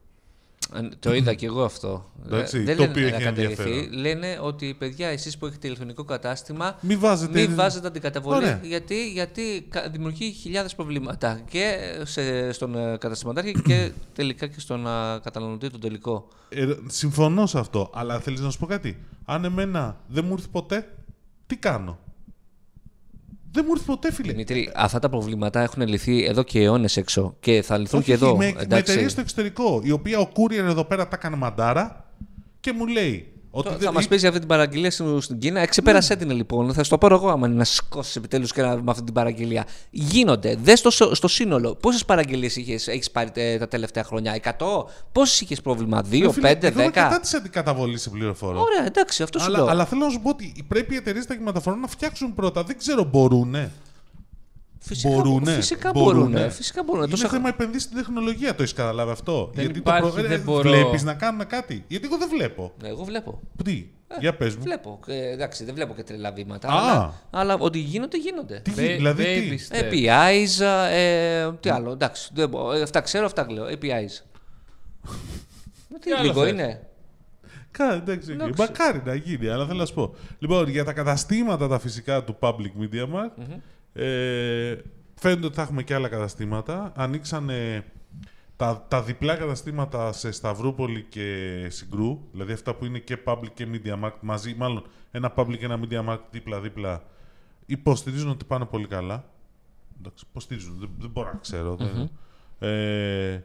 Ε, 0.74 0.88
Το 0.98 1.14
είδα 1.14 1.34
κι 1.34 1.44
εγώ 1.44 1.62
αυτό. 1.64 2.10
Εντάξει, 2.26 2.58
Ε, 2.58 2.62
δεν 2.62 2.76
το 2.76 2.82
λένε 2.82 2.92
οποίο 2.92 3.08
να 3.10 3.16
έχει 3.16 3.24
καταργηθεί. 3.24 3.62
ενδιαφέρον. 3.62 3.92
Λένε 4.00 4.38
ότι 4.42 4.74
παιδιά, 4.78 5.08
εσείς 5.08 5.38
που 5.38 5.46
έχετε 5.46 5.66
ηλεκτρονικό 5.66 6.04
κατάστημα, 6.04 6.76
Μην 6.80 6.98
βάζετε... 7.00 7.40
μην 7.40 7.54
βάζετε 7.54 7.86
αντικαταβολή. 7.86 8.36
Ωραία. 8.36 8.60
Γιατί, 8.62 9.10
γιατί 9.10 9.66
κα- 9.68 9.88
δημιουργεί 9.88 10.30
χιλιάδες 10.32 10.74
προβλήματα 10.74 11.40
και 11.50 11.76
σε, 12.04 12.52
στον 12.52 12.74
ε, 12.76 12.96
καταστηματάρχη 12.96 13.52
και 13.62 13.90
τελικά 14.14 14.46
και 14.46 14.60
στον 14.60 14.86
ε, 14.86 14.90
καταναλωτή 15.22 15.70
τον 15.70 15.80
τελικό. 15.80 16.28
Ε, 16.48 16.66
συμφωνώ 16.86 17.46
σε 17.46 17.58
αυτό, 17.58 17.90
αλλά 17.94 18.20
θέλεις 18.20 18.40
να 18.40 18.50
σου 18.50 18.58
πω 18.58 18.66
κάτι. 18.66 18.98
Αν 19.24 19.44
εμένα 19.44 20.00
δεν 20.08 20.24
μου 20.24 20.32
ήρθε 20.32 20.46
ποτέ, 20.50 20.88
τι 21.46 21.56
κάνω; 21.56 21.98
Δεν 23.52 23.64
μου 23.66 23.72
ήρθε 23.74 23.84
ποτέ, 23.86 24.12
φίλε. 24.12 24.32
Δημήτρη, 24.32 24.72
αυτά 24.74 24.98
τα 24.98 25.08
προβλήματα 25.08 25.60
έχουν 25.60 25.86
λυθεί 25.86 26.24
εδώ 26.24 26.42
και 26.42 26.62
αιώνες 26.62 26.96
έξω 26.96 27.36
και 27.40 27.62
θα 27.62 27.78
λυθούν 27.78 27.98
Όχι, 27.98 28.08
και 28.08 28.14
εδώ. 28.14 28.36
Με, 28.36 28.52
με 28.54 28.60
εντάξει. 28.60 28.92
εταιρεία 28.92 29.08
στο 29.08 29.20
εξωτερικό, 29.20 29.80
η 29.84 29.90
οποία 29.90 30.18
ο 30.18 30.28
courier 30.36 30.52
εδώ 30.52 30.84
πέρα 30.84 31.08
τα 31.08 31.16
έκανε 31.18 31.36
μαντάρα 31.36 32.10
και 32.60 32.72
μου 32.72 32.86
λέει 32.86 33.32
ότι 33.50 33.64
Τώρα 33.64 33.76
δεν- 33.78 33.86
θα 33.86 33.92
μας 33.92 34.08
πεις 34.08 34.18
για 34.18 34.28
αυτή 34.28 34.40
την 34.40 34.48
παραγγελία 34.48 34.90
στην 34.90 35.20
στην 35.20 35.38
Κίνα. 35.38 35.60
Εξεπέρασέ 35.60 36.16
την 36.16 36.30
λοιπόν. 36.30 36.72
Θα 36.72 36.82
σου 36.82 36.90
το 36.90 36.98
πάρω 36.98 37.14
εγώ 37.14 37.28
άμα 37.28 37.46
είναι 37.46 37.56
να 37.56 37.64
σηκώσεις 37.64 38.16
επιτέλους 38.16 38.52
και 38.52 38.62
να, 38.62 38.76
με 38.76 38.90
αυτή 38.90 39.02
την 39.04 39.14
παραγγελία. 39.14 39.66
Γίνονται. 39.90 40.56
Δες 40.62 40.78
στο, 40.78 40.90
στο 41.14 41.28
σύνολο. 41.28 41.74
Πόσες 41.74 42.04
παραγγελίες 42.04 42.56
έχεις 42.86 43.10
πάρει 43.10 43.30
τε- 43.30 43.58
τα 43.58 43.68
τελευταία 43.68 44.04
χρόνια, 44.04 44.32
100. 44.34 44.84
Πόσες 45.12 45.40
είχες 45.40 45.60
πρόβλημα, 45.60 46.02
2, 46.02 46.30
5, 46.32 46.58
10. 46.58 46.68
Ρε 46.68 46.70
φίλε, 46.70 46.70
Εγώ 46.70 46.80
είμαι 46.82 46.90
κατά 46.90 47.20
της 47.20 47.34
αντικαταβολής 47.34 48.02
σε 48.02 48.10
πληροφορώ. 48.10 48.60
Ωραία, 48.60 48.86
εντάξει, 48.86 49.22
αυτό 49.22 49.38
σου 49.38 49.44
Αλλά, 49.44 49.58
λέω. 49.58 49.66
αλλά 49.66 49.84
θέλω 49.84 50.04
να 50.04 50.10
σου 50.10 50.20
πω 50.20 50.28
ότι 50.28 50.64
πρέπει 50.68 50.94
οι 50.94 50.96
εταιρείες 50.96 51.26
ταχυμεταφορών 51.26 51.80
να 51.80 51.86
φτιάξουν 51.86 52.34
πρώτα. 52.34 52.62
Δεν 52.62 52.78
ξέρω, 52.78 53.04
μπορούνε. 53.04 53.70
Φυσικά 54.82 55.14
μπορούνε. 55.14 55.52
Φυσικά 55.52 55.90
Μπορούνε. 55.94 56.36
μπορούν. 56.38 56.50
Φυσικά 56.50 56.82
μπορούν. 56.82 57.02
Είναι 57.02 57.10
Τόσα- 57.10 57.28
θέμα 57.28 57.48
επενδύσεις 57.48 57.82
στην 57.82 57.96
τεχνολογία, 57.96 58.54
το 58.54 58.62
έχεις 58.62 58.74
καταλάβει 58.74 59.10
αυτό. 59.10 59.50
Δεν 59.54 59.64
Γιατί 59.64 59.78
υπάρχει, 59.78 60.02
το 60.20 60.28
δεν 60.28 60.40
μπορώ. 60.40 60.70
Βλέπεις 60.70 61.02
να 61.02 61.14
κάνουν 61.14 61.46
κάτι. 61.46 61.84
Γιατί 61.88 62.06
εγώ 62.06 62.16
δεν 62.18 62.28
βλέπω. 62.28 62.72
Ναι, 62.82 62.88
Εγώ 62.88 63.04
βλέπω. 63.04 63.40
Τι, 63.64 63.88
για 64.20 64.34
πες 64.36 64.56
μου. 64.56 64.62
Βλέπω. 64.62 64.98
Ε, 65.06 65.30
εντάξει, 65.30 65.64
δεν 65.64 65.74
βλέπω 65.74 65.94
και 65.94 66.02
τρελά 66.02 66.32
βήματα. 66.32 66.68
Α. 66.68 66.72
Αλλά, 66.80 67.14
αλλά 67.30 67.56
ότι 67.58 67.78
γίνονται, 67.78 68.16
γίνονται. 68.16 68.60
Τι, 68.60 68.70
Ba- 68.70 68.74
δηλαδή 68.96 69.24
baby 69.26 69.56
τι. 69.56 69.66
step. 69.70 69.92
APIs, 69.92 70.64
ε, 70.90 71.50
τι 71.60 71.68
άλλο, 71.68 71.90
εντάξει, 71.92 72.30
δεν 72.34 72.48
μπορώ. 72.48 72.72
Ε, 72.72 72.82
αυτά 72.82 73.00
ξέρω, 73.00 73.24
αυτά 73.26 73.46
λέω, 73.50 73.64
APIs. 73.66 74.22
Ε, 75.94 75.98
τι 76.00 76.12
άλλο 76.12 76.22
λίγο 76.26 76.42
θες; 76.42 76.50
είναι; 76.52 76.84
Κα, 77.70 77.92
εντάξει, 77.94 78.32
Εντάξει. 78.32 78.60
μακάρι 78.60 79.02
να 79.04 79.14
γίνει, 79.14 79.48
αλλά 79.48 79.66
θέλω 79.66 79.78
να 79.78 79.86
σου 79.86 79.94
πω. 79.94 80.14
Λοιπόν, 80.38 80.68
για 80.68 80.84
τα 80.84 80.92
καταστήματα 80.92 81.68
τα 81.68 81.78
φυσικά 81.78 82.24
του 82.24 82.36
Public 82.40 82.72
Media 82.82 83.02
Markt, 83.04 83.44
ε, 83.92 84.76
φαίνεται 85.14 85.46
ότι 85.46 85.54
θα 85.54 85.62
έχουμε 85.62 85.82
και 85.82 85.94
άλλα 85.94 86.08
καταστήματα. 86.08 86.92
Ανοίξανε 86.96 87.84
τα, 88.56 88.84
τα 88.88 89.02
διπλά 89.02 89.36
καταστήματα 89.36 90.12
σε 90.12 90.30
Σταυρούπολη 90.30 91.02
και 91.08 91.66
Συγκρού, 91.70 92.20
δηλαδή 92.32 92.52
αυτά 92.52 92.74
που 92.74 92.84
είναι 92.84 92.98
και 92.98 93.18
Public 93.24 93.50
και 93.54 93.66
Media 93.72 94.04
Markt 94.04 94.18
μαζί, 94.20 94.54
μάλλον 94.54 94.82
ένα 95.10 95.32
Public 95.36 95.56
και 95.58 95.64
ένα 95.64 95.80
Media 95.88 96.04
Markt 96.08 96.20
δίπλα-δίπλα, 96.30 97.02
υποστηρίζουν 97.66 98.30
ότι 98.30 98.44
πάνε 98.44 98.64
πολύ 98.64 98.86
καλά. 98.86 99.24
Εντάξει, 99.98 100.24
υποστηρίζουν, 100.30 100.76
δεν, 100.78 100.90
δεν 100.98 101.10
μπορώ 101.10 101.30
να 101.32 101.38
ξέρω. 101.38 101.76
δεν- 101.76 102.10
Ε, 102.62 103.44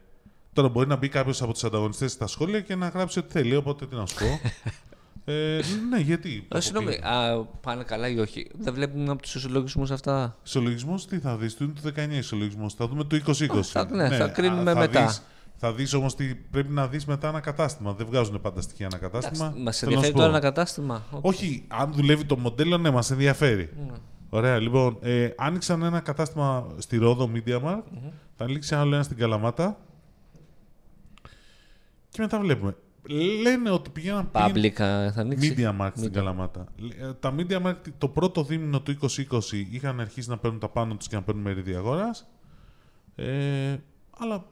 τώρα 0.54 0.70
μπορεί 0.70 0.88
να 0.88 0.96
μπει 0.96 1.10
κάποιος 1.10 1.42
από 1.42 1.52
τους 1.54 1.64
ανταγωνιστές 1.64 2.12
στα 2.12 2.28
σχόλια 2.28 2.62
και 2.62 2.76
να 2.76 2.88
γράψει 2.88 3.20
ό,τι 3.20 3.32
θέλει, 3.32 3.56
οπότε 3.56 3.86
τι 3.88 3.96
να 3.96 4.06
σου 4.06 4.16
πω. 4.16 4.40
ε, 5.26 5.60
ναι, 5.90 5.98
γιατί. 6.00 6.48
Ε, 6.56 6.60
Συγγνώμη, 6.60 6.94
α, 7.04 7.44
πάνε 7.62 7.84
καλά 7.84 8.08
ή 8.08 8.20
όχι. 8.20 8.48
Δεν 8.58 8.74
βλέπουμε 8.74 9.12
από 9.12 9.22
τους 9.22 9.36
ισολογισμούς 9.36 9.92
αυτά. 9.92 10.38
Ισολογισμό 10.46 10.96
τι 11.10 11.20
θα 11.20 11.38
δεις, 11.38 11.56
του 11.56 11.64
είναι 11.64 11.74
του 11.74 11.82
19 11.96 12.18
ισολογισμό. 12.18 12.70
Θα 12.70 12.88
δούμε 12.88 13.04
το 13.04 13.16
2020. 13.16 13.72
θα- 13.72 13.86
ναι, 13.92 14.10
θα 14.10 14.28
κρίνουμε 14.28 14.74
θα 14.74 14.80
μετά. 14.80 15.06
Δεις, 15.06 15.22
θα 15.56 15.74
δεις 15.74 15.94
όμως 15.94 16.16
τι 16.16 16.36
πρέπει 16.36 16.72
να 16.74 16.88
δεις 16.88 17.06
μετά 17.06 17.28
ένα 17.28 17.40
κατάστημα. 17.40 17.94
Δεν 17.94 18.06
βγάζουν 18.06 18.42
πάντα 18.42 18.62
στοιχεία 18.62 18.86
ένα 18.86 18.98
κατάστημα. 18.98 19.54
Μας 19.58 19.78
Θέλω 19.78 19.92
να 19.92 19.98
ενδιαφέρει 19.98 20.06
σου 20.06 20.12
τώρα 20.12 20.26
πω. 20.26 20.30
ένα 20.36 20.40
κατάστημα. 20.40 21.04
Όχι, 21.22 21.64
αν 21.68 21.94
δουλεύει 21.94 22.26
το 22.26 22.38
μοντέλο, 22.38 22.78
ναι, 22.78 22.90
μας 22.92 23.12
ενδιαφέρει. 23.12 23.70
Ναι. 23.88 23.94
Ωραία, 24.30 24.60
λοιπόν, 24.60 24.98
ε, 25.02 25.30
άνοιξαν 25.38 25.84
ένα 25.84 26.00
κατάστημα 26.00 26.68
στη 26.78 26.98
Ρόδο 26.98 27.32
Media 27.34 27.62
Markt, 27.62 27.84
θα 28.38 28.44
ανοίξει 28.46 28.76
άλλο 28.76 28.94
ένα 28.96 29.04
στην 29.04 29.18
Καλαμάτα. 29.18 29.78
Και 32.10 32.22
μετά 32.22 32.40
βλέπουμε. 32.40 32.76
Λένε 33.42 33.70
ότι 33.70 33.90
πηγαίναν 33.90 34.32
πριν 34.32 34.46
Public 34.46 34.82
α, 34.82 35.12
θα 35.12 35.22
ανοίξει. 35.22 35.56
Media 35.58 35.82
Markt 35.82 35.92
στην 35.96 36.10
Media. 36.10 36.14
Καλαμάτα. 36.14 36.66
Ε, 37.02 37.14
Τα 37.20 37.36
Media 37.38 37.62
Markt 37.62 37.76
το 37.98 38.08
πρώτο 38.08 38.44
δίμηνο 38.44 38.82
του 38.82 38.98
2020 39.02 39.40
είχαν 39.72 40.00
αρχίσει 40.00 40.30
να 40.30 40.38
παίρνουν 40.38 40.60
τα 40.60 40.70
πάνω 40.70 40.96
τους 40.96 41.08
και 41.08 41.16
να 41.16 41.22
παίρνουν 41.22 41.44
μερίδια 41.44 41.78
αγοράς. 41.78 42.28
Ε, 43.16 43.76
αλλά, 44.18 44.46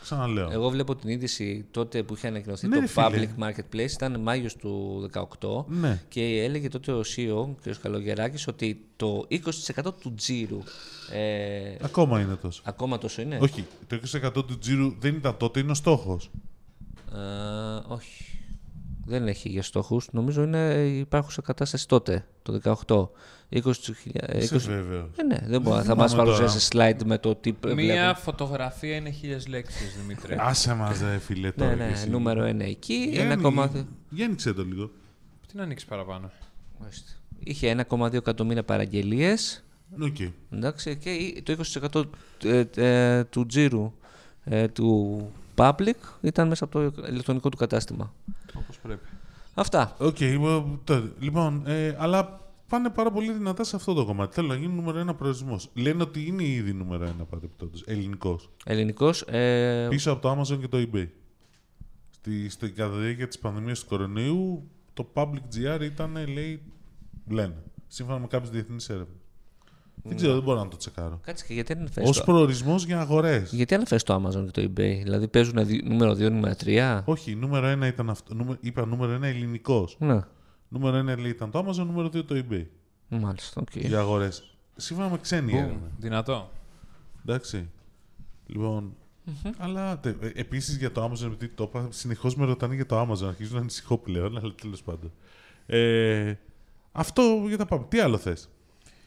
ξαναλέω. 0.00 0.50
Εγώ 0.50 0.68
βλέπω 0.70 0.94
την 0.96 1.08
είδηση 1.10 1.66
τότε 1.70 2.02
που 2.02 2.14
είχε 2.14 2.26
ανακοινωθεί 2.26 2.68
Ναι, 2.68 2.74
το 2.74 2.80
ρε 2.80 2.86
φίλε. 2.86 3.28
Public 3.38 3.42
Marketplace, 3.44 3.90
ήταν 3.90 4.20
Μάιος 4.20 4.56
του 4.56 5.00
2018 5.40 5.64
Ναι. 5.68 6.00
και 6.08 6.42
έλεγε 6.42 6.68
τότε 6.68 6.92
ο 6.92 7.00
CEO, 7.16 7.34
ο 7.36 7.54
κ. 7.62 7.74
Καλογεράκης, 7.82 8.48
ότι 8.48 8.84
το 8.96 9.26
20% 9.30 9.94
του 10.00 10.14
τζίρου, 10.14 10.58
ε, 11.12 11.74
Ακόμα 11.84 12.20
είναι 12.20 12.34
τόσο. 12.34 12.62
ακόμα 12.64 12.98
τόσο 12.98 13.22
είναι; 13.22 13.38
Όχι, 13.42 13.66
το 13.86 13.96
20% 13.96 14.32
του 14.46 14.58
τζίρου 14.58 14.94
δεν 14.98 15.14
ήταν 15.14 15.36
τότε, 15.36 15.60
είναι 15.60 15.70
ο 15.70 15.74
στόχος. 15.74 16.30
Ε, 17.14 17.18
όχι. 17.88 18.24
Δεν 19.04 19.28
έχει 19.28 19.48
για 19.48 19.62
στόχους. 19.62 20.08
Νομίζω 20.12 20.42
είναι 20.42 20.74
υπάρχουσα 20.86 21.42
κατάσταση 21.42 21.88
τότε, 21.88 22.26
το 22.42 22.52
18. 22.52 23.08
20, 23.52 23.94
Είσαι 24.38 24.54
20, 24.56 24.58
βέβαιος. 24.58 25.08
ε, 25.16 25.22
ναι, 25.22 25.38
δεν 25.46 25.60
μπορεί. 25.62 25.76
Θα 25.76 25.82
θυμάμαι 25.82 26.00
μας 26.00 26.10
τώρα. 26.10 26.22
παρουσιάσεις 26.24 26.68
slide 26.72 27.04
με 27.04 27.18
το 27.18 27.34
τι 27.34 27.50
Μία 27.50 27.74
βλέπουμε. 27.74 28.14
φωτογραφία 28.16 28.96
είναι 28.96 29.10
χίλιες 29.10 29.46
λέξεις, 29.46 29.96
Δημήτρη. 30.00 30.36
Άσε 30.38 30.74
μας 30.74 31.00
ρε 31.00 31.18
φίλε 31.18 31.50
τώρα 31.52 31.70
Ναι, 31.70 31.76
κι 31.76 31.82
ναι, 31.82 31.96
εσύ. 31.96 32.10
νούμερο 32.10 32.44
1 32.44 32.60
εκεί. 32.60 33.08
Για 33.10 33.22
Ένα 33.22 33.32
άνοι- 33.32 33.42
κομμάτι. 33.42 33.86
Για 34.10 34.24
άνοιξε 34.26 34.52
το 34.52 34.64
λίγο. 34.64 34.90
Τι 35.48 35.56
να 35.56 35.62
ανοίξει 35.62 35.86
παραπάνω. 35.86 36.30
Μάλιστα. 36.80 37.10
Είχε 37.44 37.70
1,2 37.70 38.12
εκατομμύρια 38.16 38.64
παραγγελίες. 38.64 39.64
ΟΚ. 40.00 40.16
Εντάξει, 40.50 40.96
και 40.96 41.10
η- 41.10 41.42
το 41.42 41.52
20% 41.52 42.04
ε, 42.44 42.64
ε, 42.76 43.24
του 43.24 43.46
τζίρου 43.46 43.92
ε, 44.44 44.68
του 44.68 45.30
Public 45.60 46.18
ήταν 46.20 46.48
μέσα 46.48 46.64
από 46.64 46.90
το 46.90 47.06
ηλεκτρονικό 47.08 47.48
του 47.48 47.56
κατάστημα. 47.56 48.14
Όπως 48.54 48.78
πρέπει. 48.82 49.06
Αυτά. 49.54 49.96
ΟΚ, 49.98 50.20
λοιπόν, 50.20 50.80
τότε. 50.84 51.12
λοιπόν 51.20 51.62
ε, 51.66 51.96
αλλά 51.98 52.40
πάνε 52.68 52.90
πάρα 52.90 53.10
πολύ 53.10 53.32
δυνατά 53.32 53.64
σε 53.64 53.76
αυτό 53.76 53.94
το 53.94 54.04
κομμάτι. 54.04 54.34
Θέλω 54.34 54.46
να 54.46 54.54
γίνει 54.54 54.74
νούμερο 54.74 54.98
ένα 54.98 55.14
προορισμός. 55.14 55.70
Λένε 55.74 56.02
ότι 56.02 56.26
είναι 56.26 56.44
ήδη 56.44 56.72
νούμερο 56.72 57.04
ένα 57.04 57.24
παρεπτόντω. 57.24 57.78
Ελληνικός. 57.84 58.50
Ελληνικός. 58.64 59.22
Ε, 59.22 59.86
Πίσω 59.90 60.12
από 60.12 60.22
το 60.22 60.40
Amazon 60.40 60.60
και 60.60 60.68
το 60.68 60.88
eBay. 60.92 61.08
Στη, 62.10 62.48
στην 62.48 62.74
κατά 62.74 62.79
τη 62.79 62.81
διάρκεια 62.81 62.90
της 62.90 63.38
πανδημίας 63.38 63.80
του 63.80 63.86
κορονοϊού, 63.86 64.70
το 64.94 65.06
Public 65.14 65.42
GR 65.54 65.80
ήταν, 65.82 66.28
λέει, 66.32 66.62
λένε, 67.28 67.62
σύμφωνα 67.86 68.18
με 68.18 68.26
κάποιες 68.26 68.50
διεθνείς 68.50 68.88
έρευνες. 68.88 69.19
Δεν 70.02 70.16
ξέρω, 70.16 70.32
δεν 70.34 70.42
μπορώ 70.42 70.58
να 70.62 70.68
το 70.68 70.76
τσεκάρω. 70.76 71.20
Κάτσε 71.24 71.44
και 71.46 71.54
γιατί 71.54 71.72
αναφέρεις 71.72 72.08
ως 72.10 72.12
το, 72.12 72.22
προορισμός 72.24 72.84
για 72.84 73.00
αγορές. 73.00 73.52
γιατί 73.52 73.74
αναφέρεις 73.74 74.02
το 74.02 74.14
Amazon 74.14 74.44
και 74.50 74.60
το 74.60 74.62
eBay. 74.62 75.00
Δηλαδή 75.02 75.28
παίζουν 75.28 75.66
δι- 75.66 75.84
νούμερο 75.88 76.12
2, 76.12 76.30
νούμερο 76.30 76.54
3. 76.64 77.02
Όχι, 77.04 77.34
νούμερο 77.34 77.66
ένα 77.66 77.86
ήταν 77.86 78.10
αυτό. 78.10 78.34
Νούμε- 78.34 78.58
είπα 78.60 78.86
νούμερο 78.86 79.12
ένα 79.12 79.26
ελληνικός. 79.26 79.96
Ναι. 80.00 80.20
Νούμερο 80.68 80.96
ένα 80.96 81.18
λέει, 81.18 81.30
ήταν 81.30 81.50
το 81.50 81.58
Amazon, 81.58 81.86
νούμερο 81.86 82.08
δύο 82.08 82.24
το 82.24 82.44
eBay. 82.50 82.64
Μάλιστα, 83.08 83.60
οκ. 83.60 83.76
Για 83.76 83.98
αγορές. 83.98 84.54
Σύμφωνα 84.76 85.08
με 85.08 85.18
ξένη 85.18 85.52
έρευνα. 85.52 85.90
Δυνατό. 85.98 86.50
Εντάξει. 87.26 87.68
λοιπον 88.46 88.94
αλλά 89.58 89.98
τε, 89.98 90.08
ε, 90.20 90.30
επίσης 90.34 90.76
για 90.76 90.92
το 90.92 91.04
Amazon, 91.04 91.24
επειδή 91.32 91.48
το 91.54 91.64
είπα, 91.68 91.86
συνεχώς 91.90 92.36
με 92.36 92.44
ρωτάνε 92.44 92.74
για 92.74 92.86
το 92.86 93.00
Amazon, 93.00 93.24
αρχίζω 93.28 93.54
να 93.54 93.60
ανησυχώ 93.60 93.98
πλέον, 93.98 94.38
αλλά 94.38 94.54
τέλος 94.62 94.82
πάντων. 94.82 95.12
Ε, 95.66 96.34
αυτό 96.92 97.22
για 97.46 97.56
τα 97.56 97.66
πάμε. 97.66 97.84
Τι 97.88 97.98
άλλο 98.00 98.16
θες; 98.18 98.48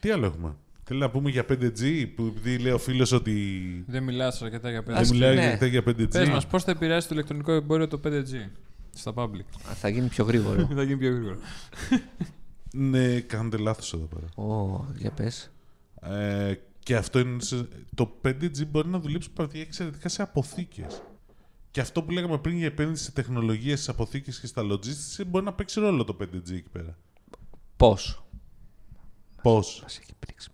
Τι 0.00 0.10
άλλο 0.10 0.26
έχουμε; 0.26 0.56
Θέλει 0.86 1.00
να 1.00 1.10
πούμε 1.10 1.30
για 1.30 1.44
5G, 1.48 2.06
που 2.14 2.24
επειδή 2.36 2.58
λέει 2.58 2.72
ο 2.72 2.78
φίλος 2.78 3.12
ότι 3.12 3.60
Δεν 3.86 4.02
μιλάς 4.02 4.42
αρκετά 4.42 4.70
για 4.70 4.82
5G. 4.82 4.92
Ας- 4.92 5.08
δεν 5.08 5.16
μιλάει 5.18 5.34
ναι. 5.34 5.44
αρκετά 5.44 5.66
για 5.66 5.82
5G. 5.86 6.10
Πες 6.10 6.28
μας, 6.28 6.46
πώς 6.46 6.64
θα 6.64 6.70
επηρεάσει 6.70 7.08
το 7.08 7.14
ηλεκτρονικό 7.14 7.52
εμπόριο 7.52 7.88
το 7.88 8.00
5G 8.04 8.50
στα 8.94 9.12
public; 9.16 9.44
Α, 9.70 9.74
Θα 9.74 9.88
γίνει 9.88 10.08
πιο 10.08 10.24
γρήγορο. 10.24 10.66
θα 10.76 10.82
γίνει 10.82 10.96
πιο 10.98 11.10
γρήγορα. 11.14 11.36
Ναι, 12.74 13.20
κάνετε 13.20 13.56
λάθος 13.56 13.92
εδώ 13.92 14.04
πέρα. 14.06 14.46
Ω, 14.48 14.84
για 14.96 15.10
πες. 15.10 15.50
Ε, 16.02 16.54
και 16.78 16.96
αυτό 16.96 17.18
είναι. 17.18 17.42
σε- 17.42 17.68
Το 17.94 18.16
5G 18.24 18.66
μπορεί 18.70 18.88
να 18.88 18.98
δουλέψει 18.98 19.30
πραγματικά 19.30 19.64
εξαιρετικά 19.66 20.08
σε 20.08 20.22
αποθήκες. 20.22 21.02
Και 21.70 21.80
αυτό 21.80 22.02
που 22.02 22.10
λέγαμε 22.10 22.38
πριν 22.38 22.56
για 22.56 22.66
επένδυση 22.66 23.04
σε 23.04 23.12
τεχνολογίες, 23.12 23.80
στι 23.82 23.90
αποθήκες 23.90 24.40
και 24.40 24.46
στα 24.46 24.62
logistics 24.62 25.24
μπορεί 25.26 25.44
να 25.44 25.52
παίξει 25.52 25.80
ρόλο 25.80 26.04
το 26.04 26.16
5G 26.20 26.50
εκεί 26.50 26.68
πέρα. 26.72 26.98
Πώς; 27.76 28.24
Πώς; 29.42 29.80
Μας 29.82 29.98
έχει 29.98 30.12
πρίξει 30.18 30.48
με 30.52 30.53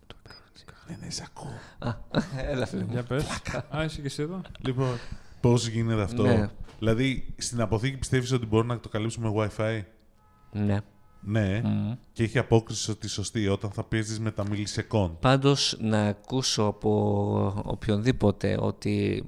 Ναι, 0.91 1.05
ναι, 1.05 1.09
σε 1.11 1.23
ακούω. 1.27 1.51
Α, 1.79 1.93
έλα 2.49 2.65
φίλε 2.65 2.83
μου. 2.83 2.91
Για 2.91 3.03
πες. 3.03 3.25
Α, 3.75 3.83
είσαι 3.83 4.01
και 4.01 4.07
εσύ 4.07 4.21
εδώ; 4.21 4.41
Λοιπόν, 4.59 4.89
πώς 5.41 5.67
γίνεται 5.67 6.01
αυτό; 6.01 6.23
Ναι. 6.23 6.49
Δηλαδή, 6.79 7.33
στην 7.37 7.61
αποθήκη 7.61 7.97
πιστεύεις 7.97 8.31
ότι 8.31 8.45
μπορεί 8.45 8.67
να 8.67 8.79
το 8.79 8.89
καλύψουμε 8.89 9.29
με 9.31 9.49
WiFi; 9.57 9.81
Ναι. 10.51 10.79
Ναι, 11.23 11.61
Μμμ. 11.63 11.93
και 12.13 12.23
έχει 12.23 12.37
απόκριση 12.37 12.91
ότι 12.91 13.07
σωστή 13.07 13.47
όταν 13.47 13.71
θα 13.71 13.83
πιέζει 13.83 14.19
με 14.19 14.31
τα 14.31 14.43
millisecond. 14.51 15.11
Πάντως 15.19 15.77
να 15.79 16.01
ακούσω 16.07 16.63
από 16.63 17.63
οποιονδήποτε 17.65 18.57
ότι 18.59 19.23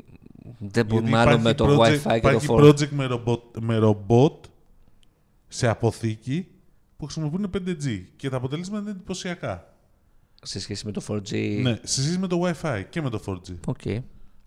δεν 0.60 0.86
μπορούμε 0.86 1.10
Γιατί 1.10 1.30
άλλο 1.30 1.40
υπάρχει 1.40 1.44
με 1.44 1.54
το 1.54 1.82
project- 1.82 1.88
Wi-Fi 1.88 2.02
και 2.02 2.10
το 2.10 2.16
Υπάρχει 2.16 2.48
4G. 2.50 2.64
project 2.64 2.90
με 2.90 3.06
ρομπότ, 3.06 3.42
με 3.62 3.76
ρομπότ 3.78 4.46
σε 5.48 5.68
αποθήκη 5.68 6.48
που 6.98 7.06
χρησιμοποιούν 7.06 7.50
5G 7.54 8.04
και 8.16 8.30
τα 8.30 8.38
αποτελέσματα 8.38 8.82
είναι 8.82 8.92
εντυπωσιακά. 8.92 9.73
Σε 10.44 10.60
σχέση 10.60 10.86
με 10.86 10.92
το 10.92 11.02
4G. 11.08 11.60
Ναι, 11.62 11.80
σε 11.84 12.02
σχέση 12.02 12.18
με 12.18 12.28
το 12.28 12.42
Wi-Fi 12.46 12.84
και 12.90 13.02
με 13.02 13.10
το 13.10 13.20
4G. 13.26 13.56
Οκ. 13.66 13.86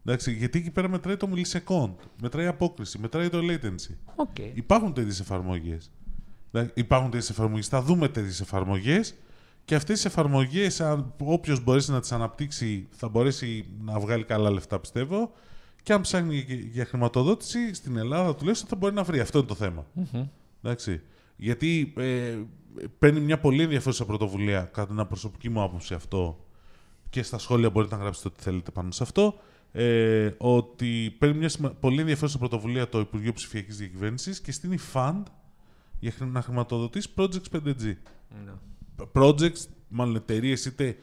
Εντάξει, 0.05 0.33
γιατί 0.33 0.59
εκεί 0.59 0.71
πέρα 0.71 0.89
μετράει 0.89 1.17
το 1.17 1.29
millisecond, 1.35 1.95
μετράει 2.21 2.47
απόκριση, 2.47 2.99
μετράει 2.99 3.29
το 3.29 3.39
latency. 3.43 3.95
OK. 4.17 4.39
Υπάρχουν 4.55 4.93
τέτοιες 4.93 5.21
εφαρμογές. 5.21 5.91
Υπάρχουν 6.75 7.11
τέτοιες 7.11 7.31
εφαρμογές. 7.31 7.67
Θα 7.69 7.83
δούμε 7.83 8.09
τέτοιες 8.09 8.41
εφαρμογές 8.41 9.15
και 9.65 9.75
αυτές 9.75 9.95
τις 9.97 10.05
εφαρμογές, 10.05 10.83
όποιος 11.19 11.65
μπορέσει 11.65 11.91
να 11.91 12.01
τις 12.01 12.13
αναπτύξει, 12.13 12.89
θα 12.91 13.09
μπορέσει 13.09 13.67
να 13.85 13.99
βγάλει 13.99 14.25
καλά 14.25 14.51
λεφτά, 14.51 14.79
πιστεύω. 14.81 15.33
Και 15.83 15.93
αν 15.93 16.01
ψάχνει 16.01 16.37
για- 16.37 16.57
για 16.73 16.85
χρηματοδότηση, 16.85 17.75
στην 17.75 17.97
Ελλάδα 17.97 18.35
τουλάχιστον 18.35 18.69
θα 18.69 18.77
μπορεί 18.77 18.95
να 18.95 19.03
βρει. 19.03 19.21
Αυτό 19.21 19.39
είναι 19.39 19.47
το 19.47 19.55
θέμα. 19.55 19.87
Εντάξει. 20.63 21.01
Γιατί 21.37 21.93
ε, 21.97 22.37
παίρνει 22.99 23.21
μια 23.21 23.39
πολύ 23.41 23.63
ενδιαφέρουσα 23.63 24.05
πρωτοβουλία, 24.05 24.63
κατά 24.63 24.95
την 24.95 25.07
προσωπική 25.07 25.49
μου 25.49 25.63
άποψη 25.63 25.95
αυτό, 25.95 26.45
και 27.11 27.23
στα 27.23 27.39
σχόλια 27.39 27.71
μπορείτε 27.71 27.97
να 27.97 28.03
γράψετε 28.03 28.29
ό,τι 28.29 28.43
θέλετε 28.43 28.71
πάνω 28.71 28.91
σε 28.91 29.03
αυτό, 29.03 29.35
ε, 29.73 30.31
ότι 30.39 31.17
παίρνει 31.19 31.39
μια 31.39 31.49
σημα- 31.49 31.71
πολύ 31.71 32.01
ενδιαφέρουσα 32.01 32.39
πρωτοβουλία 32.39 32.89
το 32.89 32.99
Υπουργείο 32.99 33.33
Ψηφιακής 33.33 33.77
Διακυβέρνησης 33.77 34.41
και 34.41 34.53
στείνει 34.53 34.79
fund 34.93 35.23
για 36.01 36.11
χρη- 36.11 36.31
να 36.33 36.43
χρηματοδοτήσει 36.43 37.09
projects 37.17 37.51
5G. 37.51 37.97
Ναι. 38.45 38.53
Projects, 39.13 39.65
μάλλον 39.89 40.17
εταιρείες 40.17 40.65
είτε, 40.65 40.97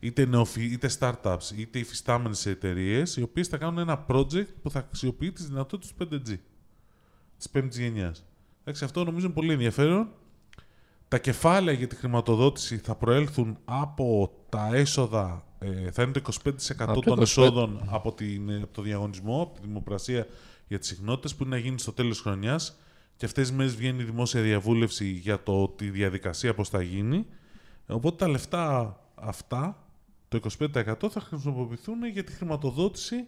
είτε, 0.00 0.24
νεοφυ, 0.24 0.64
είτε 0.64 0.90
startups, 0.98 1.50
είτε 1.56 1.78
υφιστάμενες 1.78 2.46
εταιρείες, 2.46 3.16
οι 3.16 3.22
οποίες 3.22 3.48
θα 3.48 3.56
κάνουν 3.56 3.78
ένα 3.78 4.06
project 4.08 4.46
που 4.62 4.70
θα 4.70 4.78
αξιοποιεί 4.78 5.32
τις 5.32 5.46
δυνατότητες 5.48 5.88
του 5.90 5.94
5G. 5.96 6.36
Της 7.36 7.48
5η 7.52 7.80
γενιάς. 7.80 8.24
Εντάξει, 8.60 8.84
αυτό 8.84 9.04
νομίζω 9.04 9.26
είναι 9.26 9.34
πολύ 9.34 9.52
ενδιαφέρον. 9.52 10.08
Τα 11.08 11.18
κεφάλαια 11.18 11.76
για 11.76 11.86
τη 11.86 11.96
χρηματοδότηση 11.96 12.76
θα 12.76 12.94
προέλθουν 12.94 13.58
από 13.64 14.32
τα 14.48 14.70
έσοδα, 14.72 15.44
ε, 15.58 15.90
θα 15.90 16.02
είναι 16.02 16.12
το 16.12 16.20
25% 16.20 16.52
Από 16.78 16.92
το 16.92 17.00
των 17.00 17.18
25. 17.18 17.20
εσόδων 17.20 17.82
από, 17.86 18.12
την, 18.12 18.62
από 18.62 18.72
το 18.72 18.82
διαγωνισμό, 18.82 19.42
από 19.42 19.54
τη 19.54 19.66
δημοπρασία 19.66 20.26
για 20.68 20.78
τις 20.78 20.88
συχνότητες 20.88 21.34
που 21.34 21.44
είναι 21.44 21.56
να 21.56 21.62
γίνει 21.62 21.78
στο 21.78 21.92
τέλος 21.92 22.20
χρονιάς 22.20 22.78
και 23.16 23.24
αυτές 23.24 23.48
τις 23.48 23.56
μέρες 23.56 23.76
βγαίνει 23.76 24.02
η 24.02 24.04
δημόσια 24.04 24.42
διαβούλευση 24.42 25.06
για 25.06 25.42
το, 25.42 25.68
τη 25.68 25.90
διαδικασία 25.90 26.54
πώς 26.54 26.68
θα 26.68 26.82
γίνει. 26.82 27.26
Οπότε 27.86 28.16
τα 28.16 28.28
λεφτά 28.28 28.96
αυτά, 29.14 29.86
το 30.28 30.40
25% 30.74 31.08
θα 31.10 31.20
χρησιμοποιηθούν 31.20 32.06
για 32.12 32.24
τη 32.24 32.32
χρηματοδότηση 32.32 33.26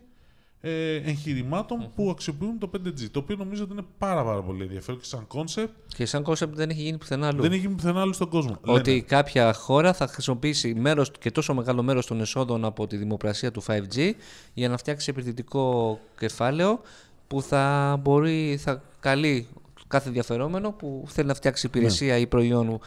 ε, 0.62 0.94
εγχειρημάτων 0.94 1.90
που 1.94 2.10
αξιοποιούν 2.10 2.58
το 2.58 2.70
5G. 2.76 3.08
Το 3.10 3.18
οποίο 3.18 3.36
νομίζω 3.36 3.62
ότι 3.62 3.72
είναι 3.72 3.84
πάρα, 3.98 4.24
πάρα 4.24 4.42
πολύ 4.42 4.62
ενδιαφέρον 4.62 5.00
και 5.00 5.06
σαν 5.06 5.26
concept 5.26 5.72
Και 5.96 6.06
σαν 6.06 6.24
concept 6.26 6.48
δεν 6.52 6.70
έχει 6.70 6.82
γίνει 6.82 6.98
πουθενά 6.98 7.26
αλλού. 7.26 7.42
δεν 7.42 7.52
έχει 7.52 7.60
γίνει 7.60 7.74
πουθενά 7.74 8.00
άλλο 8.00 8.12
στον 8.12 8.28
κόσμο. 8.28 8.56
Ότι 8.66 8.90
Λένε. 8.90 9.02
κάποια 9.02 9.52
χώρα 9.54 9.92
θα 9.92 10.06
χρησιμοποιήσει 10.06 10.74
μέρος 10.74 11.10
και 11.18 11.30
τόσο 11.30 11.54
μεγάλο 11.54 11.82
μέρος 11.82 12.06
των 12.06 12.20
εσόδων 12.20 12.64
από 12.64 12.86
τη 12.86 12.96
δημοπρασία 12.96 13.50
του 13.50 13.62
5G 13.66 14.12
για 14.54 14.68
να 14.68 14.76
φτιάξει 14.76 15.10
επενδυτικό 15.10 15.98
κεφάλαιο 16.18 16.80
που 17.26 17.42
θα 17.42 17.96
μπορεί, 18.02 18.56
θα 18.62 18.82
καλεί 19.00 19.48
κάθε 19.86 20.06
ενδιαφερόμενο 20.08 20.72
που 20.72 21.04
θέλει 21.08 21.26
να 21.28 21.34
φτιάξει 21.34 21.66
υπηρεσία 21.66 22.16
ή 22.18 22.26
προϊόν 22.26 22.78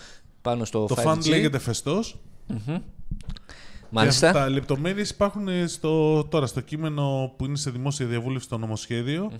πάνω 0.42 0.66
στο 0.66 0.86
Το 0.86 0.96
5G. 0.98 1.06
fund 1.08 1.28
λέγεται 1.28 1.60
φεστός. 1.60 2.18
Μάλιστα. 3.94 4.28
Και 4.28 4.34
τα 4.34 4.50
λεπτομέρειες 4.50 5.10
υπάρχουν 5.10 5.48
στο, 5.68 6.24
τώρα 6.24 6.46
στο 6.46 6.62
κείμενο 6.62 7.34
που 7.38 7.46
είναι 7.46 7.56
σε 7.58 7.70
δημόσια 7.72 8.06
διαβούλευση 8.06 8.46
στο 8.48 8.58
νομοσχεδιο 8.58 9.32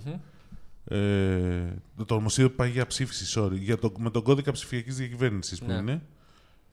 Ε, 0.88 1.62
το 2.06 2.14
νομοσχέδιο 2.14 2.50
που 2.50 2.56
πάει 2.56 2.70
για 2.70 2.86
ψήφιση, 2.86 3.40
sorry, 3.40 3.52
για 3.58 3.78
το, 3.78 3.92
με 3.98 4.10
τον 4.10 4.22
κώδικα 4.22 4.52
ψηφιακής 4.52 4.96
διακυβέρνησης 4.96 5.58
που 5.58 5.66
Ναι. 5.66 5.74
είναι. 5.74 6.02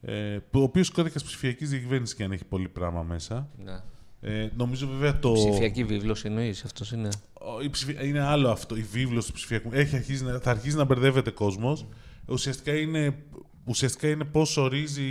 Ε, 0.02 0.38
που- 0.50 0.60
ο 0.60 0.62
οποίος 0.62 0.90
κώδικας 0.90 1.24
ψηφιακής 1.24 1.70
διακυβέρνησης 1.70 2.14
και 2.16 2.24
αν 2.24 2.32
έχει 2.32 2.44
πολύ 2.44 2.68
πράγμα 2.68 3.02
μέσα. 3.02 3.48
Ναι. 3.64 3.80
Ε, 4.20 4.48
νομίζω 4.56 4.86
βέβαια 4.86 5.18
το. 5.18 5.32
Ψηφιακή 5.32 5.84
βίβλος 5.84 6.24
εννοείς, 6.24 6.64
αυτός 6.64 6.92
είναι. 6.92 7.08
Ο- 7.32 7.60
η 7.62 7.70
ψηφι- 7.70 8.02
Είναι 8.04 8.20
άλλο 8.20 8.50
αυτό. 8.50 8.76
Η 8.76 8.82
βίβλος 8.82 9.26
του 9.26 9.32
ψηφιακού. 9.32 9.68
Έχει 9.72 9.96
αρχίσει 9.96 10.24
να, 10.24 10.38
θα 10.38 10.50
αρχίσει 10.50 10.76
να 10.76 10.84
μπερδεύεται 10.84 11.30
κόσμος. 11.30 11.86
Ουσιαστικά 12.26 12.76
είναι, 12.76 13.14
ουσιαστικά 13.64 14.08
είναι 14.08 14.24
πώς 14.24 14.56
ορίζει. 14.56 15.02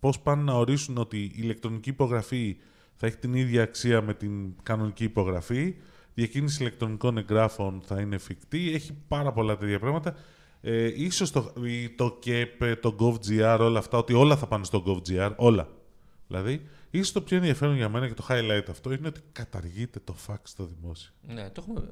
Πώς 0.00 0.20
πάνε 0.20 0.42
να 0.42 0.52
ορίσουν 0.52 0.98
ότι 0.98 1.18
η 1.18 1.32
ηλεκτρονική 1.34 1.88
υπογραφή 1.88 2.56
θα 2.94 3.06
έχει 3.06 3.16
την 3.16 3.34
ίδια 3.34 3.62
αξία 3.62 4.02
με 4.02 4.14
την 4.14 4.54
κανονική 4.62 5.04
υπογραφή. 5.04 5.74
Διακίνηση 6.14 6.60
ηλεκτρονικών 6.62 7.18
εγγράφων 7.18 7.80
θα 7.84 8.00
είναι 8.00 8.14
εφικτή. 8.14 8.72
Έχει 8.74 8.92
πάρα 9.08 9.32
πολλά 9.32 9.56
τέτοια 9.56 9.78
πράγματα. 9.78 10.14
Ε, 10.60 11.02
ίσως 11.04 11.30
το, 11.30 11.52
η- 11.64 11.88
το 11.90 12.18
KEP, 12.26 12.74
το 12.80 12.96
GovGR, 13.00 13.58
όλα 13.60 13.78
αυτά, 13.78 13.98
ότι 13.98 14.12
όλα 14.12 14.36
θα 14.36 14.46
πάνε 14.46 14.64
στο 14.64 14.82
GovGR, 14.86 15.32
όλα. 15.36 15.68
Δηλαδή, 16.26 16.62
ίσως 16.90 17.12
το 17.12 17.20
πιο 17.20 17.36
ενδιαφέρον 17.36 17.76
για 17.76 17.88
μένα 17.88 18.08
και 18.08 18.14
το 18.14 18.26
highlight 18.28 18.64
αυτό 18.70 18.92
είναι 18.92 19.08
ότι 19.08 19.20
καταργείται 19.32 20.00
το 20.04 20.16
fax 20.26 20.36
στο 20.42 20.64
δημόσιο. 20.64 21.10
Ναι, 21.34 21.50
το 21.50 21.64
έχουμε... 21.68 21.88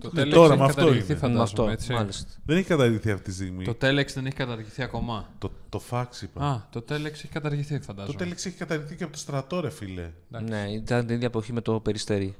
Το 0.00 0.10
Ναι, 0.12 0.22
Telex 0.22 0.30
τώρα 0.30 0.52
έχει 0.52 0.58
με 0.58 0.64
αυτό 0.64 0.80
καταργηθεί, 0.80 1.04
είναι. 1.12 1.14
με 1.14 1.18
φαντάζομαι, 1.20 1.42
αυτό, 1.42 1.68
έτσι. 1.68 1.92
μάλιστα. 1.92 2.30
Δεν 2.44 2.56
έχει 2.56 2.66
καταργηθεί 2.66 3.10
αυτή 3.10 3.24
τη 3.24 3.34
στιγμή. 3.34 3.64
Το 3.64 3.74
Το, 3.74 3.86
Telex 3.86 4.06
δεν 4.14 4.26
έχει 4.26 4.34
καταργηθεί 4.36 4.82
ακόμα. 4.82 5.28
το, 5.38 5.50
το 5.68 5.80
fax 5.90 6.06
είπα. 6.22 6.44
Α, 6.46 6.60
το 6.70 6.84
Telex 6.88 7.04
έχει 7.04 7.28
καταργηθεί, 7.28 7.78
το 7.78 7.84
φαντάζομαι. 7.84 8.18
Telex 8.20 8.32
έχει 8.32 8.50
καταργηθεί 8.50 8.96
και 8.96 9.02
από 9.04 9.12
το 9.12 9.18
στρατό, 9.18 9.60
ρε 9.60 9.70
φίλε. 9.70 10.10
Εντάξει. 10.32 10.52
Ναι, 10.52 10.70
ήταν 10.72 11.06
την 11.06 11.14
ίδια 11.14 11.26
εποχή 11.26 11.52
με 11.52 11.60
το 11.60 11.80
Περιστέρι. 11.80 12.34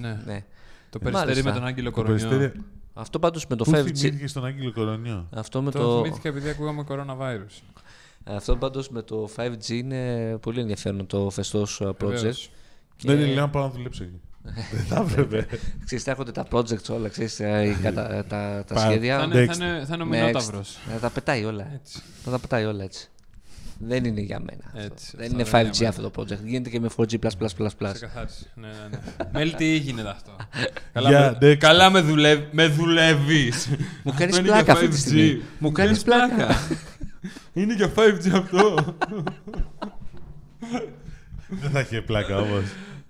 Ναι. 0.00 0.20
Ναι. 0.26 0.44
Το 0.90 0.98
περιστέρι 0.98 1.26
Μάλιστα. 1.28 1.50
με 1.50 1.56
τον 1.56 1.66
Άγγελο 1.66 1.90
Το 1.90 1.94
Κορονιό. 1.96 2.28
περιστέρι. 2.28 2.60
Αυτό 2.94 3.18
πάντως 3.18 3.46
με 3.46 3.56
το 3.56 3.64
Πού 3.64 3.70
5G... 3.70 3.74
θυμήθηκε 3.74 4.26
στον 4.26 4.44
Άγγελο 4.44 4.72
Κορονιό; 4.72 5.28
Αυτό 5.32 5.62
με 5.62 5.70
Το, 5.70 5.78
το... 5.78 6.02
θυμήθηκα 6.02 6.28
επειδή 6.28 6.48
ακούγαμε 6.48 6.84
coronavirus. 6.88 7.60
Αυτό 8.24 8.56
πάντως 8.56 8.88
με 8.88 9.02
το 9.02 9.28
5G 9.36 9.68
είναι 9.68 10.34
πολύ 10.40 10.60
ενδιαφέρον 10.60 11.06
το 11.06 11.30
φεστός 11.30 11.80
uh, 11.84 11.88
project. 11.88 11.94
Βεβαίως. 11.98 12.50
Δεν 13.04 13.16
είναι 13.18 13.26
λέω 13.26 13.34
να 13.42 13.48
πάω 13.50 13.62
να 13.62 13.70
δουλέψω 13.70 14.02
εκεί. 14.04 14.20
Δεν 14.72 14.84
θα 14.88 15.06
έπρεπε. 15.10 15.46
Ξέρεις, 15.84 16.04
θα 16.04 16.10
έρχονται 16.10 16.32
τα 16.32 16.46
projects 16.50 16.88
όλα, 16.90 17.08
ξέρεις, 17.08 17.40
ε, 17.40 17.62
οι 17.68 17.82
κατα- 17.82 18.24
τα, 18.28 18.64
τα 18.66 18.74
Πα- 18.74 18.80
σχέδια. 18.80 19.18
Θα 19.18 19.24
είναι, 19.24 19.42
Next. 19.44 19.54
θα 19.56 19.64
είναι, 19.66 19.84
θα 19.86 19.94
είναι 19.94 20.02
ο 20.02 20.06
Next. 20.06 20.10
Μινόταυρος. 20.10 20.78
Θα 20.92 20.98
τα 20.98 21.10
πετάει 21.10 21.44
όλα. 21.44 21.66
Έτσι. 21.74 22.00
Θα 22.24 22.30
τα 22.30 22.38
πετάει 22.38 22.64
όλα 22.64 22.84
έτσι. 22.84 23.06
Δεν 23.84 24.04
είναι 24.04 24.20
για 24.20 24.38
μένα. 24.40 24.62
αυτό. 24.66 24.78
Έτσι, 24.80 25.16
δεν 25.16 25.24
αυτό 25.26 25.38
είναι 25.40 25.44
δεν 25.50 25.60
είναι 25.60 25.70
5G 25.70 25.76
για 25.76 25.88
αυτό 25.88 26.10
το 26.10 26.22
project. 26.22 26.44
Γίνεται 26.44 26.70
και 26.70 26.80
με 26.80 26.88
4G. 26.96 27.18
Ξεκαθάρισε. 27.92 28.46
Ναι, 28.54 28.66
ναι, 28.66 28.74
ναι. 28.90 28.98
Μέλη, 29.32 29.52
τι 29.54 29.76
γίνεται 29.76 30.08
αυτό; 30.08 30.36
καλά, 30.92 31.08
Για, 31.08 31.38
με, 31.40 31.50
next. 31.52 31.56
καλά 31.56 31.90
με, 31.90 32.00
δουλεύει, 32.00 32.48
με 32.52 32.66
δουλεύεις. 32.66 33.68
Μου 34.02 34.12
κάνεις 34.16 34.36
Αυτό 34.36 34.38
είναι 34.38 34.46
πλάκα 34.46 34.62
για 34.62 34.72
αυτή 34.72 34.88
τη 34.88 34.94
5G. 34.96 34.98
στιγμή. 34.98 35.42
Μου 35.58 35.72
κάνεις 35.72 36.02
πλάκα. 36.02 36.46
είναι 37.52 37.74
για 37.74 37.92
5G 37.96 38.28
αυτό. 38.32 38.74
Δεν 41.48 41.70
θα 41.70 41.80
είχε 41.80 42.00
πλάκα 42.00 42.36
όμως. 42.40 42.62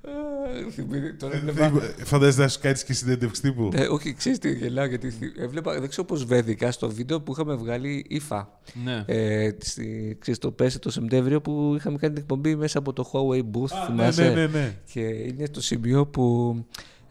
Ε, 0.04 1.12
Τώρα 1.18 1.34
έβλεπα. 1.36 1.70
Φαντάζεσαι 2.04 2.40
να 2.40 2.48
σου 2.48 2.58
κάνει 2.62 2.78
και 2.86 2.92
συνέντευξη 2.92 3.42
τύπου; 3.42 3.68
Ναι, 3.74 3.86
όχι, 3.86 4.14
ξέρεις 4.14 4.38
τι 4.38 4.52
γελάω, 4.52 4.84
γιατί 4.84 5.10
θυ- 5.10 5.38
έβλεπα, 5.38 5.80
δεν 5.80 5.88
ξέρω 5.88 6.06
πώς 6.06 6.24
βέβαικα 6.24 6.72
στο 6.72 6.90
βίντεο 6.90 7.20
που 7.20 7.32
είχαμε 7.32 7.54
βγάλει 7.54 8.04
ύφα. 8.08 8.60
ναι. 8.84 9.04
Ε, 9.06 9.50
στη, 9.60 10.16
ξέρεις, 10.20 10.40
το 10.40 10.50
πέρσι 10.50 10.78
το 10.78 10.90
Σεπτέμβριο 10.90 11.40
που 11.40 11.72
είχαμε 11.76 11.96
κάνει 11.98 12.12
την 12.14 12.22
εκπομπή 12.22 12.56
μέσα 12.56 12.78
από 12.78 12.92
το 12.92 13.10
Huawei 13.12 13.40
booth, 13.56 13.72
Α, 13.82 13.84
θυμάσαι; 13.86 14.22
ναι, 14.22 14.34
ναι, 14.34 14.46
ναι. 14.46 14.74
Και 14.92 15.00
είναι 15.00 15.48
το 15.48 15.60
σημείο 15.60 16.06
που 16.06 16.54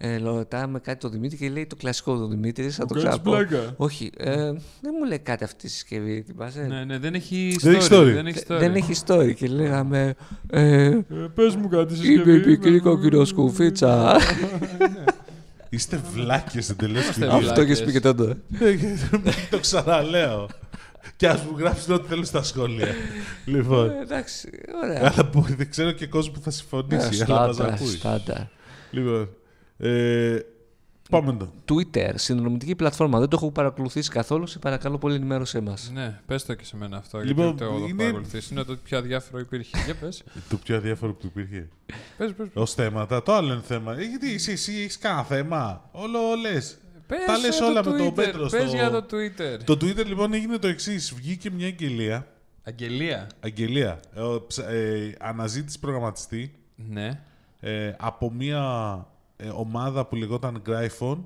ε, 0.04 0.18
ρωτάμε 0.18 0.80
κάτι 0.80 1.00
το 1.00 1.10
Δημήτρη 1.10 1.38
και 1.38 1.50
λέει 1.50 1.66
το 1.68 1.76
κλασικό 1.76 2.18
του 2.18 2.28
Δημήτρη. 2.28 2.70
Θα 2.70 2.86
το 2.86 2.94
κάνεις 2.94 3.10
ξαναπώ. 3.10 3.32
πλάκα. 3.32 3.74
Όχι, 3.78 4.12
ε, 4.18 4.34
δεν 4.82 4.94
μου 5.00 5.06
λέει 5.08 5.20
κάτι 5.20 5.44
αυτή 5.44 5.66
η 5.66 5.70
συσκευή. 5.70 6.24
Θυμάσαι. 6.28 6.62
ναι, 6.62 6.84
ναι, 6.84 6.98
δεν 6.98 7.14
έχει 7.14 7.58
Δεν 7.62 7.74
story. 7.74 7.78
έχει 7.78 7.88
story. 7.92 8.12
Δεν 8.14 8.28
έχει 8.28 8.40
story. 8.48 8.58
Δεν 8.60 8.76
έχει 8.76 8.94
story. 9.06 9.34
Και 9.36 9.48
λέγαμε. 9.48 10.14
Ε, 10.50 10.86
Ε, 10.86 11.00
πες 11.36 11.56
μου 11.56 11.68
κάτι 11.68 11.94
Είμαι 11.94 12.04
συσκευή. 12.04 12.34
η 12.36 12.40
πικρή 12.40 12.80
κοκκινόσκουφίτσα. 12.80 14.16
Είστε 15.70 16.02
βλάκες 16.14 16.70
εντελώ. 16.70 17.00
Είμαστε 17.00 17.26
Αυτό 17.28 17.54
βλάκες. 17.54 17.80
και 17.80 17.86
πει 17.86 17.92
και 17.92 18.00
τότε. 18.00 18.38
Το 19.50 19.60
ξαναλέω. 19.60 20.50
Και 21.16 21.28
ας 21.28 21.42
μου 21.44 21.58
γράψουν 21.58 21.94
ό,τι 21.94 22.08
θέλουν 22.08 22.26
στα 22.26 22.44
σχόλια. 22.44 22.88
Λοιπόν. 23.46 23.90
Ε, 23.90 24.00
Εντάξει, 24.02 24.50
ωραία. 24.84 24.98
Αλλά 25.14 25.30
που 25.30 25.46
δεν 25.58 25.70
ξέρω 25.70 25.92
και 25.92 26.08
κόσμο 26.08 26.32
που 26.34 26.40
θα 26.42 26.52
συμφωνήσει. 26.52 27.24
Αλλά 27.24 27.46
μας 27.48 27.56
Στάντα, 27.56 27.74
ακούει. 27.74 27.88
στάντα. 27.88 28.50
Λοιπόν. 28.92 29.30
Ε, 29.89 30.39
Πάμε 31.10 31.34
το. 31.34 31.52
Twitter, 31.70 32.12
συνδρομητική 32.15 32.76
πλατφόρμα. 32.76 33.20
Δεν 33.20 33.28
το 33.30 33.36
έχω 33.41 33.52
παρακολουθήσει 33.52 34.10
καθόλου. 34.10 34.48
Σε 34.48 34.60
παρακαλώ 34.60 34.98
πολύ, 34.98 35.15
ενημέρωσέ 35.15 35.60
μας. 35.62 35.91
Ναι, 35.94 36.20
πες 36.26 36.46
το 36.46 36.54
και 36.54 36.65
σε 36.65 36.78
μένα 36.78 36.98
αυτό. 36.98 37.20
Λοιπόν, 37.20 37.46
γιατί 37.46 37.60
το 37.60 37.65
έχω 37.65 37.78
είναι- 37.86 37.94
παρακολουθήσει. 37.98 38.54
Είναι 38.54 38.63
το 38.63 38.78
πιο 38.84 38.98
αδιάφορο 38.98 39.39
υπήρχε. 39.39 39.78
Για 39.86 39.96
πες. 39.96 40.24
Το 40.50 40.58
πιο 40.58 40.76
αδιάφορο 40.76 41.13
που 41.13 41.26
υπήρχε. 41.26 41.70
πες, 42.17 42.34
πες. 42.34 42.48
Ω 42.54 42.65
θέματα. 42.65 43.24
Το 43.24 43.34
άλλο 43.34 43.54
είναι 43.54 43.62
θέμα. 43.65 43.94
Ε, 44.00 44.04
Γιατί 44.04 44.34
εσύ, 44.34 44.52
εσύ 44.52 44.72
έχεις 44.72 44.98
κανένα 44.98 45.24
θέμα. 45.24 45.89
Όλο 45.91 46.20
λε. 46.41 46.52
Πες 47.08 47.26
Τα 47.26 47.38
λες 47.38 47.58
για 47.58 47.67
όλα 47.67 47.82
το 47.82 47.89
με 47.91 47.98
τον 47.98 48.08
Twitter, 48.08 48.13
Πέτρο 48.15 48.46
Πες 48.48 48.62
στο- 48.67 48.76
για 48.78 48.89
το 48.91 49.06
Twitter. 49.12 49.63
Το 49.63 49.74
Twitter 49.74 50.06
λοιπόν 50.06 50.34
έγινε 50.34 50.58
το 50.58 50.67
εξής. 50.67 51.13
Βγήκε 51.13 51.50
μια 51.52 51.67
αγγελία. 51.67 52.28
Αγγελία; 52.63 53.28
Αγγελία. 53.39 54.00
Ε, 54.15 54.20
ο, 54.22 54.46
ψ- 54.48 54.60
ε, 54.67 55.12
αναζήτηση 55.20 55.80
προγραμματιστή 55.80 56.54
Ναι. 56.76 57.22
ε, 57.60 57.94
από 58.00 58.32
μια 58.32 58.63
ε, 58.98 59.21
ομάδα 59.56 60.06
που 60.06 60.16
λεγόταν 60.16 60.62
Gryphon. 60.68 61.18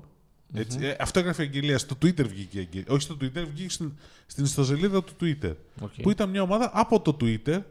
Έτσι, 0.54 0.78
ε, 0.80 0.96
αυτό 1.00 1.18
έγραφε 1.18 1.42
η 1.42 1.46
αγγελία. 1.46 1.78
Στο 1.78 1.96
Twitter 2.02 2.28
βγήκε 2.28 2.58
η 2.58 2.60
αγγελία. 2.60 2.86
Όχι 2.88 3.00
στο 3.00 3.16
Twitter, 3.20 3.46
βγήκε 3.52 3.70
στην, 3.70 3.92
στην 4.26 4.44
ιστοσελίδα 4.44 5.04
του 5.04 5.12
Twitter. 5.20 5.54
Okay. 5.80 6.02
Που 6.02 6.10
ήταν 6.10 6.30
μια 6.30 6.42
ομάδα 6.42 6.70
από 6.74 7.00
το 7.00 7.16
Twitter 7.20 7.62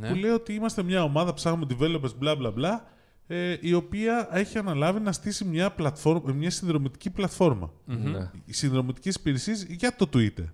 ναι. 0.00 0.08
που 0.08 0.14
λέει 0.14 0.30
ότι 0.30 0.54
είμαστε 0.54 0.82
μια 0.82 1.02
ομάδα, 1.02 1.34
ψάχνουμε 1.34 1.66
developers, 1.70 2.14
μπλα 2.18 2.36
μπλα 2.36 2.50
μπλα, 2.50 2.86
ε, 3.26 3.56
η 3.60 3.72
οποία 3.72 4.28
έχει 4.32 4.58
αναλάβει 4.58 5.00
να 5.00 5.12
στήσει 5.12 5.44
μια, 5.44 5.70
πλατφόρμα, 5.70 6.32
μια 6.32 6.50
συνδρομητική 6.50 7.10
πλατφόρμα. 7.10 7.72
Ναι. 7.84 8.30
Οι 8.44 8.52
συνδρομητικές 8.52 9.08
υπηρεσίες 9.08 9.54
για 9.68 9.96
το 9.96 10.08
Twitter. 10.12 10.44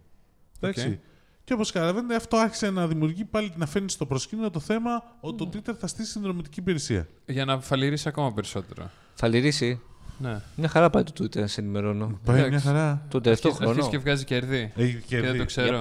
Εντάξει. 0.60 0.88
Οκ. 0.88 0.98
Και 1.44 1.52
όπως 1.52 1.72
καταλαβαίνετε, 1.72 2.14
αυτό 2.14 2.36
άρχισε 2.36 2.70
να 2.70 2.86
δημιουργεί 2.86 3.24
πάλι 3.24 3.52
να 3.56 3.66
φέρνει 3.66 3.90
στο 3.90 4.06
προσκήνιο 4.06 4.50
το 4.50 4.60
θέμα 4.60 5.16
ότι 5.20 5.36
το 5.36 5.50
Twitter 5.52 5.74
θα 5.78 5.86
στήσει 5.86 6.10
συνδρομητική 6.10 6.60
υπηρεσία. 6.60 7.08
Για 7.26 7.44
να 7.44 7.60
φαλυρίσει 7.60 8.08
ακόμα 8.08 8.32
περισσότερο. 8.32 8.90
Θα 9.22 9.28
λυρίσει. 9.28 9.80
Ναι. 10.18 10.40
Μια 10.56 10.68
χαρά 10.68 10.90
πάει 10.90 11.02
το 11.02 11.12
Twitter, 11.20 11.36
να 11.40 11.46
σε 11.46 11.60
ενημερώνω. 11.60 12.18
Πάει 12.24 12.36
Εντάξει. 12.40 12.50
μια 12.50 12.60
χαρά. 12.60 13.06
Τον 13.08 13.22
τελευταίο 13.22 13.50
Αρχίζει 13.52 13.72
χρόνο. 13.72 13.88
και 13.90 13.98
βγάζει 13.98 14.24
κερδί. 14.24 14.72
Έχει 14.76 14.92
Και 15.06 15.20
δεν 15.20 15.20
κερδίσει. 15.20 15.38
το 15.38 15.44
ξέρω. 15.44 15.76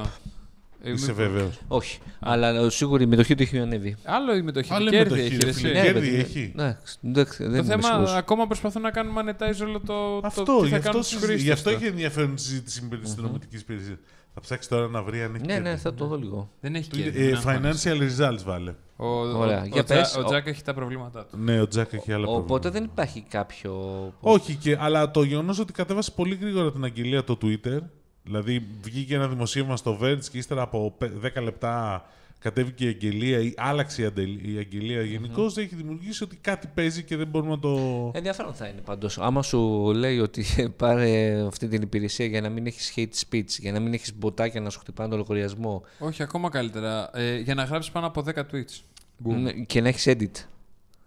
Ε, 0.83 0.91
Είσαι 0.91 1.11
μήπως- 1.11 1.15
βέβαιος. 1.25 1.59
Όχι. 1.67 1.99
Αλλά 2.19 2.69
σίγουρα 2.69 3.03
η 3.03 3.05
μετοχή 3.05 3.35
του 3.35 3.41
έχει 3.43 3.59
ανέβει. 3.59 3.95
Άλλο 4.03 4.35
η 4.35 4.41
μετοχή. 4.41 4.73
Άλλη 4.73 4.89
κέρδη 4.89 5.09
μετοχή, 5.09 5.25
έχει. 5.33 5.37
ρε 5.37 5.45
ρε, 5.45 5.51
φίλε. 5.51 5.69
εσύ. 5.69 5.77
Ναι, 5.79 5.83
κέρδη 5.85 5.99
παιδί, 6.09 6.15
έχει. 6.19 6.51
Ναι, 6.55 6.77
εντάξει, 7.05 7.43
δεν 7.43 7.51
Το 7.51 7.57
είμαι 7.57 7.65
θέμα, 7.65 7.81
σίγουρος. 7.83 8.13
ακόμα 8.13 8.47
προσπαθούν 8.47 8.81
να 8.81 8.91
κάνουν 8.91 9.15
monetize 9.17 9.61
όλο 9.67 9.79
το, 9.79 10.19
το 10.19 10.21
Αυτό, 10.27 10.43
τι 10.43 10.51
γι' 10.63 10.69
θα 10.69 10.75
αυτό, 10.77 10.87
κάνουν 10.89 11.03
στους 11.03 11.07
συζη- 11.07 11.23
χρήστες. 11.23 11.43
γι' 11.43 11.51
αυτό 11.51 11.69
του. 11.69 11.75
έχει 11.75 11.85
ενδιαφέρον 11.85 12.35
τη 12.35 12.41
συζήτηση 12.41 12.87
με 12.91 12.97
τη 12.97 13.07
συνδρομητική 13.07 13.55
υπηρεσία. 13.57 13.97
Θα 14.41 14.45
ψάξει 14.47 14.69
τώρα 14.69 14.87
να 14.87 15.03
βρει 15.03 15.21
αν 15.23 15.35
έχει 15.35 15.45
Ναι, 15.45 15.53
κέρδη. 15.53 15.69
ναι, 15.69 15.77
θα 15.77 15.93
το 15.93 16.05
δω 16.05 16.15
λίγο. 16.17 16.49
Δεν 16.59 16.75
έχει 16.75 16.89
Του- 16.89 16.97
κέρδη. 16.97 17.19
ε, 17.21 17.25
μην 17.25 17.35
αγχώνεσαι. 17.35 17.91
financial 17.93 18.01
results 18.01 18.43
βάλε. 18.45 18.73
Ο, 18.95 19.05
ο, 19.07 19.37
Ωραία, 19.39 19.61
ο, 19.61 19.65
για 19.65 19.81
ο, 19.81 19.83
Τζα- 19.83 19.95
πες. 19.95 20.15
ο 20.15 20.19
Ο- 20.19 20.23
Τζακ 20.23 20.47
έχει 20.47 20.63
τα 20.63 20.73
προβλήματά 20.73 21.25
του. 21.25 21.37
Ναι, 21.37 21.61
ο 21.61 21.67
Τζακ 21.67 21.93
έχει 21.93 22.11
άλλα 22.13 22.27
Οπότε 22.27 22.39
προβλήματα. 22.43 22.69
δεν 22.71 22.83
υπάρχει 22.83 23.25
κάποιο. 23.29 23.73
Όχι, 24.19 24.55
και, 24.55 24.77
αλλά 24.79 25.11
το 25.11 25.23
γεγονός 25.23 25.59
ότι 25.59 25.73
κατέβασε 25.73 26.11
πολύ 26.11 26.35
γρήγορα 26.35 26.71
την 26.71 26.83
αγγελία 26.83 27.23
το 27.23 27.37
Twitter. 27.41 27.79
Δηλαδή 28.23 28.67
βγήκε 28.81 29.15
ένα 29.15 29.27
δημοσίευμα 29.27 29.77
στο 29.77 29.97
Verge 30.01 30.23
και 30.31 30.37
ύστερα 30.37 30.61
από 30.61 30.93
πε- 30.97 31.11
10 31.39 31.41
λεπτά 31.43 32.05
κατέβηκε 32.39 32.85
η 32.85 32.87
αγγελία 32.87 33.39
ή 33.39 33.53
άλλαξε 33.57 34.01
η 34.01 34.05
αντε- 34.05 34.27
η 34.45 34.57
αγγελία 34.57 35.01
γενικώς, 35.01 35.57
έχει 35.57 35.75
δημιουργήσει 35.75 36.23
ότι 36.23 36.35
κάτι 36.35 36.67
παίζει 36.73 37.03
και 37.03 37.15
δεν 37.15 37.27
μπορούμε 37.27 37.51
να 37.51 37.59
το. 37.59 38.11
Ενδιαφέρον 38.15 38.53
θα 38.53 38.67
είναι 38.67 38.81
πάντως. 38.81 39.17
Άμα 39.17 39.41
σου 39.43 39.59
λέει 39.95 40.19
ότι 40.19 40.45
πάρε 40.77 41.41
αυτή 41.47 41.67
την 41.67 41.81
υπηρεσία 41.81 42.25
για 42.25 42.41
να 42.41 42.49
μην 42.49 42.65
έχεις 42.65 42.93
hate 42.95 43.25
speech, 43.29 43.47
για 43.59 43.71
να 43.71 43.79
μην 43.79 43.93
έχεις 43.93 44.15
μποτάκια 44.17 44.61
να 44.61 44.69
σου 44.69 44.79
χτυπάνε 44.79 45.09
το 45.09 45.17
λογαριασμό 45.17 45.83
Όχι, 45.99 46.23
ακόμα 46.23 46.49
καλύτερα. 46.49 47.09
Ε, 47.13 47.37
για 47.39 47.53
να 47.55 47.63
γράψεις 47.63 47.91
πάνω 47.91 48.07
από 48.07 48.23
10 48.25 48.33
tweets. 48.51 48.81
Boom. 49.25 49.35
ναι, 49.35 49.51
και 49.51 49.81
να 49.81 49.87
έχεις 49.87 50.05
edit. 50.07 50.45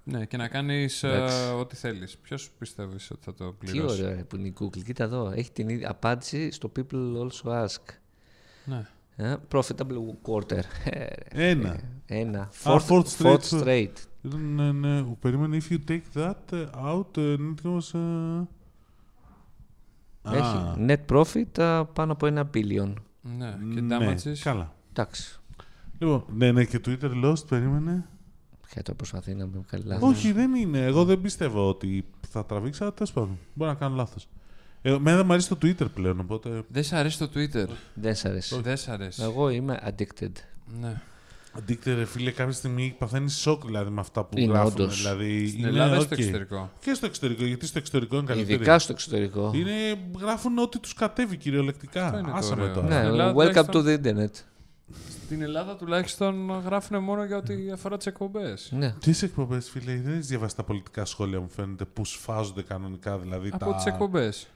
Ναι, 0.04 0.24
και 0.24 0.36
να 0.36 0.48
κάνεις 0.48 1.02
Εντάξει. 1.02 1.52
ό,τι 1.58 1.76
θέλεις. 1.76 2.16
Ποιος 2.22 2.50
πιστεύεις 2.58 3.10
ότι 3.10 3.20
θα 3.24 3.34
το 3.34 3.52
Τι 3.52 3.66
πληρώσει; 3.70 4.02
ωραίο 4.02 4.14
ρε, 4.16 4.22
που 4.22 4.36
είναι 4.36 4.46
η 4.48 4.54
Google. 4.60 4.82
Κοίτα 4.84 5.04
εδώ. 5.04 5.32
Έχει 5.36 5.50
την 5.52 5.68
ίδια 5.68 5.90
απάντηση 5.90 6.50
στο 6.50 6.72
People 6.76 7.16
also 7.22 7.64
ask. 7.64 7.94
Ναι. 8.64 8.86
Ε, 9.16 9.34
profitable 9.52 10.14
quarter. 10.26 10.60
Ε, 10.84 11.04
ρε, 11.34 11.48
Ένα. 11.50 11.80
Ένα. 12.06 12.40
Α, 12.40 12.48
Fourth, 12.64 12.78
fourth 12.88 13.04
straight. 13.04 13.38
fourth 13.38 13.62
straight. 13.62 13.92
Ναι, 14.54 14.72
ναι, 14.72 15.02
περίμενε. 15.02 15.58
If 15.60 15.72
you 15.72 15.78
take 15.90 16.16
that 16.18 16.52
uh, 16.52 16.66
out, 16.84 17.16
uh, 17.16 17.36
net 17.36 17.54
goes, 17.66 17.92
uh... 17.94 18.44
Α, 20.22 20.36
Έχει 20.36 20.74
net 20.86 21.12
profit 21.12 21.60
α, 21.62 21.84
πάνω 21.84 22.12
από 22.12 22.26
ένα 22.26 22.50
billion. 22.54 22.92
ναι. 23.38 23.58
Και 23.74 23.80
ναι, 23.80 23.96
damages. 23.98 24.36
Καλά. 24.42 24.74
Εντάξει. 24.90 25.40
Λοιπόν, 25.98 26.24
ναι, 26.34 26.52
ναι, 26.52 26.64
και 26.64 26.80
Twitter 26.86 27.24
lost, 27.24 27.46
περίμενε. 27.48 28.06
Ποια 28.68 28.82
το 28.82 28.94
προσπαθεί 28.94 29.34
να 29.34 29.46
με 29.46 29.60
κάνει 29.66 29.84
λάθος. 29.84 30.08
Όχι, 30.10 30.32
δεν 30.32 30.54
είναι. 30.54 30.84
Εγώ 30.84 31.04
δεν 31.04 31.20
πιστεύω 31.20 31.68
ότι 31.68 32.04
θα 32.28 32.44
τραβήξει, 32.46 32.82
αλλά 32.82 32.92
τέλος 32.92 33.12
πάντων. 33.12 33.38
Μπορεί 33.54 33.70
να 33.70 33.76
κάνω 33.76 33.94
λάθος. 33.94 34.28
Ε, 34.82 34.90
εμένα 34.92 35.16
δεν 35.16 35.26
μου 35.26 35.32
αρέσει 35.32 35.48
το 35.48 35.58
Twitter 35.62 35.86
πλέον, 35.94 36.20
οπότε. 36.20 36.62
Δεν 36.68 36.84
σ' 36.84 36.92
αρέσει 36.92 37.18
το 37.18 37.28
Twitter. 37.34 37.66
Δεν 37.94 38.14
σ' 38.14 38.24
αρέσει. 38.24 38.60
Δεν 38.62 38.76
σ' 38.76 38.88
αρέσει. 38.88 39.22
Εγώ 39.22 39.48
είμαι 39.48 39.80
addicted. 39.86 40.30
Ναι. 40.80 41.00
Αντίκτε, 41.56 41.94
ρε 41.94 42.04
φίλε, 42.04 42.30
κάποια 42.30 42.52
στιγμή 42.52 42.94
παθαίνει 42.98 43.30
σοκ 43.30 43.66
δηλαδή, 43.66 43.90
με 43.90 44.00
αυτά 44.00 44.24
που 44.24 44.38
Είναι, 44.38 44.52
γράφουν. 44.52 44.72
όντως. 44.72 44.96
Δηλαδή, 45.02 45.46
Στην 45.48 45.58
είναι 45.58 45.68
Ελλάδα 45.68 45.96
ή 45.96 46.00
στο 46.00 46.08
ok. 46.14 46.18
εξωτερικό; 46.18 46.70
Και 46.80 46.94
στο 46.94 47.06
εξωτερικό, 47.06 47.44
γιατί 47.44 47.66
στο 47.66 47.78
εξωτερικό 47.78 48.16
είναι 48.16 48.26
καλύτερο. 48.26 48.54
Ειδικά 48.54 48.78
στο 48.78 48.92
εξωτερικό. 48.92 49.50
Είναι, 49.54 49.98
γράφουν 50.20 50.58
ό,τι 50.58 50.78
τους 50.78 50.94
κατέβει 50.94 51.36
κυριολεκτικά. 51.36 52.04
Αυτό 52.04 52.18
είναι 52.18 52.28
το 52.30 52.34
Άσε 52.36 52.54
με 52.56 52.62
ωραίο. 52.62 52.74
τώρα. 52.74 52.86
Ναι, 52.88 52.94
Στην 52.94 53.06
Ελλάδα 53.08 53.32
welcome 53.34 53.66
to 53.66 53.70
τουλάχιστον- 53.70 53.84
the 53.84 54.26
internet. 54.28 54.42
Στην 55.24 55.42
Ελλάδα 55.42 55.76
τουλάχιστον 55.76 56.50
γράφουν 56.64 57.02
μόνο 57.02 57.24
για 57.24 57.36
ό,τι 57.36 57.54
αφορά 57.72 57.96
τις 57.96 58.06
εκπομπές. 58.06 58.68
Ναι. 58.76 58.94
Τι 59.00 59.12
εκπομπές, 59.22 59.70
φίλε, 59.70 60.00
δεν 60.04 60.12
έχεις 60.12 60.26
διαβάσει 60.26 60.56
τα 60.56 60.62
πολιτικά 60.62 61.04
σχόλια, 61.04 61.40
μου 61.40 61.48
φαίνεται, 61.48 61.84
που 61.84 62.04
σφάζονται 62.04 62.62
κανονικά. 62.62 63.18
Δηλαδή, 63.18 63.50
Από 63.52 63.70
τα... 63.70 63.74
τις 63.76 63.84
εκπομπές. 63.86 64.46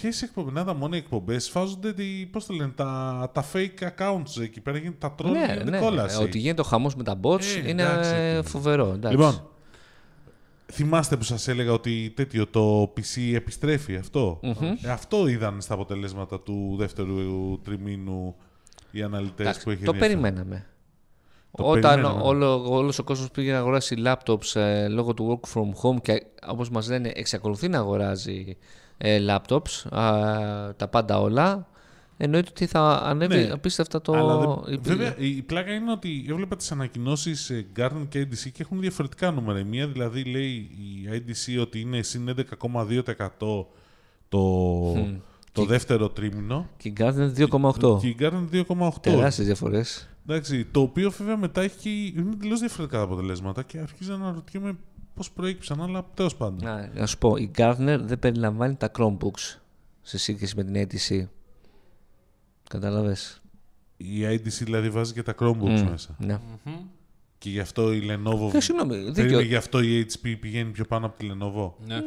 Ποιες 0.00 0.22
εκπομπέ, 0.22 0.50
να 0.50 0.64
τα 0.64 0.74
μόνο 0.74 0.94
οι 0.94 0.98
εκπομπές, 0.98 1.44
σφάζονται 1.44 1.94
πώς 2.30 2.46
το 2.46 2.54
λένε, 2.54 2.72
τα, 2.74 3.30
τα 3.34 3.44
fake 3.52 3.88
accounts 3.96 4.42
εκεί 4.42 4.60
πέρα, 4.60 4.78
γίνεται 4.78 4.96
τα 5.08 5.14
troll 5.18 5.30
Ναι, 5.30 5.46
γίνεται 5.52 5.70
ναι, 5.70 5.78
κόλαση. 5.78 6.22
Ότι 6.22 6.38
γίνεται 6.38 6.60
ο 6.60 6.64
χαμός 6.64 6.94
με 6.96 7.02
τα 7.02 7.20
bots 7.22 7.42
Ε, 7.64 7.68
είναι 7.68 7.82
εντάξει. 7.82 8.12
ε, 8.14 8.42
φοβερό. 8.42 8.86
Εντάξει. 8.94 9.16
Λοιπόν, 9.16 9.48
θυμάστε 10.72 11.16
που 11.16 11.22
σας 11.24 11.48
έλεγα 11.48 11.72
ότι 11.72 12.12
τέτοιο 12.16 12.46
το 12.46 12.82
PC 12.82 13.32
επιστρέφει 13.34 13.96
αυτό; 13.96 14.38
Μμμ. 14.42 14.74
Ε, 14.82 14.90
αυτό 14.90 15.26
είδαν 15.26 15.60
στα 15.60 15.74
αποτελέσματα 15.74 16.40
του 16.40 16.74
δεύτερου 16.78 17.60
τριμήνου 17.62 18.34
οι 18.90 19.02
αναλυτές 19.02 19.46
Εντάξει, 19.46 19.64
που 19.64 19.70
έχει 19.70 19.84
το 19.84 19.90
ενδιαφέρον. 19.94 20.22
περιμέναμε. 20.22 20.66
Το 21.56 21.64
Όταν 21.64 21.80
περιμέναμε. 21.94 22.22
όλο, 22.22 22.74
όλος 22.76 22.98
ο 22.98 23.04
κόσμος 23.04 23.30
πήγε 23.30 23.52
να 23.52 23.58
αγοράσει 23.58 23.96
laptops 24.06 24.54
ε, 24.60 24.88
λόγω 24.88 25.14
του 25.14 25.40
work 25.42 25.48
from 25.54 25.68
home 25.82 26.00
και 26.02 26.22
όπως 26.46 26.70
μας 26.70 26.88
λένε 26.88 27.12
εξακολουθεί 27.14 27.68
να 27.68 27.78
αγοράζει 27.78 28.56
ε, 28.98 29.18
laptops, 29.28 29.90
α, 29.90 30.74
τα 30.76 30.88
πάντα 30.90 31.20
όλα, 31.20 31.68
εννοείται 32.16 32.48
ότι 32.50 32.66
θα 32.66 33.00
ανέβει 33.04 33.36
Ναι, 33.36 33.50
απίστευτα 33.52 34.00
το... 34.00 34.12
Αλλά 34.12 34.36
δεν- 34.38 34.74
η- 34.74 34.78
βέβαια, 34.82 35.14
η 35.18 35.36
η 35.36 35.42
πλάκα 35.42 35.72
είναι 35.72 35.90
ότι 35.92 36.26
έβλεπα 36.28 36.56
τις 36.56 36.72
ανακοινώσεις 36.72 37.50
ε, 37.50 37.66
Gartner 37.76 38.06
και 38.08 38.22
IDC 38.30 38.50
και 38.52 38.62
έχουν 38.62 38.80
διαφορετικά 38.80 39.30
νούμερα. 39.30 39.58
Η 39.58 39.64
μία 39.64 39.86
δηλαδή 39.88 40.24
λέει 40.24 40.50
η 40.54 41.08
IDC 41.10 41.60
ότι 41.60 41.80
είναι 41.80 42.02
συν 42.02 42.34
11,2% 42.36 43.64
το, 44.28 44.92
το 45.52 45.64
δεύτερο 45.64 46.08
τρίμηνο 46.08 46.68
Και 46.76 46.88
η 46.88 46.92
Gartner 46.98 47.32
2,8. 47.36 48.00
και 48.00 48.06
η 48.08 48.16
Gartner 48.20 48.44
2,8%. 48.52 48.88
Τεράστιες 49.00 49.46
διαφορές. 49.46 50.08
Εντάξει, 50.28 50.64
το 50.64 50.80
οποίο 50.80 51.10
βέβαια 51.10 51.36
μετά 51.36 51.60
έχει 51.62 52.14
είναι 52.16 52.34
τελείω 52.36 52.56
διαφορετικά 52.56 52.98
τα 52.98 53.04
αποτελέσματα 53.04 53.62
και 53.62 53.78
αρχίζω 53.78 54.16
να 54.16 54.24
αναρωτιέμαι 54.24 54.76
πώς 55.16 55.30
προέκυψαν, 55.30 55.82
αλλά 55.82 56.04
τέλος 56.14 56.36
πάντων. 56.36 56.64
Να, 56.64 56.90
να 56.94 57.06
σου 57.06 57.18
πω, 57.18 57.36
η 57.36 57.50
Gartner 57.56 57.98
δεν 58.00 58.18
περιλαμβάνει 58.18 58.74
τα 58.74 58.90
Chromebooks 58.98 59.58
σε 60.02 60.18
σύγκριση 60.18 60.56
με 60.56 60.64
την 60.64 60.74
ATC. 60.88 61.26
Κατάλαβες. 62.68 63.40
Η 63.96 64.22
IDC 64.26 64.48
δηλαδή 64.62 64.90
βάζει 64.90 65.12
και 65.12 65.22
τα 65.22 65.34
Chromebooks 65.38 65.80
Μμ, 65.82 65.88
μέσα. 65.90 66.16
Ναι. 66.18 66.38
Και 67.38 67.50
γι' 67.50 67.60
αυτό 67.60 67.92
η 67.92 68.02
Lenovo. 68.10 68.50
Και 68.52 68.60
συγγνώμη, 68.60 68.96
δεν 68.96 69.14
δίκιο. 69.14 69.30
είναι 69.38 69.42
γι' 69.48 69.54
αυτό 69.56 69.80
η 69.80 70.06
HP 70.12 70.36
πηγαίνει 70.40 70.70
πιο 70.70 70.84
πάνω 70.84 71.06
από 71.06 71.18
τη 71.18 71.30
Lenovo; 71.32 71.72
Ναι. 71.86 72.00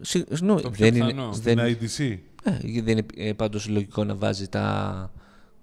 Συ- 0.00 0.26
συγγνώμη, 0.28 0.60
Το 0.60 0.70
πιο 0.70 0.84
δεν 0.90 0.94
είναι, 0.96 1.06
πιθανό. 1.12 1.32
Στην 1.32 1.56
δεν, 1.56 1.58
IDC. 1.80 2.18
ε, 2.44 2.80
δεν 2.82 2.88
είναι 2.98 3.06
ε, 3.16 3.32
πάντως 3.32 3.68
λογικό 3.68 4.04
να 4.04 4.14
βάζει 4.14 4.48
τα 4.48 5.10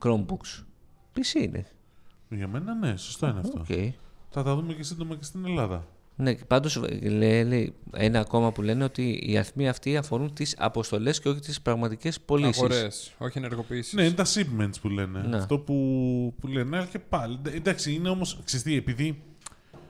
Chromebooks. 0.05 0.63
PC 1.15 1.41
είναι. 1.41 1.65
Για 2.29 2.47
μένα 2.47 2.73
ναι, 2.73 2.95
σωστό 2.97 3.27
είναι 3.27 3.39
αυτό. 3.39 3.59
Οκ. 3.59 3.93
Θα 4.29 4.43
τα 4.43 4.55
δούμε 4.55 4.73
και 4.73 4.83
σύντομα 4.83 5.15
και 5.15 5.23
στην 5.23 5.45
Ελλάδα. 5.45 5.87
Ναι, 6.17 6.33
και 6.33 6.45
πάντως 6.45 6.75
ε, 6.75 7.09
λέει, 7.09 7.43
λέει 7.43 7.73
ένα 7.93 8.19
ακόμα 8.19 8.51
που 8.51 8.61
λένε 8.61 8.83
ότι 8.83 9.19
οι 9.27 9.37
αριθμοί 9.37 9.69
αυτοί 9.69 9.97
αφορούν 9.97 10.33
τις 10.33 10.55
αποστολές 10.57 11.19
και 11.19 11.29
όχι 11.29 11.39
τις 11.39 11.61
πραγματικές 11.61 12.19
πωλήσεις. 12.21 12.57
Αγορές, 12.57 13.13
όχι 13.17 13.37
ενεργοποιήσεις. 13.37 13.93
Ναι, 13.93 14.03
είναι 14.03 14.13
τα 14.13 14.25
shipments 14.25 14.79
που 14.81 14.89
λένε. 14.89 15.21
Ναι. 15.27 15.37
Αυτό 15.37 15.57
που, 15.59 15.73
που 16.39 16.47
λένε. 16.47 16.77
Αλλά 16.77 16.85
και 16.85 16.99
πάλι. 16.99 17.35
Εντα- 17.35 17.51
Εντάξει, 17.53 17.93
είναι 17.93 18.09
όμως. 18.09 18.39
Ξυστή, 18.43 18.75
επειδή 18.75 19.21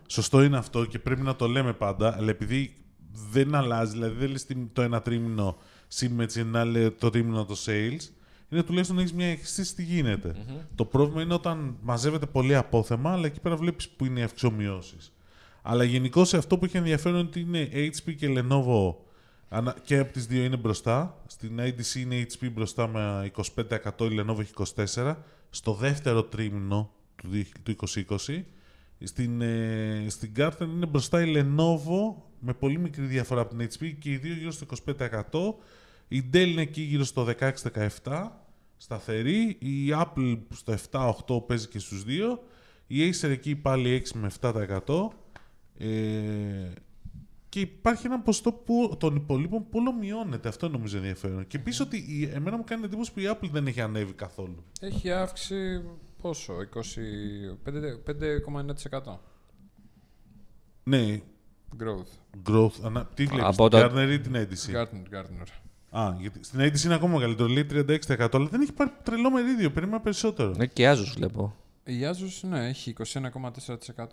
σωστό 0.07 0.43
είναι 0.43 0.57
αυτό 0.57 0.85
και 0.85 0.99
πρέπει 0.99 1.21
να 1.21 1.35
το 1.35 1.47
λέμε 1.47 1.73
πάντα, 1.73 2.15
αλλά 2.17 2.29
επειδή 2.29 2.75
δεν 3.31 3.55
αλλάζει, 3.55 3.91
δηλαδή 3.91 4.15
δεν 4.19 4.29
λες 4.29 4.45
τι- 4.45 4.67
το 4.73 4.81
ένα 4.81 5.01
τρίμηνο 5.01 5.57
shipments, 5.99 6.35
ένα 6.35 6.59
άλλο 6.59 6.91
το 6.91 7.09
τρίμηνο 7.09 7.45
το 7.45 7.55
sales, 7.65 8.01
είναι 8.49 8.63
τουλάχιστον 8.63 8.95
να 8.95 9.01
έχεις 9.01 9.13
μια 9.13 9.27
αίσθηση 9.27 9.75
τι 9.75 9.83
γίνεται. 9.83 10.35
Το 10.75 10.85
πρόβλημα 10.85 11.21
είναι 11.21 11.33
όταν 11.33 11.77
μαζεύεται 11.81 12.25
πολύ 12.25 12.55
απόθεμα, 12.55 13.11
αλλά 13.11 13.25
εκεί 13.25 13.39
πέρα 13.39 13.55
βλέπεις 13.55 13.89
που 13.89 14.05
είναι 14.05 14.19
οι 14.19 14.23
αυξομοιώσεις. 14.23 15.13
Αλλά 15.67 15.84
γενικώ 15.84 16.21
αυτό 16.21 16.58
που 16.58 16.65
έχει 16.65 16.78
ενδιαφέρον 16.78 17.19
είναι 17.19 17.28
ότι 17.28 17.39
είναι 17.39 17.69
HP 18.04 18.15
και 18.15 18.28
Lenovo 18.38 18.95
ανα- 19.49 19.75
και 19.84 19.97
από 19.97 20.13
τις 20.13 20.25
δύο 20.25 20.43
είναι 20.43 20.58
μπροστά. 20.58 21.21
Στην 21.28 21.60
IDC 21.60 21.95
είναι 21.99 22.25
HP 22.39 22.49
μπροστά 22.51 22.88
με 22.88 23.32
25%, 23.36 24.06
η 24.12 24.19
Lenovo 24.19 24.39
έχει 24.39 24.51
24%. 24.54 25.15
Στο 25.49 25.73
δεύτερο 25.73 26.23
τρίμηνο 26.23 26.91
του 27.15 27.28
δι- 27.30 27.51
του 27.54 27.62
2020. 27.63 28.45
Στην, 29.04 29.41
ε, 29.41 30.06
στην 30.08 30.32
Gartner 30.38 30.67
είναι 30.75 30.86
μπροστά 30.86 31.21
η 31.25 31.34
Lenovo 31.36 32.21
με 32.39 32.54
πολύ 32.54 32.78
μικρή 32.80 33.06
διαφορά 33.06 33.41
από 33.41 33.56
την 33.56 33.67
HP 33.67 33.93
και 33.99 34.12
οι 34.12 34.17
δύο 34.17 34.34
γύρω 34.34 34.51
στο 34.51 34.65
25%. 34.65 35.56
Η 36.08 36.23
Dell 36.34 36.47
είναι 36.47 36.62
εκεί 36.62 36.82
γύρω 36.82 37.04
στο 37.04 37.23
16-17%. 37.23 38.45
Σταθερή. 38.78 39.58
Η 39.60 39.89
Apple 39.93 40.38
στο 40.54 40.71
7-8 40.73 41.41
παίζει 41.47 41.67
και 41.67 41.80
στους 41.80 42.04
δύο. 42.04 42.43
Η 42.88 43.10
Acer 43.10 43.30
εκεί 43.30 43.56
πάλι 43.56 43.89
6 43.89 44.17
με 44.19 44.28
7%. 44.28 45.13
Ε, 45.77 46.71
και 47.49 47.59
υπάρχει 47.59 48.05
ένα 48.05 48.19
ποσοστό 48.19 48.51
που 48.51 48.95
των 48.99 49.15
υπολείπων 49.15 49.63
που 49.69 49.79
όλο 49.79 49.93
μειώνεται. 49.93 50.47
Αυτό 50.47 50.69
νομίζω 50.69 50.97
ενδιαφέρον. 50.97 51.47
Και 51.47 51.57
επίσης 51.57 51.79
ότι 51.79 51.97
η, 51.97 52.29
εμένα 52.33 52.57
μου 52.57 52.63
κάνει 52.63 52.83
εντύπωση 52.85 53.13
που 53.13 53.19
η 53.19 53.23
Apple 53.27 53.49
δεν 53.51 53.67
έχει 53.67 53.81
ανέβει 53.81 54.13
καθόλου. 54.13 54.63
Έχει 54.81 55.11
αύξηση 55.11 55.83
πόσο, 56.21 56.53
20, 56.73 57.67
5,9% 59.03 59.17
Ναι, 60.83 61.21
growth. 61.79 62.49
growth. 62.49 62.71
Ανα, 62.83 63.05
τι 63.13 63.25
βλέπεις, 63.25 63.45
Από 63.57 63.69
την 63.69 63.79
τα- 63.79 63.91
Gartner 63.91 64.09
ή 64.11 64.19
την 64.19 64.35
ADC. 64.35 64.75
Gardner, 64.75 65.15
Gardner. 65.15 65.47
Α, 65.89 66.15
γιατί 66.19 66.43
στην 66.43 66.59
ADC 66.59 66.83
είναι 66.85 66.93
ακόμα 66.93 67.13
μεγαλύτερο, 67.13 67.47
λέει 67.49 67.65
36%, 67.65 68.27
αλλά 68.31 68.47
δεν 68.47 68.61
έχει 68.61 68.73
πάρει 68.73 68.91
τρελό 69.03 69.31
μερίδιο, 69.31 69.71
περίμενα 69.71 70.01
περισσότερο. 70.01 70.49
Ναι, 70.57 70.65
και 70.65 70.91
Asus 70.91 71.11
βλέπω. 71.15 71.55
Η 71.88 72.00
Asus, 72.04 72.48
ναι, 72.50 72.67
έχει 72.67 72.93
21,4% 73.13 73.41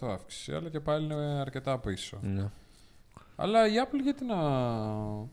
αύξηση, 0.01 0.53
αλλά 0.53 0.69
και 0.69 0.81
πάλι 0.81 1.05
είναι 1.05 1.15
αρκετά 1.15 1.79
πίσω. 1.79 2.19
Ναι. 2.23 2.51
Αλλά 3.37 3.69
η 3.69 3.73
Apple 3.85 4.01
γιατί 4.03 4.25
να 4.25 4.37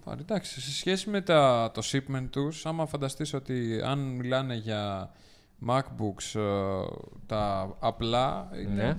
πάρει; 0.03 0.21
Εντάξει, 0.21 0.61
σε 0.61 0.71
σχέση 0.71 1.09
με 1.09 1.21
τα, 1.21 1.71
το 1.73 1.81
shipment 1.85 2.27
τους, 2.29 2.65
άμα 2.65 2.85
φανταστείς 2.85 3.33
ότι 3.33 3.81
αν 3.83 3.99
μιλάνε 3.99 4.55
για 4.55 5.11
MacBooks 5.67 6.39
ε, 6.39 6.83
τα 7.25 7.75
απλά, 7.79 8.49
είναι 8.53 8.83
Ναι. 8.83 8.97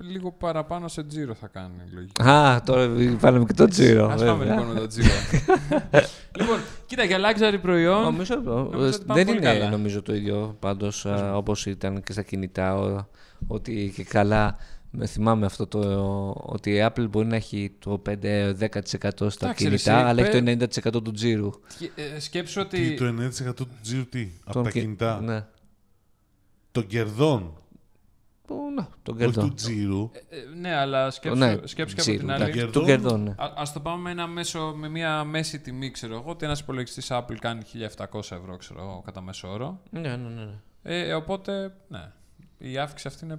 Λίγο 0.00 0.32
παραπάνω 0.32 0.88
σε 0.88 1.02
τζίρο 1.04 1.34
θα 1.34 1.46
κάνει 1.46 1.74
λογικά. 1.92 2.24
Α, 2.52 2.62
τώρα 2.62 2.88
βάλαμε 3.18 3.44
και 3.44 3.52
το 3.52 3.66
τζίρο. 3.68 4.06
Ας 4.08 4.22
πάμε 4.24 4.44
βέβαια. 4.44 4.54
λοιπόν 4.54 4.72
με 4.74 4.80
το 4.80 4.86
τζίρο. 4.86 5.08
λοιπόν, 6.38 6.58
κοίτα, 6.86 7.04
για 7.04 7.18
luxury 7.18 7.58
προϊόν, 7.62 8.02
Νομίζω, 8.02 8.34
Νομίζω 8.44 8.86
ότι 8.96 9.04
πάμε 9.04 9.24
δεν 9.24 9.26
πολύ 9.34 9.38
είναι 9.48 9.58
καλά. 9.58 9.70
νομίζω 9.70 10.02
το 10.02 10.14
ίδιο 10.14 10.56
πάντως 10.60 11.06
α, 11.06 11.36
όπως 11.36 11.66
ήταν 11.66 12.02
και 12.02 12.12
στα 12.12 12.22
κινητά 12.22 12.76
ο- 12.76 13.06
ότι 13.46 13.92
και 13.94 14.04
καλά 14.04 14.56
με 14.90 15.06
θυμάμαι 15.06 15.46
αυτό 15.46 15.66
το 15.66 15.80
ότι 16.46 16.70
η 16.70 16.86
Apple 16.88 17.06
μπορεί 17.10 17.26
να 17.26 17.36
έχει 17.36 17.72
το 17.78 18.02
5-10% 18.08 18.10
στα 18.10 18.26
Εντάξει, 18.26 19.42
ρε, 19.46 19.54
κινητά 19.54 19.70
εσύ, 19.72 19.90
αλλά 19.90 20.22
έχει 20.26 20.42
πε- 20.42 20.58
το 20.82 20.98
90% 20.98 21.02
του 21.04 21.12
τζίρου. 21.12 21.50
ε, 22.14 22.20
σκέψου 22.20 22.66
Τι, 22.66 22.80
ότι... 22.86 22.94
το 22.94 23.14
9% 23.50 23.54
του 23.54 23.68
τζίρου 23.82 24.08
τι, 24.08 24.28
από 24.44 24.52
Των 24.52 24.62
τα 24.62 24.70
κι- 24.70 24.80
κινητά, 24.80 25.20
Ναι. 25.20 25.44
των 26.72 26.86
κερδών, 26.86 27.52
Που, 28.46 28.54
ναι, 28.74 28.86
τον 29.02 29.16
όχι 29.16 29.24
του 29.24 29.32
κερδών. 29.32 29.54
τζίρου. 29.54 30.10
Ε, 30.12 30.36
ε, 30.36 30.44
ναι, 30.60 30.74
αλλά 30.74 31.10
σκέψου, 31.10 31.38
Ναι, 31.38 31.56
σκέψου 31.64 31.94
και 31.94 32.00
από 32.00 32.10
τζίρου, 32.10 32.18
την 32.18 32.30
εντάξει, 32.30 32.44
άλλη... 32.44 32.52
Κερδών. 32.52 32.72
Τον 32.72 32.84
κερδών, 32.84 33.22
ναι. 33.22 33.30
Α 33.30 33.52
ας 33.56 33.72
το 33.72 33.80
πάμε 33.80 34.02
με, 34.02 34.10
ένα 34.10 34.26
μέσο, 34.26 34.74
με 34.76 34.88
μια 34.88 35.24
μέση 35.24 35.60
τιμή, 35.60 35.90
ξέρω 35.90 36.14
εγώ, 36.14 36.30
ότι 36.30 36.44
ένας 36.44 36.60
υπολογιστής 36.60 37.08
Apple 37.10 37.36
κάνει 37.40 37.62
1.700 37.96 38.18
ευρώ, 38.18 38.56
ξέρω 38.56 38.80
εγώ, 38.80 39.02
κατά 39.04 39.20
μέσο 39.20 39.52
όρο. 39.52 39.80
Ναι, 39.90 40.00
ναι, 40.00 40.16
ναι. 40.16 40.44
ναι. 40.44 40.58
Ε, 40.82 41.14
οπότε, 41.14 41.74
ναι, 41.88 42.12
η 42.58 42.78
αύξηση 42.78 43.08
αυτή 43.08 43.24
είναι 43.24 43.38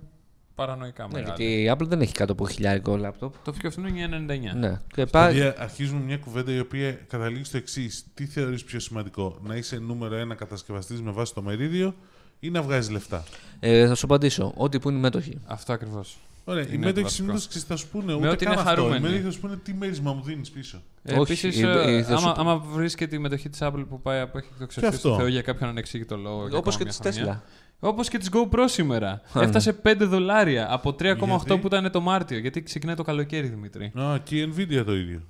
παρανοϊκά 0.55 1.03
Ναι, 1.03 1.09
μεγάλη. 1.13 1.43
γιατί 1.43 1.61
η 1.63 1.71
Apple 1.73 1.87
δεν 1.87 2.01
έχει 2.01 2.13
κάτω 2.13 2.31
από 2.31 2.47
χιλιάρικο 2.47 2.97
λάπτοπ. 2.97 3.33
Το 3.43 3.51
πιο 3.51 3.71
φθηνό 3.71 3.87
είναι 3.87 4.25
999. 4.53 4.55
Ναι. 4.55 4.79
Και 4.93 5.05
πάει... 5.05 5.33
Δηλαδή, 5.33 5.55
αρχίζουμε 5.59 6.01
μια 6.01 6.17
κουβέντα 6.17 6.51
η 6.51 6.59
οποία 6.59 6.91
καταλήγει 6.91 7.43
στο 7.43 7.57
εξής. 7.57 8.05
Τι 8.13 8.25
θεωρείς 8.25 8.63
πιο 8.63 8.79
σημαντικό, 8.79 9.39
να 9.43 9.55
είσαι 9.55 9.77
νούμερο 9.79 10.15
ένα 10.15 10.35
κατασκευαστής 10.35 11.01
με 11.01 11.11
βάση 11.11 11.33
το 11.33 11.41
μερίδιο 11.41 11.95
ή 12.39 12.49
να 12.49 12.61
βγάζεις 12.61 12.89
λεφτά; 12.91 13.23
Ε, 13.59 13.87
θα 13.87 13.95
σου 13.95 14.05
απαντήσω. 14.05 14.53
Ό,τι 14.55 14.79
που 14.79 14.89
είναι 14.89 14.99
μέτοχοι. 14.99 15.37
Αυτό 15.45 15.73
ακριβώς. 15.73 16.17
Ωραία, 16.49 16.63
οι 16.63 16.67
Είναι 16.71 16.85
μέτοχοι 16.85 17.03
βασικό. 17.03 17.37
συνήθως 17.37 17.63
θα 17.63 17.75
σου 17.75 17.87
πούνε 17.87 18.05
Με 18.05 18.13
ούτε 18.13 18.27
ότι 18.27 18.43
καν 18.45 18.53
είναι 18.53 18.61
αυτό. 18.61 18.73
Οι 18.73 18.75
χαρούμενοι. 18.75 19.01
μέτοχοι 19.03 19.21
θα 19.23 19.31
σου 19.31 19.39
πούνε 19.39 19.55
τι 19.63 19.73
μέρισμα 19.73 20.13
μου 20.13 20.21
δίνεις 20.23 20.49
πίσω. 20.49 20.81
Ε, 21.03 21.13
Όχι, 21.13 21.21
Επίσης, 21.21 21.59
η- 21.59 21.65
ε, 21.65 21.91
η- 21.97 22.03
θα 22.03 22.09
άμα, 22.15 22.19
σου- 22.19 22.33
άμα 22.37 22.57
βρίσκεται 22.57 23.15
η 23.15 23.19
μετοχή 23.19 23.49
της 23.49 23.59
Apple 23.63 23.85
που 23.89 24.01
πάει 24.01 24.19
από 24.19 24.37
έχει 24.37 24.47
εκτοξευθεί 24.53 24.89
Και 24.89 24.95
αυτό. 24.95 25.07
στο 25.09 25.17
Θεό 25.17 25.27
για 25.27 25.41
κάποιον 25.41 25.69
ανεξήγητο 25.69 26.17
λόγο. 26.17 26.47
για 26.47 26.57
Όπως 26.57 26.75
ακόμα 26.75 26.91
και 26.91 26.97
μια 27.01 27.11
της 27.11 27.17
χρονιά. 27.21 27.43
Tesla. 27.43 27.65
Όπως 27.79 28.09
και 28.09 28.17
της 28.17 28.29
GoPro 28.33 28.63
σήμερα. 28.65 29.21
ναι. 29.33 29.43
Έφτασε 29.43 29.73
5 29.73 30.05
δολάρια 30.05 30.67
από 30.73 30.93
3,8 30.93 31.45
Γιατί; 31.45 31.57
που 31.61 31.67
ήταν 31.67 31.91
το 31.91 32.01
Μάρτιο. 32.01 32.37
Γιατί 32.37 32.63
ξεκινάει 32.63 32.95
το 32.95 33.03
καλοκαίρι, 33.03 33.47
Δημήτρη. 33.47 33.91
Α, 33.99 34.17
και 34.23 34.35
η 34.41 34.53
Nvidia 34.55 34.83
το 34.85 34.95
ίδιο. 34.95 35.21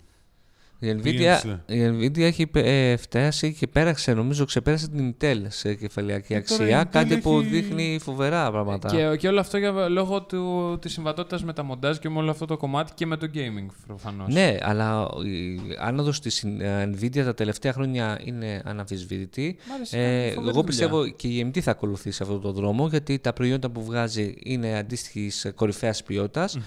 Η 0.79 0.91
Nvidia, 0.97 1.01
Πήγαινε, 1.03 1.63
η 1.65 1.89
Nvidia 1.91 2.19
έχει 2.19 2.49
ε, 2.53 2.95
φτάσει 2.95 3.53
και 3.53 3.67
πέραξε, 3.67 4.13
νομίζω, 4.13 4.45
ξεπέρασε 4.45 4.87
την 4.87 5.15
Intel 5.21 5.41
σε 5.47 5.73
κεφαλαιακή 5.75 6.33
Ε, 6.33 6.41
τώρα 6.41 6.69
η 6.69 6.73
αξία. 6.73 6.83
Intel 6.83 6.89
Κάτι 6.91 7.17
που 7.17 7.39
έχει- 7.39 7.49
δείχνει 7.49 7.99
φοβερά 8.01 8.51
πράγματα. 8.51 8.89
Και, 8.89 9.17
και 9.17 9.27
όλο 9.27 9.39
αυτό 9.39 9.57
για, 9.57 9.71
λόγω 9.89 10.21
του, 10.21 10.77
της 10.81 10.91
συμβατότητας 10.93 11.43
με 11.43 11.53
τα 11.53 11.63
μοντάζ 11.63 11.97
και 11.97 12.09
με 12.09 12.17
όλο 12.17 12.31
αυτό 12.31 12.45
το 12.45 12.57
κομμάτι 12.57 12.91
και 12.95 13.05
με 13.05 13.17
το 13.17 13.27
gaming 13.33 13.65
προφανώς. 13.87 14.33
Ναι, 14.33 14.57
αλλά 14.61 15.07
η 15.25 15.59
άνοδος 15.79 16.19
της 16.19 16.43
ε, 16.43 16.89
Nvidia 16.95 17.23
τα 17.23 17.33
τελευταία 17.33 17.73
χρόνια 17.73 18.19
είναι 18.23 18.61
αναμφισβήτητη. 18.65 19.57
Μ' 19.69 19.73
άρεσε, 19.73 19.97
Ε, 19.97 20.01
κάνει 20.01 20.17
φοβερή 20.23 20.33
εγώ 20.39 20.43
δουλειά. 20.51 20.63
πιστεύω 20.63 21.07
και 21.07 21.27
η 21.27 21.51
AMD 21.53 21.59
θα 21.59 21.71
ακολουθήσει 21.71 22.23
αυτόν 22.23 22.41
τον 22.41 22.53
δρόμο 22.53 22.87
γιατί 22.87 23.19
τα 23.19 23.33
προϊόντα 23.33 23.69
που 23.69 23.83
βγάζει 23.83 24.33
είναι 24.43 24.77
αντίστοιχη 24.77 25.31
κορυφαίας 25.55 26.03
ποιότητας 26.03 26.57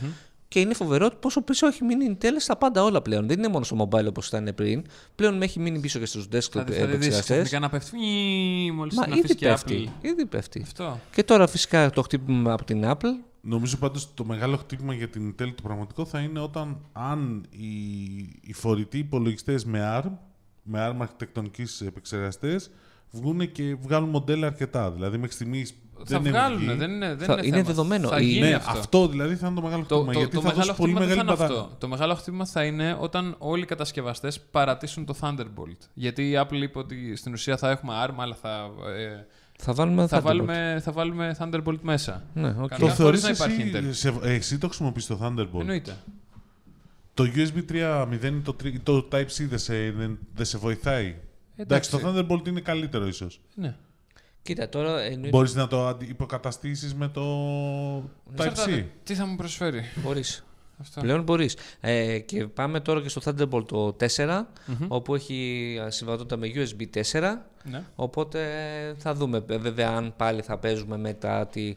Και 0.51 0.61
είναι 0.61 0.75
φοβερό 0.75 1.11
πόσο 1.21 1.43
πίσω 1.43 1.67
έχει 1.67 1.85
μείνει 1.85 2.05
η 2.05 2.17
Intel 2.21 2.33
στα 2.39 2.57
πάντα 2.57 2.83
όλα 2.83 3.03
πλέον. 3.03 3.27
Δεν 3.27 3.39
είναι 3.39 3.49
μόνο 3.49 3.65
στο 3.65 3.77
mobile 3.91 4.07
όπως 4.07 4.27
ήταν 4.29 4.53
πριν. 4.55 4.85
Πλέον 5.15 5.37
με 5.37 5.45
έχει 5.45 5.61
μείνει 5.61 5.81
πίσω 5.81 5.99
και 5.99 6.07
στους 6.07 6.27
Θα, 6.31 6.39
desktop 6.39 6.51
θα 6.53 6.65
τη 6.65 6.73
δεις 6.73 6.83
επεξεργαστές. 6.83 7.25
ξαφνικά 7.25 7.59
να 7.59 7.69
πέφτει 7.69 7.97
μόλις 8.75 8.97
Μα 8.97 9.03
την 9.03 9.13
ήδη 9.13 9.21
αφήσει 9.21 9.35
και 9.35 9.47
πέφτει. 9.47 9.89
Apple. 9.89 10.05
Ήδη 10.07 10.27
πέφτει. 10.27 10.61
Αυτό. 10.63 11.01
Και 11.13 11.25
τώρα 11.25 11.47
φυσικά 11.47 11.91
το 11.91 12.03
χτύπημα 12.03 12.53
από 12.53 12.65
την 12.65 12.83
Apple. 12.85 13.25
Νομίζω 13.41 13.77
πάντως 13.77 14.15
το 14.15 14.25
μεγάλο 14.25 14.57
χτύπημα 14.57 14.95
για 14.95 15.09
την 15.09 15.31
Intel 15.31 15.53
το 15.55 15.63
πραγματικό 15.63 16.05
θα 16.05 16.21
είναι 16.21 16.41
όταν 16.41 16.79
αν 16.93 17.47
οι, 17.51 17.69
οι 18.41 18.53
φορητοί 18.53 18.99
υπολογιστές 18.99 19.65
με 19.65 20.01
ARM, 20.05 20.11
με 20.63 20.89
ARM 20.89 20.97
αρχιτεκτονικής 20.99 21.81
επεξεργαστές, 21.81 22.71
βγουν 23.11 23.53
και 23.53 23.77
βγάλουν 23.81 24.09
μοντέλα 24.09 24.47
αρκετά. 24.47 24.91
Δηλαδή 24.91 25.17
μέχρι 25.17 25.35
στιγμής 25.35 25.75
Θα 26.05 26.21
δεν 26.21 26.33
βγάλουν, 26.33 26.59
βγει. 26.59 26.73
δεν 26.75 26.91
είναι, 26.91 27.15
δεν 27.15 27.27
Θα- 27.27 27.33
είναι, 27.33 27.47
είναι 27.47 27.57
θέμα. 27.57 27.67
δεδομένο. 27.67 28.09
Θα 28.09 28.21
Η- 28.21 28.25
γίνει 28.27 28.49
Ναι, 28.49 28.55
αυτό. 28.55 28.79
αυτό. 28.79 29.09
δηλαδή 29.09 29.37
θα 29.37 29.47
είναι 29.47 29.57
το 29.57 29.63
μεγάλο 29.63 29.85
Το, 29.85 29.95
χτύπημα. 29.95 30.13
το, 30.13 30.19
γιατί 30.19 30.35
το 30.35 30.41
θα 30.41 30.47
μεγάλο 30.49 30.65
δώσει 30.67 30.79
πολύ 30.79 30.93
χτύπημα 30.93 31.15
δεν 31.15 31.17
μεγάλη 31.25 31.37
θα 31.39 31.45
είναι 31.45 31.49
πατάτα. 31.55 31.67
αυτό. 31.73 31.77
Το 31.81 31.89
μεγάλο 31.89 32.15
χτύπημα 32.15 32.47
θα 32.47 32.65
είναι 32.65 32.97
όταν 33.01 33.35
όλοι 33.39 33.63
οι 33.63 33.67
κατασκευαστές 33.67 34.41
παρατήσουν 34.41 35.05
το 35.05 35.15
Thunderbolt. 35.21 35.77
Γιατί 35.95 36.31
η 36.31 36.35
Apple 36.41 36.63
είπε 36.63 36.79
ότι 36.79 37.17
στην 37.17 37.33
ουσία 37.33 37.57
θα 37.57 37.71
έχουμε 37.71 37.93
ARM, 38.07 38.15
αλλά 38.17 38.35
θα, 38.35 38.71
ε, 38.99 39.25
Θα 39.59 39.73
βάλουμε. 39.73 40.07
θα, 40.07 40.19
Thunderbolt. 40.19 40.23
βάλουμε, 40.23 40.81
θα 40.83 40.93
βάλουμε 40.93 41.37
Thunderbolt 41.39 41.79
μέσα. 41.81 42.23
Ναι, 42.35 42.49
οκ. 42.49 42.55
Καλά. 42.55 42.69
Το 42.69 42.77
χωρίς 42.77 42.95
θεωρείς 42.95 43.23
να 43.23 43.29
υπάρχει 43.31 43.61
εσύ, 43.63 43.71
Intel. 43.75 43.89
σε, 43.91 44.15
ε, 44.23 44.35
εσύ 44.35 44.59
το 44.59 44.67
χρησιμοποιείς 44.67 45.07
το 45.07 45.19
Thunderbolt; 45.23 45.61
Εννοείται. 45.61 45.97
Το 47.15 47.25
USB 47.35 47.63
3.0 47.69 48.37
ή 48.37 48.41
το, 48.41 48.53
τρι- 48.53 48.83
το 48.83 49.09
Type-C 49.13 49.47
δεν 49.49 49.59
σε, 49.59 49.91
δεν, 49.91 50.19
δεν 50.35 50.47
σε 50.47 50.59
βοηθάει; 50.59 51.15
Εντάξει, 51.61 51.91
το 51.91 52.01
Thunderbolt 52.05 52.49
είναι 52.49 52.61
καλύτερο 52.61 53.07
ίσως. 53.07 53.41
Ναι. 53.55 53.77
Κοίτα, 54.43 54.69
τώρα 54.69 55.01
εννοείται. 55.01 55.29
Μπορείς 55.29 55.55
να 55.55 55.67
το 55.67 55.87
αντι- 55.87 56.09
υποκαταστήσεις 56.09 56.95
με 56.95 57.09
το 57.09 57.23
Type-C. 57.99 58.05
Εξαρτάται 58.33 58.89
Τι 59.05 59.15
θα 59.15 59.27
μου 59.27 59.37
προσφέρει; 59.37 59.83
Μπορείς. 60.05 60.45
Αυτό. 60.81 61.01
Πλέον 61.01 61.23
μπορείς. 61.23 61.57
Ε, 61.81 62.19
και 62.19 62.47
πάμε 62.47 62.81
τώρα 62.81 63.01
και 63.03 63.09
στο 63.09 63.21
Thunderbolt 63.25 63.67
το 63.67 63.97
4, 64.17 64.47
όπου 64.89 65.15
έχει 65.15 65.77
ε, 65.87 65.91
συμβατότητα 65.91 66.37
με 66.37 66.51
USB 66.55 67.01
4. 67.11 67.37
Ναι. 67.65 67.83
Οπότε 67.95 68.41
θα 68.99 69.15
δούμε 69.15 69.45
ε, 69.49 69.57
βέβαια 69.59 69.89
αν 69.91 70.15
πάλι 70.17 70.43
θα 70.43 70.59
παίζουμε 70.59 70.97
μετά 70.99 71.41
ότι 71.41 71.77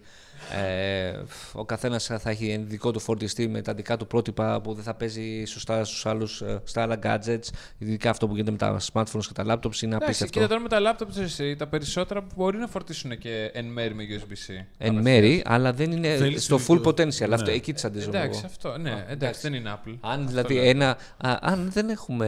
ε, 0.52 1.20
ο 1.54 1.66
καθένας 1.66 2.06
θα 2.06 2.30
έχει 2.30 2.64
δικό 2.68 2.92
του 2.92 3.00
φορτιστή 3.00 3.48
με 3.48 3.62
τα 3.62 3.74
δικά 3.74 3.98
του 3.98 4.08
πρότυπα 4.08 4.62
που 4.62 4.74
δεν 4.74 4.84
θα 4.84 4.94
παίζει 4.94 5.44
σωστά 5.46 5.84
στους 5.86 6.06
άλλους, 6.06 6.42
ε, 6.42 6.62
στα 6.64 6.82
άλλα 6.82 7.00
gadgets. 7.04 7.48
Ειδικά 7.78 8.10
αυτό 8.10 8.28
που 8.28 8.34
γίνεται 8.36 8.52
με 8.52 8.58
τα 8.58 8.80
smartphones 8.94 9.26
και 9.28 9.34
τα 9.34 9.44
laptops 9.44 9.82
είναι 9.82 9.96
Εντάξει, 9.96 10.04
απίστευτο. 10.06 10.26
κοίτα 10.40 10.48
τώρα 10.48 10.60
με 10.62 10.70
τα 10.70 10.80
laptops 10.82 11.22
εσύ, 11.22 11.56
τα 11.56 11.68
περισσότερα 11.68 12.22
που 12.22 12.34
μπορεί 12.36 12.58
να 12.58 12.68
φορτίσουν 12.68 13.18
και 13.18 13.50
εν 13.54 13.66
μέρη 13.66 13.94
με 13.94 14.04
USB-C. 14.10 14.66
Εν 14.78 14.96
μέρη, 14.96 15.42
αλλά 15.46 15.74
δεν 15.74 15.92
είναι 15.92 16.16
Θέλεις 16.16 16.44
στο 16.44 16.56
ειδικό- 16.56 16.82
full 16.84 16.88
potential. 16.88 17.28
Ναι. 17.28 17.34
Αυτό, 17.36 17.52
εκεί 17.52 17.74
τις 17.74 17.86
αντίζομαι 17.86 18.18
Εντάξει, 18.18 18.40
εγώ. 18.40 18.48
αυτό. 18.48 18.78
Ναι, 18.78 19.06
εντάξει, 19.10 19.42
δεν 19.42 19.54
είναι 19.54 19.70
Apple. 19.74 19.98
Αν 20.02 20.12
Αυτό 20.20 20.26
δηλαδή 20.30 20.54
λέω. 20.54 20.64
ένα. 20.64 20.90
Α, 21.18 21.38
αν 21.42 21.70
δεν 21.74 21.90
έχουμε 21.90 22.28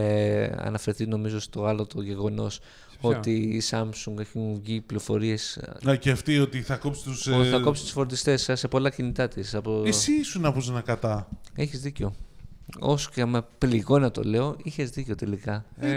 αναφερθεί 0.58 1.06
νομίζω 1.06 1.40
στο 1.40 1.64
άλλο 1.64 1.86
το 1.86 2.02
γεγονός 2.02 2.58
ποιο; 2.58 2.66
Ότι 3.00 3.30
η 3.32 3.62
Samsung 3.70 4.18
έχουν 4.18 4.60
βγει 4.62 4.80
πληροφορίες 4.80 5.60
Να 5.82 5.96
και 5.96 6.10
αυτή 6.10 6.38
ότι 6.38 6.62
θα 6.62 6.76
κόψει 6.76 7.02
τους... 7.02 7.26
ότι 7.26 7.46
ε, 7.46 7.50
θα 7.50 7.58
κόψει 7.58 7.82
τους 7.82 7.90
φορτιστές 7.90 8.50
σε 8.52 8.68
πολλά 8.68 8.90
κινητά 8.90 9.28
της. 9.28 9.54
Από... 9.54 9.82
Εσύ 9.86 10.12
ήσουν 10.12 10.42
να 10.42 10.52
πούς 10.52 10.68
να 10.70 10.80
κατά. 10.80 11.28
Έχεις 11.54 11.80
δίκιο. 11.80 12.14
Όσο 12.78 13.10
και 13.14 13.24
με 13.24 13.42
πληγώ 13.58 13.98
να 13.98 14.10
το 14.10 14.22
λέω, 14.22 14.56
είχες 14.62 14.90
δίκιο 14.90 15.14
τελικά. 15.14 15.64
Ε, 15.78 15.88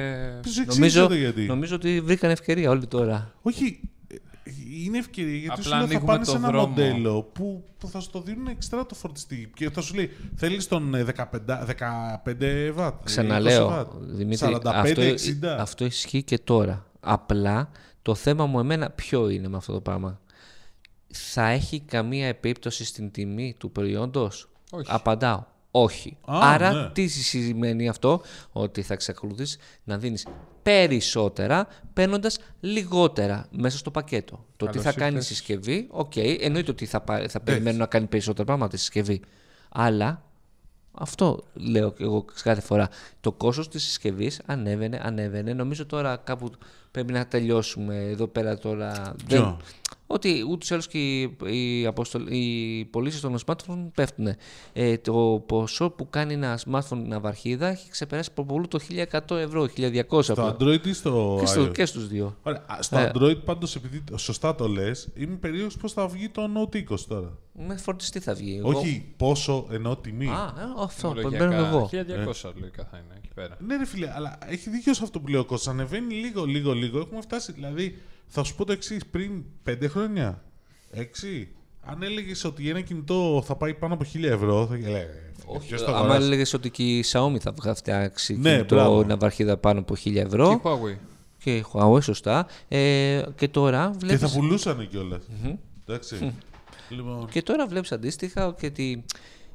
Σου 0.47 0.61
εξήγησα 0.61 0.73
Νομίζω, 0.73 1.07
το 1.07 1.13
γιατί. 1.13 1.45
νομίζω 1.45 1.75
ότι 1.75 2.01
βρήκαν 2.01 2.29
ευκαιρία 2.29 2.69
όλοι 2.69 2.87
τώρα. 2.87 3.33
Όχι, 3.41 3.79
ε, 4.07 4.15
είναι 4.85 4.97
ευκαιρία 4.97 5.37
γιατί 5.37 5.59
Απλά 5.59 5.63
σου 5.63 5.69
λέει 5.69 5.79
θα 5.79 5.85
ανοίγουμε 5.85 6.05
πάνε 6.11 6.25
το 6.25 6.31
σε 6.31 6.37
ένα 6.37 6.47
δρόμο. 6.47 6.67
μοντέλο 6.67 7.21
που, 7.21 7.63
που 7.77 7.87
θα 7.87 7.99
σου 7.99 8.09
το 8.09 8.21
δίνουν 8.21 8.47
εξτρά 8.47 8.85
το 8.85 8.95
φορτιστή 8.95 9.51
και 9.55 9.69
θα 9.69 9.81
σου 9.81 9.95
λέει 9.95 10.09
θέλεις 10.35 10.67
τον 10.67 10.95
ε, 10.95 11.05
15, 11.15 11.23
15 11.23 11.25
watt, 12.25 12.35
ε, 12.39 12.73
20 12.77 12.91
Ξαναλέω, 13.03 13.79
watt, 13.79 13.87
Δημήτρη, 13.99 14.55
45, 14.55 14.61
αυτό, 14.65 15.01
60. 15.01 15.15
αυτό 15.59 15.85
ισχύει 15.85 16.23
και 16.23 16.39
τώρα. 16.39 16.88
Απλά 16.99 17.69
το 18.01 18.15
θέμα 18.15 18.45
μου 18.45 18.59
εμένα 18.59 18.89
ποιο 18.89 19.29
είναι 19.29 19.47
με 19.47 19.57
αυτό 19.57 19.73
το 19.73 19.81
πράγμα. 19.81 20.19
Θα 21.13 21.47
έχει 21.47 21.79
καμία 21.79 22.27
επίπτωση 22.27 22.85
στην 22.85 23.11
τιμή 23.11 23.55
του 23.57 23.71
προϊόντος; 23.71 24.49
Όχι. 24.71 24.85
Απαντάω. 24.91 25.43
Όχι. 25.71 26.17
Α, 26.25 26.37
Άρα 26.41 26.71
ναι. 26.73 26.89
τι 26.89 27.07
σημαίνει 27.07 27.87
αυτό, 27.89 28.21
ότι 28.51 28.81
θα 28.81 28.93
εξακολουθείς 28.93 29.57
να 29.83 29.97
δίνεις 29.97 30.27
περισσότερα 30.63 31.67
παίρνοντας 31.93 32.39
λιγότερα 32.59 33.47
μέσα 33.51 33.77
στο 33.77 33.91
πακέτο. 33.91 34.45
Το 34.57 34.65
τι 34.65 34.71
Καλώς 34.71 34.83
θα 34.93 34.99
κάνει 34.99 35.11
η 35.11 35.15
ήρθες. 35.15 35.27
συσκευή, 35.37 35.87
οκ, 35.91 36.15
εννοείται 36.15 36.71
ότι 36.71 36.85
θα, 36.85 37.01
πά- 37.01 37.29
θα 37.31 37.39
περιμένω 37.39 37.77
να 37.77 37.85
κάνει 37.85 38.05
περισσότερα 38.05 38.43
πράγματα 38.45 38.75
η 38.75 38.79
συσκευή. 38.79 39.21
Αλλά 39.69 40.23
αυτό 40.91 41.43
λέω 41.53 41.91
και 41.91 42.03
εγώ 42.03 42.25
κάθε 42.43 42.61
φορά. 42.61 42.89
Το 43.21 43.31
κόστος 43.31 43.67
της 43.69 43.83
συσκευής 43.83 44.41
ανέβαινε, 44.45 45.01
ανέβαινε. 45.03 45.53
Νομίζω 45.53 45.85
τώρα 45.85 46.17
κάπου 46.17 46.51
πρέπει 46.91 47.13
να 47.13 47.25
τελειώσουμε 47.25 47.95
εδώ 47.95 48.27
πέρα 48.27 48.57
τώρα. 48.57 49.15
Ποιο; 49.27 49.57
Ότι 50.11 50.45
ούτως 50.49 50.69
ή 50.69 50.73
άλλως 50.73 50.87
και 50.87 50.97
οι, 51.21 51.37
οι, 51.49 51.85
αποστολ- 51.85 52.29
οι 52.29 52.85
πωλήσεις 52.91 53.21
των 53.21 53.37
smartphone 53.45 53.87
πέφτουν. 53.95 54.27
Ε, 54.73 54.97
το 54.97 55.43
ποσό 55.47 55.89
που 55.89 56.09
κάνει 56.09 56.33
ένα 56.33 56.59
smartphone 56.71 56.97
ναυαρχίδα 57.07 57.67
έχει 57.67 57.89
ξεπεράσει 57.89 58.29
από 58.31 58.45
πολύ 58.45 58.67
το 58.67 58.79
1100 59.29 59.35
ευρώ, 59.35 59.67
1200 59.77 60.23
Στο 60.23 60.31
απλά. 60.31 60.55
Android 60.59 60.87
ή 60.87 60.93
στο 60.93 61.37
Και, 61.39 61.45
στο, 61.45 61.63
iOS; 61.63 61.71
και 61.73 61.85
στους 61.85 62.07
δύο. 62.07 62.35
Ωραία, 62.43 62.63
α, 62.67 62.81
στο 62.81 62.97
Ε. 62.97 63.11
Android 63.15 63.43
πάντως 63.45 63.75
επειδή 63.75 64.03
σωστά 64.17 64.55
το 64.55 64.67
λες, 64.67 65.09
είμαι 65.15 65.35
περίεργος 65.35 65.77
πώς 65.77 65.93
θα 65.93 66.07
βγει 66.07 66.29
το 66.29 66.41
Note 66.57 66.75
20 66.75 66.95
τώρα. 67.07 67.37
Με 67.67 67.77
φορτιστή 67.77 68.19
θα 68.19 68.33
βγει. 68.33 68.55
Εγώ- 68.57 68.69
Όχι 68.79 69.13
πόσο 69.17 69.67
εννοώ 69.71 69.95
τιμή. 69.97 70.27
Α, 70.27 70.53
ε, 70.59 70.83
αυτό. 70.83 71.07
Τιμολογιακά, 71.07 71.47
Περιμένω 71.47 71.67
εγώ. 71.67 71.89
1200 71.91 72.53
λογικά 72.59 72.87
θα 72.91 72.97
είναι 72.97 73.13
εκεί 73.17 73.29
πέρα. 73.35 73.57
Ναι, 73.59 73.77
ρε 73.77 73.85
φίλε, 73.85 74.11
αλλά 74.15 74.37
έχει 74.47 74.69
δίκιο 74.69 74.93
σε 74.93 75.03
αυτό 75.03 75.19
που 75.19 75.27
λέει 75.27 75.39
ο 75.39 75.45
Κώστας. 75.45 75.73
Ανεβαίνει 75.73 76.13
λίγο, 76.13 76.45
λίγο, 76.45 76.73
λίγο. 76.73 76.99
Έχουμε 76.99 77.21
φτάσει. 77.21 77.51
Δηλαδή, 77.51 77.97
θα 78.31 78.43
σου 78.43 78.55
πω 78.55 78.65
το 78.65 78.71
εξής. 78.71 79.05
Πριν 79.05 79.43
πέντε 79.63 79.87
χρόνια, 79.87 80.43
έξι, 80.91 81.51
αν 81.81 82.03
έλεγες 82.03 82.43
ότι 82.43 82.69
ένα 82.69 82.81
κινητό 82.81 83.43
θα 83.45 83.55
πάει 83.55 83.73
πάνω 83.73 83.93
από 83.93 84.03
1000 84.13 84.23
ευρώ, 84.23 84.65
θα 84.67 84.73
έλεγες. 84.75 85.07
Όχι, 85.45 85.67
ποιος 85.67 85.81
το 85.83 85.87
άμα 85.91 85.97
αγοράσει; 85.99 86.25
έλεγες 86.25 86.53
ότι 86.53 86.69
και 86.69 86.83
η 86.83 87.03
Xiaomi 87.11 87.37
θα 87.39 87.51
βγα- 87.51 87.75
φτιάξει 87.75 88.37
Ναι, 88.37 88.63
το 88.63 88.75
μπράβο. 88.75 89.03
ναυαρχίδα 89.03 89.57
πάνω 89.57 89.79
από 89.79 89.93
1000 89.95 89.97
Και 90.13 90.19
ευρώ. 90.19 90.51
η 90.51 90.59
Huawei. 90.63 90.97
Και 91.43 91.55
η 91.55 91.65
Huawei, 91.73 92.03
σωστά. 92.03 92.47
Ε, 92.67 93.21
και 93.35 93.47
τώρα 93.47 93.89
Και 93.91 93.97
βλέπεις... 94.05 94.31
θα 94.31 94.39
πουλούσαν 94.39 94.87
κιόλα. 94.89 95.19
Εντάξει. 95.87 96.33
Λοιπόν. 96.89 97.27
Και 97.31 97.41
τώρα 97.41 97.67
βλέπεις 97.67 97.91
αντίστοιχα 97.91 98.47
ότι 98.47 99.03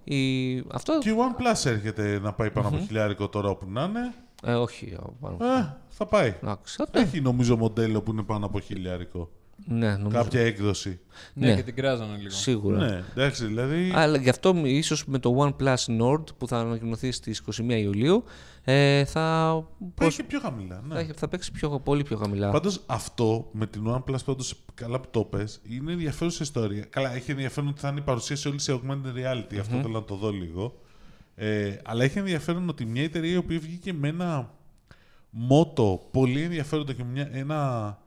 η... 0.04 0.56
αυτό... 0.72 0.98
Και 0.98 1.08
η 1.10 1.14
OnePlus 1.16 1.66
έρχεται 1.70 2.18
να 2.22 2.32
πάει 2.32 2.50
πάνω 2.50 2.68
από 2.68 2.78
χιλιάρικο 2.78 3.28
τώρα 3.28 3.48
όπου 3.48 3.66
να 3.70 3.82
είναι. 3.84 4.14
Ε, 4.44 4.52
όχι. 4.54 4.96
πάνω. 5.20 5.36
Ε, 5.40 5.76
θα 5.88 6.06
πάει. 6.06 6.34
Εντάξει, 6.42 6.76
αυτό- 6.82 6.98
Έχει 7.00 7.20
νομίζω 7.20 7.56
μοντέλο 7.56 8.02
που 8.02 8.10
είναι 8.12 8.22
πάνω 8.22 8.46
από 8.46 8.60
χιλιάρικο. 8.60 9.30
Ναι, 9.66 9.96
νομίζω. 9.96 10.08
Κάποια 10.22 10.40
έκδοση. 10.40 11.00
Ναι, 11.34 11.46
Ναι. 11.48 11.54
και 11.54 11.62
την 11.62 11.74
κράζανε 11.74 12.16
λίγο. 12.16 12.30
Σίγουρα. 12.30 12.78
Ναι, 12.78 13.04
εντάξει, 13.10 13.46
δηλαδή. 13.46 13.92
Αλλά 13.94 14.16
γι' 14.18 14.28
αυτό 14.28 14.54
ίσως 14.64 15.04
με 15.06 15.18
το 15.18 15.36
OnePlus 15.58 16.00
Nord 16.00 16.24
που 16.38 16.48
θα 16.48 16.58
ανακοινωθεί 16.58 17.12
στις 17.12 17.38
21 17.38 17.78
Ιουλίου 17.80 18.24
ε, 18.64 19.04
θα, 19.04 19.50
Πάει 19.94 20.08
πώς- 20.08 20.16
και 20.16 20.22
πιο 20.22 20.40
χαμηλά. 20.40 20.82
Ναι. 20.88 21.04
θα, 21.04 21.12
θα 21.16 21.28
παίξει 21.28 21.52
πιο, 21.52 21.80
πολύ 21.80 22.02
πιο 22.02 22.16
χαμηλά. 22.16 22.50
Πάντως 22.50 22.82
αυτό 22.86 23.48
με 23.52 23.66
την 23.66 23.82
OnePlus, 23.88 24.24
πάντως, 24.24 24.54
καλά 24.74 25.00
που 25.00 25.08
το 25.10 25.20
πες, 25.24 25.60
είναι 25.68 25.92
ενδιαφέρουσα 25.92 26.42
ιστορία. 26.42 26.84
Καλά, 26.90 27.14
έχει 27.14 27.30
ενδιαφέρον 27.30 27.68
ότι 27.68 27.80
θα 27.80 27.88
είναι 27.88 27.98
η 28.00 28.02
παρουσίαση 28.02 28.48
όλης 28.48 28.62
σε 28.62 28.72
augmented 28.80 29.16
reality. 29.18 29.56
Αυτό 29.60 29.76
θέλω 29.76 29.88
να 29.88 30.04
το 30.04 30.14
δω 30.14 30.30
λίγο. 30.30 30.74
Ε, 31.34 31.76
αλλά 31.84 32.04
έχει 32.04 32.18
ενδιαφέρον 32.18 32.68
ότι 32.68 32.84
μια 32.84 33.02
εταιρεία 33.02 33.32
η 33.32 33.36
οποία 33.36 33.58
βγήκε 33.58 33.92
με 33.92 34.08
ένα 34.08 34.50
μότο 35.30 36.08
πολύ 36.10 36.42
ενδιαφέρον 36.42 36.92
και 36.92 37.04
μια, 37.04 37.28
ένα. 37.32 37.98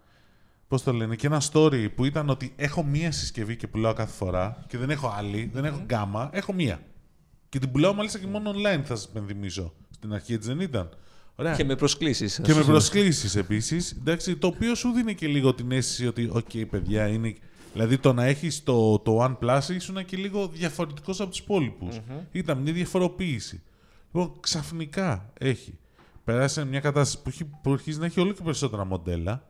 Πώς 0.68 0.84
το 0.84 0.94
λένε, 0.94 1.16
και 1.16 1.28
ένα 1.28 1.42
story 1.52 1.88
που 1.96 2.06
ήταν 2.06 2.30
ότι 2.30 2.54
έχω 2.56 2.84
μία 2.84 3.12
συσκευή 3.12 3.56
και 3.56 3.68
πουλάω 3.68 3.94
κάθε 3.94 4.14
φορά 4.14 4.66
και 4.68 4.78
δεν 4.78 4.90
έχω 4.90 5.14
άλλη, 5.18 5.50
δεν 5.54 5.66
έχω 5.66 5.82
γκάμα, 5.86 6.30
έχω 6.34 6.54
μία. 6.54 6.80
Και 7.50 7.60
την 7.60 7.72
πουλάω 7.72 7.94
μάλιστα 7.94 8.20
και 8.20 8.28
μόνο 8.28 8.52
online, 8.52 8.82
θα 8.84 8.96
σας 8.96 9.10
υπενθυμίσω. 9.10 9.74
Στην 9.90 10.14
αρχή 10.14 10.34
έτσι 10.34 10.48
δεν 10.48 10.60
ήταν. 10.60 10.90
Ωραία. 11.36 11.56
Και 11.56 11.64
με 11.64 11.76
προσκλήσεις. 11.76 12.42
Και 12.44 12.54
με 12.54 12.64
προσκλήσεις 12.64 13.36
επίσης. 13.36 14.02
Το 14.40 14.48
οποίο 14.48 14.76
σου 14.76 14.92
δίνει 14.92 15.16
και 15.16 15.28
λίγο 15.28 15.54
την 15.54 15.72
αίσθηση 15.72 16.08
ότι, 16.08 16.30
οκ, 16.32 16.50
παιδιά, 16.70 17.08
είναι. 17.08 17.36
Δηλαδή 17.74 17.98
το 17.98 18.14
να 18.14 18.26
έχεις 18.26 18.64
το, 18.64 19.00
το 19.00 19.24
OnePlus 19.24 19.70
ήσουν 19.70 20.06
και 20.06 20.18
λίγο 20.18 20.48
διαφορετικός 20.48 21.20
από 21.20 21.30
τους 21.30 21.40
υπόλοιπους 21.40 21.90
Ήταν 22.32 22.58
μια 22.58 22.74
διαφοροποίηση. 22.74 23.62
Λοιπόν, 24.06 24.40
ξαφνικά 24.40 25.32
έχει 25.40 25.78
περάσει 26.24 26.54
σε 26.54 26.66
μια 26.66 26.80
κατάσταση 26.80 27.24
που, 27.24 27.30
έχει, 27.30 27.46
που 27.46 27.72
αρχίζει 27.74 28.00
να 28.00 28.06
έχει 28.06 28.20
όλο 28.20 28.32
και 28.32 28.42
περισσότερα 28.44 28.86
μοντέλα. 28.86 29.50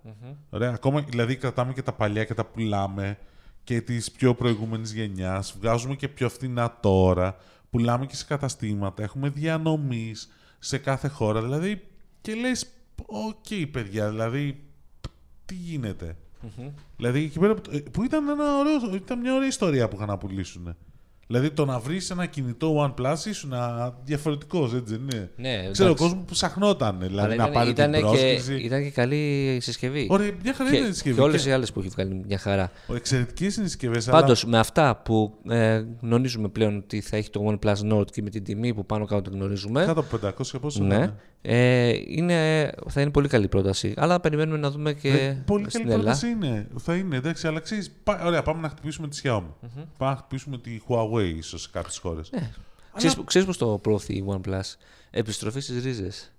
Ωραία, 0.50 0.72
ακόμα, 0.74 1.02
δηλαδή 1.02 1.36
κρατάμε 1.36 1.74
και 1.74 1.82
τα 1.82 1.94
παλιά 1.94 2.24
και 2.24 2.34
τα 2.34 2.46
πουλάμε 2.46 3.18
και 3.64 3.82
τις 3.82 4.12
πιο 4.12 4.36
προηγούμενης 4.36 4.94
γενιάς. 4.94 5.56
Βγάζουμε 5.60 5.96
και 5.96 6.08
πιο 6.08 6.30
φθηνά 6.30 6.78
τώρα. 6.80 7.36
Πουλάμε 7.70 8.06
και 8.06 8.16
σε 8.16 8.26
καταστήματα. 8.26 9.04
Έχουμε 9.04 9.30
διανομείς 9.30 10.30
σε 10.60 10.78
κάθε 10.78 11.08
χώρα. 11.08 11.42
Δηλαδή, 11.42 11.88
και 12.22 12.34
λες, 12.34 12.68
οκ 13.06 13.70
παιδιά, 13.72 14.10
δηλαδή, 14.10 14.64
τι 15.46 15.54
γίνεται. 15.56 16.16
Δηλαδή, 16.98 17.24
εκεί 17.24 17.40
πέρα 17.40 17.54
που- 17.54 17.84
που 17.92 18.04
ήταν, 18.04 18.28
ένα 18.30 18.58
ωραίο, 18.58 18.96
ήταν 18.96 19.20
μια 19.20 19.34
ωραία 19.36 19.48
ιστορία 19.48 19.88
που 19.88 19.96
είχαν 19.96 20.08
να 20.08 20.18
πουλήσουν. 20.18 20.76
Δηλαδή, 21.28 21.52
το 21.52 21.66
να 21.66 21.80
βρεις 21.80 22.10
ένα 22.10 22.26
κινητό 22.26 22.94
OnePlus 22.98 23.26
ήσουν 23.26 23.54
διαφορετικός, 24.04 24.74
έτσι 24.74 24.96
δεν 24.98 25.02
είναι; 25.12 25.32
Ναι, 25.36 25.70
Ξέρω, 25.72 25.90
ο 25.90 25.92
εντάξει. 25.92 26.04
κόσμος 26.04 26.24
που 26.26 26.32
ψαχνόταν 26.32 26.98
δηλαδή, 27.00 27.18
Αλλά 27.18 27.28
να 27.28 27.34
ήταν, 27.34 27.52
πάρει 27.52 27.70
ήταν 27.70 27.92
την 27.92 28.00
και, 28.02 28.08
πρόσκληση. 28.08 28.56
ήταν 28.56 28.84
και 28.84 28.90
καλή 28.90 29.56
η 29.56 29.60
συσκευή. 29.60 30.08
Ωραία, 30.10 30.30
μια 30.44 30.54
χαρά 30.54 30.70
και, 30.70 30.78
είναι 30.78 30.88
η 30.88 30.92
συσκευή. 30.92 31.16
και 31.16 31.22
όλες 31.22 31.46
οι 31.46 31.52
άλλες 31.52 31.72
που 31.72 31.80
έχει 31.80 31.90
βγάλει 31.90 32.24
μια 32.28 32.38
χαρά. 32.38 32.72
Εξαιρετικές 32.96 33.56
είναι 33.56 33.66
οι 33.66 33.70
συσκευές. 33.70 34.06
Πάντως, 34.06 34.46
με 34.46 34.60
αυτά 34.60 35.02
που 35.06 35.34
ε, 35.50 35.84
γνωρίζουμε 36.02 36.48
πλέον 36.48 36.78
ότι 36.78 37.02
θα 37.02 37.18
έχει 37.18 37.30
το 37.30 37.46
OnePlus 37.62 37.94
Nord 37.94 38.12
και 38.12 38.22
με 38.22 38.30
την 38.30 38.44
τιμή 38.44 38.74
που 38.74 38.86
πάνω 38.86 39.06
κάτω 39.06 39.22
το 39.22 39.30
γνωρίζουμε, 39.36 39.86
Κάτω 39.86 40.00
από 40.00 40.20
500 40.28 40.60
πόσο 40.62 40.84
ναι, 40.84 40.96
είναι; 40.96 41.14
ε, 41.42 41.94
είναι, 42.08 42.70
θα 42.90 43.02
είναι 43.02 43.12
πολύ 43.12 43.28
καλή 43.28 43.48
πρόταση. 43.48 43.94
Αλλά 43.98 44.20
περιμένουμε 44.20 44.58
να 44.58 44.72
δούμε 44.72 44.94
και 44.94 45.10
Ε, 45.10 45.44
πολύ 45.46 45.64
καλή 45.64 45.70
στην 45.72 45.82
Ελλάδα. 45.86 46.02
πρόταση 46.04 46.28
είναι. 46.28 46.68
Θα 46.78 46.96
είναι, 46.96 47.16
εντάξει, 47.16 47.48
αλλά 47.48 47.60
ξέρεις. 47.60 47.92
Ωραία, 48.26 48.42
πάμε 48.42 48.62
να 48.62 48.70
χτυπήσουμε 48.70 49.08
τη 49.08 49.20
Xiaomi. 49.24 49.44
Πάμε 49.98 50.12
να 50.12 50.16
χτυπήσουμε 50.18 50.58
τη 50.58 50.80
Huawei 50.88 51.17
ίσως 51.24 51.62
σε 51.62 51.70
κάποιες 51.72 51.98
χώρες. 51.98 52.30
Ναι. 52.32 52.52
Ξέρεις, 52.96 53.18
ξέρεις 53.26 53.48
πώς 53.48 53.58
το 53.58 53.78
προωθεί 53.78 54.14
η 54.16 54.26
OnePlus; 54.28 54.62
Επιστροφή 55.10 55.60
στις 55.60 55.84
ρίζες. 55.84 56.32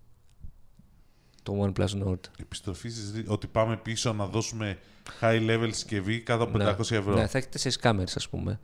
Το 1.42 1.64
OnePlus 1.74 2.04
Nord. 2.04 2.20
Επιστροφή 2.40 2.88
στις 2.88 3.12
ρί- 3.14 3.30
ότι 3.30 3.46
πάμε 3.46 3.76
πίσω 3.76 4.12
να 4.12 4.26
δώσουμε 4.26 4.78
high 5.20 5.48
level 5.50 5.68
συσκευή 5.72 6.20
κάτω 6.20 6.42
από 6.44 6.58
500 6.58 6.96
ευρώ. 6.96 7.14
Ναι, 7.14 7.26
θα 7.26 7.38
έχει 7.38 7.48
τέσσερις 7.48 7.76
κάμερες 7.76 8.16
ας 8.16 8.28
πούμε. 8.28 8.60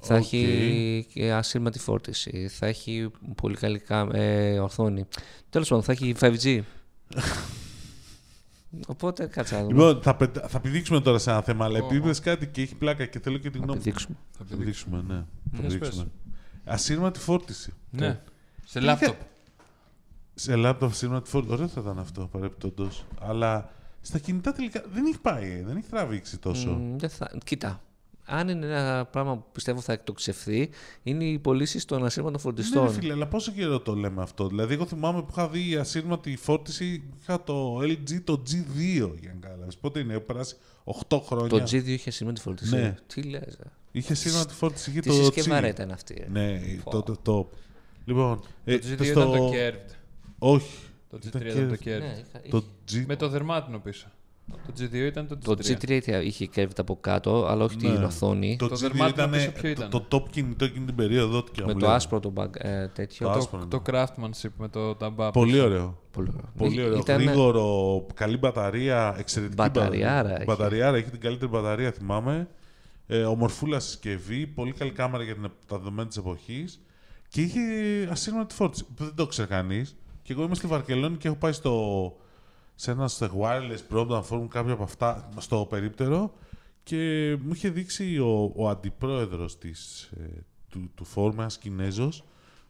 Θα 0.00 0.14
Οκ. 0.14 0.20
έχει 0.22 1.06
και 1.12 1.32
ασύρματη 1.32 1.78
φόρτιση. 1.78 2.48
Θα 2.48 2.66
έχει 2.66 3.10
πολύ 3.42 3.56
καλή 3.56 3.78
κά- 3.78 4.14
ε, 4.14 4.58
οθόνη. 4.58 5.06
Τέλος 5.50 5.68
πάντων, 5.68 5.84
θα 5.84 5.92
έχει 5.92 6.14
5G. 6.20 6.60
Οπότε 8.86 9.26
κάτσε 9.26 9.54
να 9.54 9.60
δούμε. 9.62 9.72
Λοιπόν, 9.72 10.02
θα, 10.02 10.16
πεντα- 10.16 10.48
θα 10.48 10.60
πηδήξουμε 10.60 11.00
τώρα 11.00 11.18
σε 11.18 11.30
ένα 11.30 11.42
θέμα, 11.42 11.64
αλλά 11.64 11.78
Ω. 11.78 11.84
επειδή 11.84 11.96
είπες 11.96 12.20
κάτι 12.20 12.46
και 12.46 12.62
έχει 12.62 12.74
πλάκα 12.74 13.06
και 13.06 13.18
θέλω 13.20 13.38
και 13.38 13.50
την 13.50 13.60
Να 13.60 13.64
γνώμη. 13.66 13.78
πηδήξουμε. 13.78 14.16
Θα 14.38 14.44
Θα 14.48 14.56
πηδήξουμε, 14.56 15.04
ναι. 15.06 15.14
Θα 15.52 15.62
Ναι, 15.62 15.68
πηδήξουμε. 15.68 16.10
Ασύρματη 16.64 17.18
φόρτιση. 17.18 17.72
Ναι. 17.90 18.20
Σε 18.64 18.78
Τι 18.78 18.84
λάπτοπ. 18.84 19.16
Σε 20.34 20.56
λάπτοπ 20.56 20.90
ασύρματη 20.90 21.30
φόρτιση. 21.30 21.52
Ωραίο 21.54 21.68
θα 21.68 21.80
ήταν 21.80 21.98
αυτό 21.98 22.28
παρεπιπτόντω. 22.32 22.88
Αλλά 23.20 23.70
στα 24.00 24.18
κινητά 24.18 24.52
τελικά 24.52 24.82
δεν 24.92 25.04
έχει 25.06 25.18
πάει, 25.20 25.50
ε, 25.50 25.62
δεν 25.66 25.76
έχει 25.76 25.88
τραβήξει 25.88 26.38
τόσο. 26.38 26.70
Μ, 26.70 26.96
δεν 26.98 27.08
θα... 27.10 27.30
Κοίτα, 27.44 27.82
αν 28.26 28.48
είναι 28.48 28.66
ένα 28.66 29.04
πράγμα 29.06 29.36
που 29.36 29.44
πιστεύω 29.52 29.80
θα 29.80 29.92
εκτοξευθεί, 29.92 30.70
είναι 31.02 31.24
οι 31.24 31.38
πωλήσεις 31.38 31.84
των 31.84 32.04
ασύρματων 32.04 32.32
Ναι, 32.36 32.42
φορτιστών. 32.42 32.84
ρε 32.86 32.92
φίλε, 32.92 33.12
αλλά 33.12 33.26
πόσο 33.26 33.52
καιρό 33.52 33.80
το 33.80 33.94
λέμε 33.94 34.22
αυτό; 34.22 34.48
Δηλαδή, 34.48 34.74
εγώ 34.74 34.86
θυμάμαι 34.86 35.20
που 35.22 35.28
είχα 35.30 35.48
δει 35.48 35.76
ασύρματη 35.76 36.36
φόρτιση, 36.36 37.02
είχα 37.20 37.42
το 37.42 37.78
LG 37.82 38.20
το 38.24 38.42
G2 38.50 39.10
για 39.20 39.32
να 39.34 39.40
καταλάβει. 39.40 39.72
Πότε 39.80 40.00
είναι, 40.00 40.12
έχω 40.12 40.22
περάσει 40.22 40.56
8 41.08 41.20
χρόνια. 41.24 41.48
το 41.48 41.56
G2 41.56 41.86
είχε 41.86 42.08
ασύρματη 42.08 42.40
φορτιστή. 42.40 42.76
Ναι. 42.76 42.94
Τι 43.06 43.22
λες. 43.22 43.42
ε; 43.54 43.70
Είχε 43.92 44.12
ασύρματη 44.12 44.54
φόρτιση, 44.54 44.90
είχε 44.90 45.00
Τι 45.00 45.08
το 45.08 45.14
συσκευάρα 45.14 45.66
G. 45.66 45.70
ήταν 45.70 45.90
αυτή. 45.90 46.14
ε; 46.26 46.28
Ναι, 46.30 46.60
Φω. 46.82 46.90
το, 46.90 47.02
το, 47.02 47.16
το, 47.22 47.50
Λοιπόν, 48.04 48.40
ε, 48.64 48.78
Το 48.78 48.86
G2 48.86 48.94
στο- 48.94 49.04
ήταν 49.04 49.30
το 49.32 49.50
curved. 49.52 49.94
Όχι. 50.38 50.78
Το 51.10 51.18
Ήταν 51.26 51.42
G3 51.42 51.46
ήταν 51.46 51.68
το 51.68 51.74
curved. 51.74 51.88
curved. 51.88 52.00
Ναι, 52.00 52.22
είχα- 52.28 52.48
Το 52.50 52.64
G. 52.92 53.04
Με 53.06 53.16
το 53.16 53.28
δερμάτινο 53.28 53.78
πίσω. 53.78 54.06
Το 54.52 54.72
G2 54.78 54.94
ήταν 54.94 55.26
το 55.28 55.36
Το 55.36 55.56
G3. 55.62 56.00
G3 56.00 56.20
είχε 56.24 56.48
curved 56.56 56.76
από 56.78 56.98
κάτω, 57.00 57.46
αλλά 57.46 57.64
όχι 57.64 57.76
Ναι. 57.76 57.92
την 57.94 58.02
οθόνη. 58.04 58.56
Το, 58.58 58.68
Το 58.68 58.74
G2 58.74 58.78
δερμάτινο 58.78 59.08
ήταν 59.08 59.30
πίσω 59.30 59.50
ποιο 59.50 59.62
το, 59.62 59.68
ήταν; 59.68 59.88
το 59.90 60.06
top 60.10 60.28
κινητό 60.30 60.64
εκείνη 60.64 60.84
την 60.86 60.94
περίοδο. 60.94 61.38
ό,τι 61.38 61.50
και 61.50 61.60
να 61.60 61.66
με 61.66 61.72
μου 61.72 61.78
το 61.78 61.84
λένε. 61.84 61.96
άσπρο 61.96 62.20
το 62.20 62.32
bag, 62.36 62.48
ε, 62.56 62.88
τέτοιο. 62.88 63.26
Το 63.26 63.32
Το, 63.32 63.38
άσπρο 63.38 63.58
είναι. 63.58 63.68
το 63.68 63.82
craftsmanship 63.86 64.50
με 64.58 64.68
το 64.68 64.94
ταμπά. 64.94 65.30
Πολύ 65.30 65.52
πίσω. 65.52 65.64
ωραίο. 65.64 65.98
Πολύ 66.10 66.28
ωραίο. 66.36 66.50
Πολύ 66.56 66.82
ωραίο. 66.84 66.98
Ήταν- 66.98 67.22
Γρήγορο, 67.22 68.06
καλή 68.14 68.36
μπαταρία, 68.38 69.14
εξαιρετική 69.18 69.56
Μπαταριάρα 69.62 70.34
έχει. 70.36 70.44
Μπαταριάρα, 70.44 70.96
έχει 70.96 71.10
την 71.10 71.20
καλύτερη 71.20 71.50
μπαταρία, 71.50 71.92
θυμάμαι. 71.92 72.48
Ε, 73.06 73.22
ομορφούλα 73.22 73.80
συσκευή, 73.80 74.46
πολύ 74.46 74.72
καλή 74.72 74.90
κάμερα 74.90 75.22
για 75.24 75.34
την, 75.34 75.50
τα 75.66 75.78
δεδομένα 75.78 76.08
της 76.08 76.16
εποχής. 76.16 76.80
Και 77.28 77.40
είχε 77.40 77.60
ασύρματη 78.10 78.54
φόρτιση. 78.54 78.84
Που 78.84 79.04
δεν 79.04 79.12
το 79.14 79.22
ήξερε 79.22 79.46
κανείς. 79.48 79.96
Και 80.22 80.32
εγώ 80.32 80.42
είμαι 80.42 80.54
στη 80.54 80.66
Βαρκελόνη 80.66 81.16
και 81.16 81.28
έχω 81.28 81.36
πάει 81.36 81.52
στο, 81.52 81.72
σε 82.76 82.90
ένα 82.90 83.08
στο 83.08 83.30
wireless 83.40 83.94
broadband 83.94 84.22
forum, 84.22 84.46
κάποιο 84.48 84.72
από 84.72 84.82
αυτά, 84.82 85.28
στο 85.38 85.66
περίπτερο. 85.70 86.32
Και 86.82 87.36
μου 87.42 87.52
είχε 87.52 87.68
δείξει 87.68 88.18
ο, 88.18 88.52
ο 88.56 88.68
αντιπρόεδρος 88.68 89.58
της, 89.58 90.02
ε, 90.02 90.44
του, 90.68 90.90
του 90.94 91.04
φόρουμ, 91.04 91.40
ένας 91.40 91.58
Κινέζος, 91.58 92.24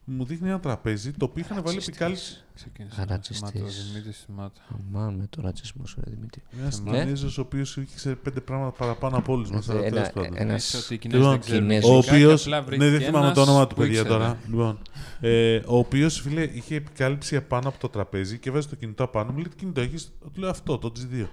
μου 0.08 0.24
δείχνει 0.24 0.48
ένα 0.48 0.60
τραπέζι 0.60 1.10
το 1.12 1.24
οποίο 1.24 1.44
είχαν 1.44 1.62
βάλει 1.64 1.78
επικάλυψη. 1.82 2.44
Ξεκίνησε. 2.54 3.00
Α, 3.00 3.04
να 3.04 3.10
ρατσιστής. 3.12 3.50
θυμάται 3.50 3.70
ο 3.70 3.92
Δημήτρης 3.92 4.22
θυμάται. 4.26 4.60
Αμάν 4.68 5.14
με 5.14 5.26
το 5.30 5.42
ρατσισμό 5.42 5.86
σου, 5.86 6.00
ρε 6.04 6.10
Δημήτρη. 6.10 6.42
Ένας 6.60 6.80
Ναι. 6.82 6.98
Κινέζος 6.98 7.38
ο 7.38 7.40
οποίος 7.40 7.76
ήξερε 7.76 8.14
πέντε 8.14 8.40
πράγματα 8.40 8.70
παραπάνω 8.76 9.16
από 9.16 9.32
όλους 9.32 9.50
μας. 9.50 9.68
Ένα, 9.68 9.80
Λες 9.90 10.10
ένας, 10.34 10.74
ότι 10.74 10.94
οι 10.94 10.98
Κινέζοι 10.98 11.18
Λοιπόν, 11.20 11.30
δεν 11.32 11.40
ξέρουν 11.40 11.62
Κινέζος. 11.62 11.90
Ο 11.90 11.92
ελληνικά 11.92 12.16
και 12.16 12.24
οποίο. 12.24 12.32
απλά 12.34 12.58
Ναι, 12.58 12.64
βρέθηκε 12.64 12.90
δεν 12.90 13.00
θυμάμαι 13.00 13.24
ένας 13.24 13.36
το 13.36 13.42
όνομα 13.42 13.66
του 13.66 13.74
που 13.74 13.80
παιδιά 13.80 14.00
ήξερε. 14.00 14.18
τώρα. 14.18 14.38
Λοιπόν, 14.48 14.78
ε, 15.20 15.56
ο 15.66 15.78
οποίος 15.78 16.20
φίλε 16.20 16.42
είχε 16.42 16.74
επικάλυψη 16.74 17.36
επάνω 17.36 17.68
από 17.68 17.78
το 17.78 17.88
τραπέζι 17.88 18.38
και 18.38 18.50
βάζει 18.50 18.66
το 18.68 18.76
κινητό 18.76 19.04
απάνω. 19.04 19.30
Μου 19.30 19.36
λέει 19.36 19.48
τι 19.48 19.56
κινητό 19.56 19.80
έχεις; 19.80 20.12
Του 20.32 20.40
λέω 20.40 20.50
αυτό, 20.50 20.78
το 20.78 20.92
G2. 20.96 21.26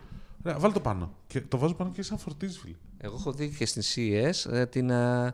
Ωραία, 0.45 0.59
βάλει 0.59 0.73
το 0.73 0.79
πάνω. 0.79 1.13
Και 1.27 1.41
το 1.41 1.57
βάζω 1.57 1.73
πάνω 1.73 1.91
και 1.91 2.01
σαν 2.01 2.17
φορτίζει, 2.17 2.59
φίλε. 2.59 2.75
Εγώ 2.97 3.15
έχω 3.19 3.31
δει 3.31 3.55
και 3.57 3.65
στην 3.65 3.81
CES 3.81 4.51
ε, 4.51 4.65
την 4.65 4.89
ε, 4.89 5.25
ε, 5.27 5.33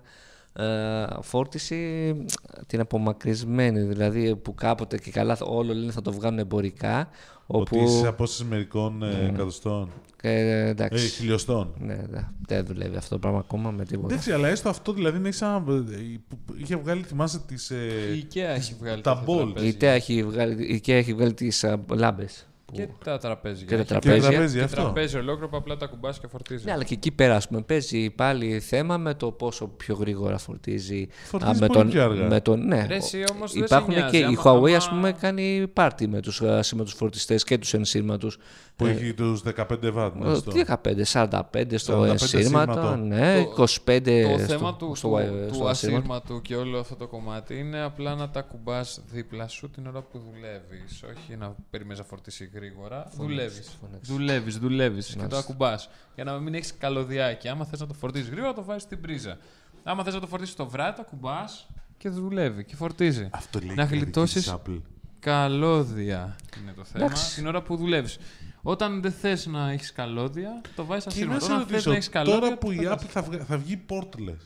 φόρτιση 1.21 1.75
ε, 1.75 2.61
την 2.67 2.79
απομακρυσμένη, 2.79 3.79
δηλαδή 3.81 4.35
που 4.35 4.53
κάποτε 4.55 4.97
και 4.97 5.11
καλά 5.11 5.35
θα- 5.35 5.45
όλο 5.45 5.73
λένε 5.73 5.91
θα 5.91 6.01
το 6.01 6.11
βγάλουν 6.13 6.39
εμπορικά, 6.39 7.09
όπου 7.47 7.59
Ότι 7.61 7.77
είσαι 7.83 7.97
σε 7.97 8.07
απόσταση 8.07 8.49
μερικών 8.49 9.03
ε, 9.03 9.25
εκατοστών. 9.33 9.89
ε, 10.21 10.31
Ε, 10.31 10.67
εντάξει, 10.69 11.07
χιλιοστών. 11.07 11.73
ναι, 11.79 11.95
δε- 12.09 12.19
δεν 12.47 12.65
δουλεύει 12.65 12.95
αυτό 12.95 13.09
το 13.15 13.19
πράγμα 13.19 13.39
ακόμα 13.39 13.71
με 13.71 13.85
τίποτα. 13.85 14.07
Εντάξει, 14.13 14.31
αλλά 14.31 14.47
έστω 14.47 14.69
αυτό 14.69 14.93
δηλαδή 14.93 15.17
είναι 15.17 15.31
σαν. 15.31 15.55
ε, 15.91 15.95
που 16.27 16.37
Είχε 16.57 16.75
βγάλει, 16.75 17.03
θυμάσαι 17.03 17.39
τις. 17.47 17.69
Η 17.69 18.27
IKEA 18.33 18.37
έχει 18.37 18.75
βγάλει 18.79 19.01
τα 19.01 19.17
τέτοια 19.25 19.33
ball. 19.35 19.37
τραπέζια. 19.53 19.69
Η 19.69 19.73
IKEA 19.79 19.83
έχει 19.95 20.23
βγάλει, 20.23 20.63
η 20.63 20.81
IKEA 20.85 20.91
έχει 20.93 21.13
βγάλει 21.13 21.33
τις 21.33 21.63
α, 21.63 21.79
λάμπες. 21.93 22.47
Που- 22.71 22.75
Και 22.77 22.87
τα 23.03 23.17
τραπέζια. 23.17 23.65
Και 23.67 23.75
τα 23.75 23.79
Έχει 23.81 23.87
τραπέζια. 23.87 24.19
Και 24.29 24.29
τραπέζι 24.35 24.57
Και 24.57 24.63
αυτό. 24.63 24.81
τραπέζι 24.81 25.17
ολόκληρο 25.17 25.49
που 25.49 25.57
απλά 25.57 25.77
τα 25.77 25.85
κουμπάς 25.85 26.19
και 26.19 26.27
φορτίζεις. 26.27 26.65
Ναι, 26.65 26.71
αλλά 26.71 26.83
και 26.83 26.93
εκεί 26.93 27.11
πέρα, 27.11 27.35
ας 27.35 27.47
πούμε, 27.47 27.61
παίζει 27.61 28.09
πάλι 28.09 28.59
θέμα 28.59 28.97
με 28.97 29.13
το 29.13 29.31
πόσο 29.31 29.67
πιο 29.67 29.95
γρήγορα 29.95 30.37
φορτίζει. 30.37 31.07
Φορτίζεις 31.23 31.59
με 31.59 31.67
πολύ 31.67 31.79
τον, 31.79 31.89
πιο 31.89 32.03
αργά. 32.03 32.27
Με 32.27 32.41
τον, 32.41 32.65
ναι, 32.67 32.85
Ρε, 32.89 32.95
εσύ 32.95 33.23
όμως 33.31 33.53
δεν 33.53 33.63
υπάρχουν 33.63 33.91
σε 33.93 33.99
νοιάζει. 33.99 34.11
και 34.11 34.17
η 34.17 34.23
Άμα- 34.23 34.41
Huawei, 34.43 34.67
άμα- 34.67 34.75
ας 34.77 34.89
πούμε, 34.89 35.11
κάνει 35.11 35.67
πάρτι 35.73 36.07
με 36.07 36.19
τους 36.21 36.41
ασύρματους 36.41 36.93
φορτιστές 36.93 37.43
και 37.43 37.57
τους 37.57 37.73
ενσύρματους. 37.73 38.37
Που 38.75 38.85
έχει 38.85 39.13
τους 39.13 39.41
15 39.41 39.87
watt. 39.93 40.11
Ε, 40.15 40.19
μάλιστα. 40.19 40.51
Τι 40.51 40.59
15, 40.59 41.03
45 41.05 41.77
στο 41.77 41.93
45 41.93 42.09
ενσύρματο, 42.09 42.71
σύρματο. 42.73 42.95
ναι, 42.95 43.43
Το- 43.43 43.49
25 43.49 44.23
Το 44.23 44.29
Ε, 44.29 44.37
στο, 44.37 44.45
θέμα 44.47 44.75
του, 44.75 44.95
στο, 44.95 45.07
του, 45.07 45.15
wi- 45.15 45.47
του 45.47 45.53
στο 45.55 45.65
ασύρματο. 45.67 45.97
ασύρματου 46.13 46.41
και 46.41 46.55
όλο 46.55 46.79
αυτό 46.79 46.95
το 46.95 47.07
κομμάτι 47.07 47.57
είναι 47.59 47.81
απλά 47.81 48.15
να 48.15 48.29
τα 48.29 48.41
κουμπάς 48.41 49.01
δίπλα 49.11 49.47
σου 49.47 49.69
την 49.69 49.87
ώρα 49.87 50.01
που 50.01 50.19
δουλεύεις. 50.19 51.03
Όχι 51.03 51.35
να 51.39 51.55
περιμένεις 51.69 51.99
να 51.99 52.05
φορτίσει 52.05 52.43
γρήγορα. 52.59 53.07
Δουλεύεις. 53.15 53.69
φώναξε. 53.81 54.11
Δουλεύεις, 54.13 54.57
δουλεύεις 54.57 55.05
και 55.07 55.13
το 55.13 55.19
Μάλιστα. 55.19 55.39
ακουμπάς. 55.39 55.89
Για 56.15 56.23
να 56.23 56.39
μην 56.39 56.53
έχεις 56.53 56.73
καλωδιάκι. 56.77 57.47
Άμα 57.47 57.65
θες 57.65 57.79
να 57.79 57.87
το 57.87 57.93
φορτίσεις 57.93 58.29
γρήγορα, 58.29 58.53
το 58.53 58.63
βάζεις 58.63 58.83
στην 58.83 59.01
πρίζα. 59.01 59.37
Άμα 59.83 60.03
θες 60.03 60.13
να 60.13 60.19
το 60.19 60.27
φορτίσεις 60.27 60.55
το 60.55 60.65
βράδυ, 60.67 60.95
το 60.95 61.01
ακουμπάς 61.07 61.67
και 61.97 62.09
δουλεύει 62.09 62.63
και 62.65 62.75
φορτίζει. 62.75 63.29
Αυτό 63.31 63.59
λέει 63.59 63.75
Να 63.75 63.85
και 63.85 63.95
η 63.95 63.97
γλιτώσεις 63.97 64.43
της 64.43 64.53
Apple. 64.55 64.81
καλώδια 65.19 66.35
είναι 66.61 66.73
το 66.75 66.83
θέμα 66.83 67.05
Εντάξει. 67.05 67.35
την 67.35 67.47
ώρα 67.47 67.61
που 67.61 67.75
δουλεύεις. 67.75 68.17
Όταν 68.61 69.01
δεν 69.01 69.11
θες 69.11 69.45
να 69.45 69.71
έχεις 69.71 69.91
καλώδια, 69.91 70.61
το 70.75 70.85
βάζεις 70.85 71.13
Και 71.13 71.25
να 71.25 71.35
ασύρματο. 71.35 71.45
σε 71.45 71.51
Όταν 71.51 71.59
θες 71.65 71.69
ρωτήσω, 71.71 71.89
να 71.89 71.95
έχεις 71.95 72.09
καλώδια, 72.09 72.39
τώρα 72.39 72.57
που 72.57 72.67
το 72.67 72.71
η 72.73 72.77
πετάς. 72.77 73.01
Apple 73.03 73.07
θα, 73.09 73.21
βγα- 73.21 73.43
θα 73.45 73.57
βγει 73.57 73.81
portless. 73.89 74.37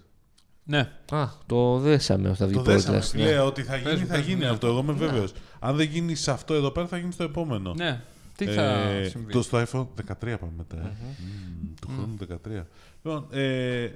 Ναι. 0.66 0.90
Α, 1.12 1.28
το 1.46 1.78
δέσαμε 1.80 2.28
ότι 2.30 2.38
θα 2.38 2.46
βγει 2.46 2.56
Το 2.56 2.62
δέσαμε, 2.62 2.98
portless, 2.98 3.02
φίλε, 3.04 3.24
ναι. 3.32 3.40
ότι 3.40 3.64
θα 3.64 3.72
Πες 3.74 3.82
γίνει, 3.82 4.00
μου, 4.00 4.08
θα 4.08 4.14
πες 4.14 4.22
μου, 4.24 4.28
γίνει 4.30 4.40
ναι. 4.44 4.50
αυτό. 4.50 4.68
Εγώ 4.68 4.80
είμαι 4.80 4.94
βέβαιος. 4.94 5.34
Αν 5.66 5.76
δεν 5.76 5.88
γίνει 5.88 6.16
σε 6.16 6.32
αυτό 6.32 6.54
εδώ 6.54 6.72
πέρα, 6.72 6.88
θα 6.88 6.98
γίνει 6.98 7.12
στο 7.12 7.24
επόμενο. 7.24 7.74
Ναι. 7.74 8.02
Τι 8.36 8.46
θα 8.46 8.62
Ε, 8.62 9.04
συμβεί; 9.10 9.32
το 9.32 9.42
στο 9.42 9.58
iPhone 9.62 9.88
13 10.08 10.38
πάμε 10.40 10.52
μετά. 10.58 10.78
ε. 10.78 10.92
Μμμ, 11.20 11.74
του 11.82 11.88
χρόνου 11.88 12.18
13. 12.60 12.66
Λοιπόν, 13.04 13.28
ε, 13.32 13.90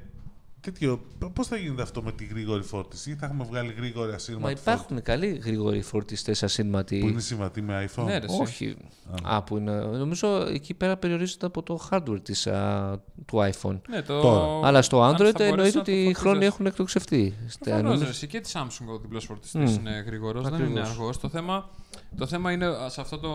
τέτοιο. 0.61 1.01
Πώς 1.33 1.47
θα 1.47 1.57
γίνεται 1.57 1.81
αυτό 1.81 2.01
με 2.01 2.11
τη 2.11 2.25
γρήγορη 2.25 2.63
φόρτιση, 2.63 3.11
ή 3.11 3.15
θα 3.15 3.25
έχουμε 3.25 3.43
βγάλει 3.43 3.73
γρήγορη 3.77 4.11
ασύρματη 4.13 4.43
Μα 4.45 4.51
υπάρχουν 4.51 5.01
καλοί 5.01 5.27
γρήγοροι 5.27 5.81
φορτιστέ 5.81 6.35
ασύρματοι. 6.41 6.99
Που 6.99 7.07
είναι 7.07 7.19
συμβατή 7.21 7.61
με 7.61 7.89
iPhone; 7.95 8.03
Ναι, 8.05 8.17
ρε. 8.17 8.25
εσύ. 8.25 8.41
Όχι. 8.41 8.75
Α, 9.23 9.43
που 9.43 9.57
είναι. 9.57 9.71
Νομίζω 9.81 10.27
εκεί 10.41 10.73
πέρα 10.73 10.97
περιορίζεται 10.97 11.45
από 11.45 11.63
το 11.63 11.87
hardware 11.91 12.19
της, 12.23 12.47
α, 12.47 12.99
του 13.25 13.37
iPhone. 13.37 13.79
Ναι, 13.89 14.01
το... 14.01 14.21
Τώρα. 14.21 14.67
Αλλά 14.67 14.81
στο 14.81 15.01
αν 15.01 15.15
θα 15.17 15.25
Android 15.25 15.33
μπορείς 15.37 15.49
εννοείται 15.51 15.65
να 15.67 15.71
το 15.71 15.79
ότι 15.79 15.91
οι 15.91 15.95
φορτίζεις. 16.03 16.17
χρόνοι 16.17 16.45
έχουν 16.45 16.65
εκτοξευτεί. 16.65 17.33
Στα- 17.47 17.59
Προφανώς, 17.63 17.83
νομίζω- 17.85 18.03
ρε, 18.03 18.09
εσύ 18.09 18.27
και 18.27 18.39
της 18.39 18.53
Samsung 18.55 18.85
ο 18.95 18.97
διπλός 18.99 19.25
φορτιστής 19.25 19.71
Μμμ. 19.77 19.79
είναι 19.85 20.03
γρήγορος, 20.05 20.43
δεν 20.43 20.53
Ακριβώς. 20.53 20.71
είναι 20.77 20.87
αργός. 20.89 21.17
Το 21.19 21.29
θέμα, 21.29 21.69
το 22.17 22.27
θέμα 22.27 22.51
είναι 22.51 22.65
α, 22.65 22.89
σε 22.89 23.01
αυτό 23.01 23.19
το... 23.19 23.29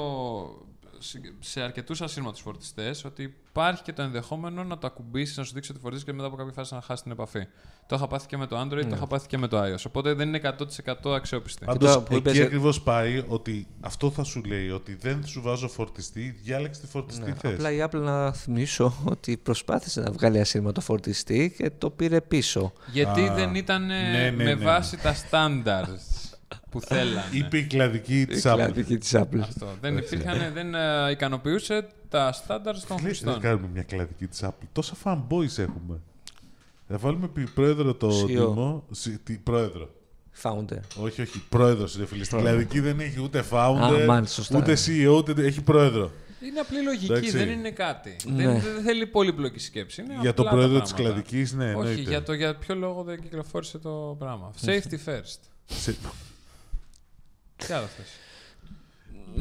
σε- 1.03 1.21
Σε 1.41 1.61
αρκετούς 1.61 2.01
ασύρματους 2.03 2.41
φορτιστές 2.41 3.05
ότι 3.05 3.35
υπάρχει 3.49 3.83
και 3.83 3.93
το 3.93 4.03
ενδεχόμενο 4.03 4.65
να 4.65 4.79
το 4.79 4.87
ακουμπήσεις, 4.87 5.37
να 5.37 5.45
σου 5.45 5.53
δείξει 5.55 5.71
ότι 5.71 5.81
φορτίζεις 5.81 6.05
και 6.05 6.13
μετά 6.13 6.27
από 6.27 6.37
κάποια 6.37 6.53
φάση 6.53 6.75
να 6.75 6.81
χάσεις 6.81 7.03
την 7.03 7.13
επαφή. 7.13 7.47
Το 7.87 7.97
είχα 7.97 8.07
πάθει 8.07 8.27
και 8.27 8.37
με 8.37 8.47
το 8.47 8.61
Android, 8.61 8.71
Ναι. 8.75 8.83
το 8.85 8.95
είχα 8.97 9.07
πάθει 9.07 9.27
και 9.27 9.39
με 9.39 9.49
το 9.49 9.63
iOS. 9.63 9.83
Οπότε 9.87 10.13
δεν 10.15 10.29
είναι 10.29 10.37
100% 10.37 11.15
αξιόπιστη. 11.15 11.65
Πάντως, 11.65 11.89
τώρα 11.93 12.03
που 12.03 12.15
εκεί 12.17 12.29
είπες- 12.31 12.41
ακριβώς 12.47 12.83
πάει 12.83 13.25
ότι 13.29 13.67
αυτό 13.81 14.11
θα 14.11 14.25
σου 14.25 14.43
λέει 14.45 14.71
ότι 14.71 14.95
δεν 14.95 15.27
σου 15.27 15.41
βάζω 15.43 15.69
φορτιστή, 15.69 16.37
διάλεξε 16.43 16.81
τη 16.81 16.87
φορτιστή 16.87 17.25
Ναι, 17.29 17.35
θες. 17.35 17.53
Απλά 17.53 17.71
η 17.73 17.79
Apple 17.85 18.01
να 18.01 18.33
θυμίσω 18.33 18.95
ότι 19.05 19.37
προσπάθησε 19.37 20.01
να 20.01 20.11
βγάλει 20.11 20.41
ασύρματο 20.41 20.81
φορτιστή 20.81 21.55
και 21.59 21.71
το 21.79 21.91
πήρε 21.91 22.21
πίσω. 22.21 22.73
Γιατί 22.93 23.29
Α, 23.29 23.35
δεν 23.35 23.55
ήταν 23.55 23.91
ε, 23.91 24.03
ναι, 24.11 24.19
ναι, 24.23 24.31
με 24.31 24.45
ναι. 24.45 24.55
βάση 24.55 24.97
τα 24.97 25.15
standards 25.31 26.22
που 26.71 26.81
θέλανε. 26.81 27.23
Είπε 27.31 27.59
η 27.59 27.65
κλαδική 27.67 28.27
της 28.27 28.45
Η 28.45 28.49
Apple. 28.49 28.55
κλαδική 28.57 28.99
της 28.99 29.15
Apple. 29.17 29.39
Αυτό. 29.41 29.69
δεν, 29.81 29.97
υπήρχαν, 29.97 30.53
δεν 30.55 30.75
ε, 30.75 31.11
ικανοποιούσε 31.11 31.87
τα 32.09 32.35
standards 32.35 32.83
των 32.89 32.97
Λέει, 32.97 33.05
χρηστών. 33.05 33.33
Δεν 33.33 33.43
κάνουμε 33.43 33.69
μια 33.73 33.83
κλαδική 33.83 34.27
της 34.27 34.41
Apple. 34.45 34.67
Τόσα 34.73 34.95
fanboys 35.05 35.59
έχουμε. 35.59 36.01
Θα 36.89 36.99
βάλουμε 36.99 37.29
πει- 37.29 37.51
πρόεδρο 37.51 37.95
το 37.95 38.09
CEO. 38.23 38.27
Δήμο. 38.27 38.85
σι- 38.91 39.19
τι- 39.25 39.39
Πρόεδρο. 39.39 39.89
Founder. 40.43 40.79
Όχι, 41.03 41.21
όχι. 41.23 41.43
Πρόεδρος 41.49 41.95
είναι 41.97 42.07
φίλε. 42.07 42.25
Στην 42.25 42.39
κλαδική 42.39 42.81
δεν 42.81 43.01
έχει 43.01 43.21
ούτε 43.23 43.45
founder, 43.51 44.01
Α, 44.03 44.05
μάλιστα, 44.07 44.35
σωστά. 44.43 44.59
ούτε 44.59 44.77
CEO, 44.87 45.17
ούτε 45.17 45.45
έχει 45.47 45.61
πρόεδρο. 45.63 46.11
Είναι 46.47 46.61
απλή 46.61 46.83
λογική, 46.83 47.05
Εντάξει. 47.13 47.31
δεν 47.31 47.49
είναι 47.49 47.71
κάτι. 47.71 48.17
Ναι. 48.27 48.45
Δεν, 48.47 48.61
δεν 48.75 48.83
θέλει 48.85 49.07
πολύπλοκη 49.07 49.59
σκέψη. 49.59 50.03
Είναι 50.03 50.17
Για 50.21 50.35
τον 50.35 50.47
απλά 50.47 50.51
τα 50.51 50.51
πρόεδρο 50.51 50.81
της 50.83 50.93
πράγματα. 50.93 51.13
κλαδικής, 51.23 51.53
ναι, 51.53 51.65
Όχι, 51.65 51.73
εννοείται. 51.89 52.01
για 52.11 52.23
το 52.23 52.33
για 52.33 52.57
ποιο 52.57 52.75
λόγο 52.75 53.03
δεν 53.03 53.21
κυκλοφόρησε 53.21 53.79
το 53.79 54.17
πράγμα. 54.19 54.51
Safety 54.67 54.95
first. 55.07 55.39
Σε- 55.65 55.97
Τι 57.67 57.73
άλλο 57.73 57.87
θες; 57.97 58.07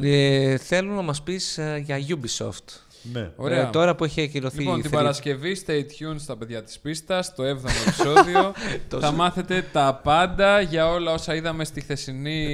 Ε, 0.02 0.56
θέλω 0.56 0.92
να 0.94 1.02
μας 1.02 1.22
πεις 1.22 1.58
ε, 1.58 1.82
για 1.84 1.96
Ubisoft. 2.08 2.80
Ναι. 3.12 3.30
Ωραία. 3.36 3.60
Ε, 3.66 3.70
τώρα 3.72 3.94
που 3.94 4.04
έχει 4.04 4.20
ακυρωθεί 4.22 4.58
Λοιπόν, 4.58 4.78
η 4.78 4.82
την 4.82 4.90
free- 4.90 4.94
Παρασκευή, 4.94 5.56
stay 5.66 5.80
tuned 5.80 6.16
στα 6.18 6.36
παιδιά 6.36 6.62
της 6.62 6.78
πίστας, 6.78 7.34
το 7.34 7.42
7ο 7.42 7.70
επεισόδιο. 7.86 8.52
θα 9.00 9.10
μάθετε 9.12 9.64
τα 9.72 10.00
πάντα 10.02 10.60
για 10.60 10.88
όλα 10.90 11.12
όσα 11.12 11.34
είδαμε 11.34 11.64
στη 11.64 11.80
χθεσινή 11.80 12.46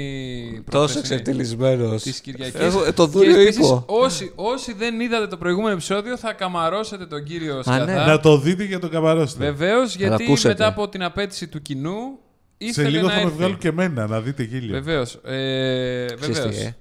Τόσο 0.53 0.65
προχθεσινή 0.65 1.01
εξευτελισμένος. 1.01 2.03
της 2.03 2.21
Κυριακής. 2.21 2.61
Εγώ, 2.61 2.85
ε, 2.85 2.93
το 2.93 3.05
Και 3.05 3.11
δούριο 3.11 3.41
επίσης, 3.41 3.57
είπω. 3.67 3.85
Όσοι, 3.87 4.33
όσοι 4.35 4.73
δεν 4.73 5.01
είδατε 5.01 5.27
το 5.27 5.37
προηγούμενο 5.37 5.73
επεισόδιο, 5.73 6.17
θα 6.19 6.33
καμαρώσετε 6.33 7.07
τον 7.07 7.25
κύριο 7.25 7.63
Σκιαδά. 7.63 7.85
ναι. 7.85 7.95
Να 7.95 8.21
το 8.21 8.39
δείτε 8.39 8.65
για 8.65 8.79
τον 8.79 8.91
καμαρόστε. 8.91 9.45
Βεβαίως, 9.45 9.97
γιατί 9.97 10.23
ακούσετε. 10.25 10.49
μετά 10.49 10.67
από 10.67 10.89
την 10.89 11.03
απέτηση 11.03 11.49
του 11.49 11.63
κοινού. 11.63 12.19
Σε 12.59 12.67
ήθελε 12.67 12.89
λίγο 12.89 13.07
να 13.07 13.13
θα 13.13 13.17
με 13.19 13.23
έρθει. 13.23 13.37
βγάλουν 13.37 13.59
και 13.59 13.69
εμένα 13.69 14.07
να 14.07 14.21
δείτε 14.21 14.43
γέλιο. 14.43 14.73
Βεβαίως. 14.73 15.15
Ε, 15.25 16.07
Ξέρεις 16.21 16.37
τι, 16.37 16.43
βεβαίως. 16.43 16.57
ε. 16.65 16.77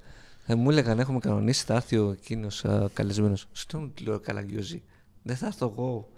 Ε, 0.46 0.56
μου 0.56 0.70
έλεγαν 0.70 1.00
έχουμε 1.00 1.20
κανονίσει, 1.20 1.64
θα 1.66 1.74
έρθει 1.74 1.98
ο 1.98 2.16
εκείνος 2.22 2.66
καλεσμένος. 2.94 3.46
Στον 3.52 3.94
λέω 4.06 4.20
Καλαγκιόζη. 4.20 4.84
Δεν 5.24 5.36
θα 5.36 5.46
έρθω 5.46 5.74
εγώ. 5.78 6.10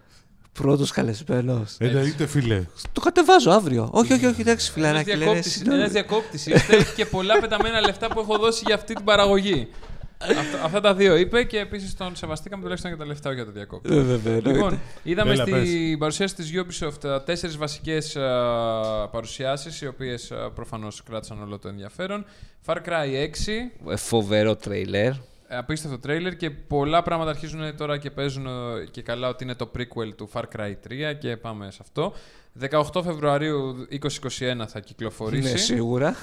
Πρώτος 0.54 0.92
καλεσμένος. 0.92 1.76
Εννοείται, 1.80 2.26
φίλε. 2.26 2.64
Το 2.92 3.02
κατεβάζω 3.02 3.52
αύριο. 3.52 3.90
όχι, 3.94 4.14
όχι, 4.14 4.26
όχι, 4.26 4.42
εντάξει, 4.42 4.72
Ένας 4.76 4.88
φιλαράκι. 4.88 5.10
λένε, 5.10 5.24
διακόπτης, 5.24 5.52
συγγνώμη. 5.52 5.80
ένας 5.80 5.92
διακόπτης 5.92 6.46
είστε 6.46 6.78
και 6.96 7.06
πολλά 7.06 7.40
πεταμένα 7.40 7.80
λεφτά 7.82 8.08
που 8.08 8.20
έχω 8.20 8.38
δώσει 8.38 8.64
για 8.66 8.76
αυτή 8.76 8.94
την 8.94 9.04
παραγωγή. 9.06 9.68
Αυτά, 10.22 10.64
αυτά 10.64 10.80
τα 10.82 10.94
δύο 10.94 11.16
είπε 11.16 11.44
και 11.44 11.60
επίσης 11.60 11.96
τον 11.96 12.16
σεβαστήκαμε 12.16 12.62
τουλάχιστον 12.62 12.92
για 12.92 13.00
τα 13.00 13.06
λεφτά 13.06 13.34
για 13.34 13.46
το 13.46 13.52
διακόπτη. 13.52 13.96
Ε, 13.96 14.02
βέβαια, 14.02 14.34
εννοείται. 14.36 14.52
Λοιπόν, 14.52 14.80
είδαμε 15.04 15.32
Έλα, 15.32 15.46
στην 15.46 15.98
παρουσίαση 16.00 16.36
της 16.36 16.52
Ubisoft 16.56 17.08
α, 17.10 17.24
τέσσερις 17.24 17.58
βασικές 17.58 18.16
α, 18.16 19.10
παρουσιάσεις, 19.12 19.82
οι 19.82 19.88
οποίες 19.88 20.32
α, 20.32 20.52
προφανώς 20.52 21.04
κράτησαν 21.04 21.42
όλο 21.42 21.60
το 21.60 21.68
ενδιαφέρον. 21.68 22.26
Far 22.66 22.76
Cry 22.76 23.28
6, 23.88 23.92
Ε, 23.92 23.96
Φοβερό 23.96 24.56
τρέιλερ. 24.56 25.12
απίστευτο 25.48 26.00
τρέιλερ 26.00 26.36
και 26.36 26.50
πολλά 26.50 27.04
πράγματα 27.04 27.30
αρχίζουν 27.30 27.76
τώρα 27.78 27.98
και 27.98 28.12
παίζουν 28.12 28.46
ε, 28.46 28.86
και 28.92 29.02
καλά 29.02 29.28
ότι 29.28 29.44
είναι 29.44 29.56
το 29.56 29.72
prequel 29.78 30.14
του 30.18 30.30
Far 30.34 30.44
Cry 30.58 30.74
3 31.12 31.16
και 31.20 31.38
πάμε 31.38 31.72
σε 31.72 31.78
αυτό. 31.82 32.14
18 32.70 33.04
Φεβρουαρίου 33.04 33.88
2021 33.92 34.66
θα 34.68 34.80
κυκλοφορήσει. 34.80 35.52
Ναι, 35.52 35.58
σίγουρα. 35.58 36.16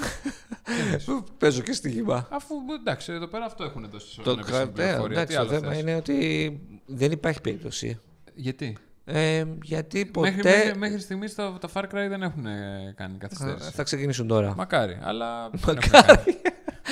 Παίζω 1.39 1.61
και 1.63 1.73
στοίχημα. 1.73 2.29
Αφού 2.31 2.55
εντάξει, 2.81 3.13
εδώ 3.13 3.27
πέρα 3.27 3.45
αυτό 3.45 3.65
έχουν 3.65 3.89
δώσει 3.93 4.17
Το, 4.17 4.23
στον 4.23 4.39
επίσημη 4.39 4.59
κα- 4.65 4.69
πληροφορία. 4.73 5.21
εντάξει, 5.21 5.37
Τι 5.37 5.43
το 5.43 5.49
άλλο 5.49 5.61
θέμα 5.61 5.73
θες; 5.73 5.81
είναι 5.81 5.95
ότι 5.95 6.61
δεν 6.87 7.13
υπάρχει 7.13 7.41
περίπτωση. 7.41 7.99
Γιατί; 8.35 8.77
Ε, 9.05 9.45
γιατί 9.63 10.07
ποτέ. 10.07 10.31
Μέχρι, 10.31 10.51
μέχρι, 10.51 10.79
μέχρι 10.79 11.01
στιγμής 11.01 11.35
το, 11.35 11.59
το 11.61 11.69
Far 11.75 11.83
Cry 11.83 11.89
δεν 12.09 12.23
έχουν 12.23 12.47
ε, 12.47 12.93
κάνει 12.97 13.15
Α, 13.15 13.19
καθυστέρηση. 13.19 13.71
θα 13.71 13.83
ξεκινήσουν 13.83 14.27
τώρα. 14.27 14.55
Μακάρι, 14.57 14.99
αλλά 15.03 15.51
δεν 15.53 15.77
έχουν 15.77 15.91
κάνει. 15.91 16.37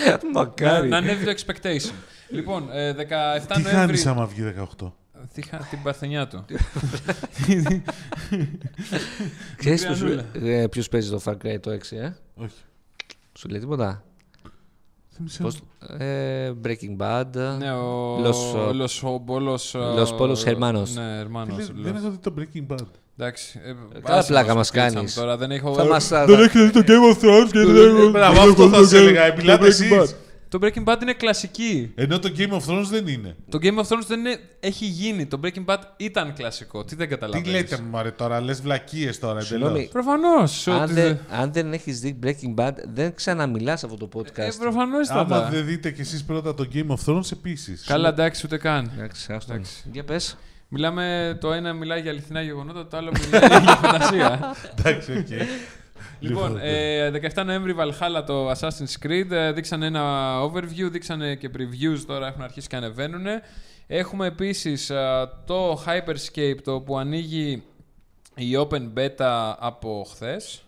να, 0.33 0.41
Μακάρι. 0.41 0.89
να 0.89 0.97
ανέβει 0.97 1.25
το 1.25 1.35
expectation. 1.37 1.93
λοιπόν, 2.29 2.69
ε, 2.73 2.93
17 2.93 2.95
Τι 3.55 3.63
Νοέμβρη... 3.63 3.99
χάνει 3.99 4.03
άμα 4.07 4.27
βγει 4.27 4.53
18. 4.81 4.91
Τι 5.35 5.43
χα- 5.43 5.57
την 5.57 5.83
παρθενιά 5.83 6.27
του. 6.29 6.45
Ξέρεις 9.57 9.89
Μικρή 9.89 10.05
ποιος, 10.05 10.25
ε, 10.43 10.67
ποιος 10.69 10.89
παίζει 10.89 11.11
το 11.11 11.21
Far 11.25 11.33
Cry 11.33 11.57
το 11.61 11.71
6, 11.71 11.97
ε; 11.97 12.17
Όχι. 12.35 12.55
Σου 13.39 13.49
λέει 13.49 13.61
τίποτα; 13.61 14.05
Θύμισε 15.15 15.43
Πώς, 15.43 15.61
ε, 15.99 16.53
Breaking 16.65 16.97
Bad. 16.99 17.57
ναι, 17.59 17.73
ο... 17.73 18.17
Los- 18.25 18.73
Los 18.73 19.03
Obolos... 19.03 19.73
Los 19.99 20.19
Polos 20.19 20.45
Hermanos. 20.45 20.87
Ναι, 20.95 21.23
Hermanos. 21.23 21.47
Φίλε, 21.57 21.83
Δεν 21.83 21.93
Los- 21.95 21.97
έχω 21.97 22.11
δει 22.11 22.17
το 22.19 22.35
Breaking 22.39 22.67
Bad. 22.75 22.87
Εντάξει. 23.19 23.61
ε, 23.65 24.01
καλά 24.01 24.19
άσε 24.19 24.29
πλάκα 24.29 24.47
μας 24.47 24.57
μας 24.57 24.67
που 24.69 24.73
κλείσαμε 24.73 24.95
κάνεις. 24.95 25.15
Τώρα 25.15 25.37
δεν 25.37 25.51
έχω... 25.51 25.75
Θα 25.75 25.85
μας, 25.85 26.09
Δεν 26.09 26.41
έχεις 26.41 26.63
δει 26.63 26.71
το 26.71 26.81
Game 26.87 27.15
of 27.17 27.21
Thrones 27.23 27.49
και 27.53 27.59
δεν 27.59 27.97
έχω. 27.97 28.11
Μπράβο, 28.11 28.41
δεν 28.41 28.51
αυτό 28.51 28.63
έχω 28.63 28.73
θα 28.73 28.81
δει 28.81 28.87
σε 28.87 28.95
το 28.97 29.01
έλεγα. 29.03 29.35
Game- 29.35 29.37
Μιλάτε 29.37 29.69
το 30.59 30.67
Breaking 30.67 30.67
εσείς. 30.67 30.85
Bad. 30.85 30.85
Το 30.85 30.93
Breaking 30.93 30.99
Bad 30.99 31.03
είναι 31.03 31.13
κλασική. 31.13 31.93
Ενώ 31.95 32.19
το 32.19 32.33
Game 32.37 32.51
of 32.51 32.61
Thrones 32.71 32.85
δεν 32.91 33.07
είναι. 33.07 33.37
Το 33.49 33.59
Game 33.63 33.75
of 33.79 33.83
Thrones 33.83 34.07
δεν 34.07 34.19
είναι... 34.19 34.39
έχει 34.61 34.85
γίνει. 34.85 35.27
Το 35.27 35.41
Breaking 35.45 35.65
Bad 35.65 35.79
ήταν 35.97 36.33
κλασικό. 36.35 36.85
Τι 36.85 36.95
δεν 36.95 37.09
Τι 37.09 37.15
καταλαβαίνεις. 37.15 37.51
λέτε 37.53 37.79
μου 37.91 38.03
ρε 38.03 38.11
τώρα, 38.11 38.41
λες 38.41 38.63
βλακίες 38.63 39.19
τώρα 39.19 39.41
Συγγνώμη. 39.41 39.73
εντελώς. 39.73 39.91
Προφανώς. 39.93 40.69
αν, 40.69 40.83
ότι 40.83 40.93
δεν, 40.93 41.19
αν 41.31 41.53
δεν 41.53 41.73
έχεις 41.73 42.01
δει 42.01 42.19
Breaking 42.25 42.55
Bad, 42.55 42.73
δεν 42.93 43.15
ξαναμιλάς 43.15 43.81
σε 43.81 43.87
αυτό 43.87 44.07
το 44.07 44.21
podcast. 44.21 44.39
Ε, 44.39 44.49
προφανώς 44.59 45.07
θα 45.09 45.15
Άμα 45.15 45.41
τα. 45.41 45.49
δεν 45.49 45.65
δείτε 45.67 45.91
κι 45.91 46.01
εσείς 46.01 46.25
πρώτα 46.25 46.55
το 46.55 46.69
Game 46.75 46.87
of 46.87 46.97
Thrones 47.13 47.33
επίσης. 47.33 47.85
Καλά, 47.87 48.09
εντάξει, 48.09 48.43
ούτε 48.45 48.57
καν. 48.57 48.91
Εντάξει, 48.97 49.33
άστο. 49.33 49.53
Εντάξει. 49.53 49.85
Για 49.93 50.05
πες. 50.05 50.37
Μιλάμε, 50.69 51.37
το 51.41 51.53
ένα 51.53 51.73
μιλάει 51.73 52.01
για 52.01 52.11
αληθινά 52.11 52.43
γεγονότα, 52.43 52.87
το 52.87 52.97
άλλο 52.97 53.11
μιλάει 53.23 53.49
για 53.63 53.77
φαντασία. 53.83 54.55
Εντάξει, 54.79 55.13
οκ. 55.13 55.27
Λοιπόν, 56.21 56.59
ε, 56.63 57.11
17 57.35 57.45
Νοέμβρη 57.45 57.75
Valhalla 57.79 58.23
το 58.27 58.51
Assassin's 58.51 59.07
Creed. 59.07 59.31
ε, 59.31 59.53
δείξανε 59.53 59.87
ένα 59.87 60.35
overview, 60.43 60.91
δείξανε 60.91 61.35
και 61.35 61.51
previews 61.57 61.99
τώρα 62.07 62.27
έχουν 62.27 62.43
αρχίσει 62.43 62.69
και 62.69 62.77
ανεβαίνουν. 62.77 63.27
Έχουμε 63.87 64.27
επίσης 64.27 64.91
ε, 64.91 65.31
το 65.47 65.83
Hyperscape 65.87 66.59
το 66.65 66.81
που 66.81 66.99
ανοίγει 66.99 67.63
η 68.35 68.57
Open 68.57 68.93
Beta 68.97 69.55
από 69.59 70.07
χθες. 70.11 70.65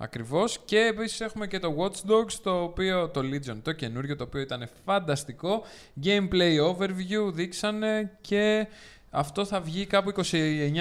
Ακριβώς. 0.00 0.58
Και 0.64 0.78
επίσης 0.78 1.20
έχουμε 1.20 1.46
και 1.46 1.58
το 1.58 1.74
Watch 1.78 2.10
Dogs, 2.10 2.32
το 2.42 2.62
οποίο, 2.62 3.08
το 3.08 3.20
Legion, 3.20 3.56
το 3.62 3.72
καινούριο, 3.72 4.16
το 4.16 4.24
οποίο 4.24 4.40
ήταν 4.40 4.68
φανταστικό. 4.84 5.62
Gameplay 6.04 6.58
overview 6.70 7.32
δείξανε 7.32 8.10
και 8.20 8.66
αυτό 9.10 9.44
θα 9.44 9.60
βγει 9.60 9.86
κάπου 9.86 10.12
29 10.16 10.22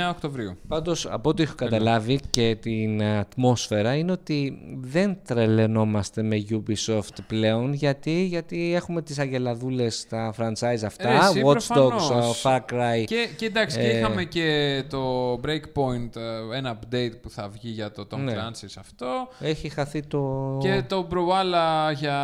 Οκτωβρίου. 0.09 0.57
Πάντως, 0.67 1.05
από 1.05 1.29
ό,τι 1.29 1.43
έχω 1.43 1.55
καταλάβει 1.55 2.19
και 2.29 2.57
την 2.61 3.01
ε, 3.01 3.17
ατμόσφαιρα 3.17 3.95
είναι 3.95 4.11
ότι 4.11 4.57
δεν 4.79 5.17
τρελαινόμαστε 5.25 6.21
με 6.23 6.45
Ubisoft 6.49 7.17
πλέον 7.27 7.73
γιατί, 7.73 8.23
γιατί 8.23 8.73
έχουμε 8.73 9.01
τις 9.01 9.19
αγελαδούλες 9.19 9.97
στα 9.99 10.33
franchise 10.37 10.83
αυτά, 10.85 11.09
Ρε, 11.09 11.17
εσύ, 11.17 11.41
Watch 11.45 11.63
προφανώς. 11.67 12.09
Dogs, 12.11 12.51
uh, 12.51 12.57
Far 12.57 12.59
Cry. 12.73 13.03
Και, 13.05 13.29
και 13.37 13.45
εντάξει, 13.45 13.77
και 13.77 13.83
Ε, 13.85 13.97
είχαμε 13.97 14.23
και 14.23 14.83
το 14.89 15.33
Breakpoint, 15.33 16.15
ε, 16.15 16.57
ένα 16.57 16.79
update 16.79 17.13
που 17.21 17.29
θα 17.29 17.49
βγει 17.49 17.69
για 17.69 17.91
το 17.91 18.07
Tom 18.11 18.17
Ναι. 18.17 18.33
Clancy 18.33 18.65
σε 18.65 18.79
αυτό. 18.79 19.27
Έχει 19.39 19.69
χαθεί 19.69 20.01
το... 20.01 20.57
Και 20.61 20.83
το 20.87 21.07
Brawlhalla 21.11 21.93
για 21.95 22.17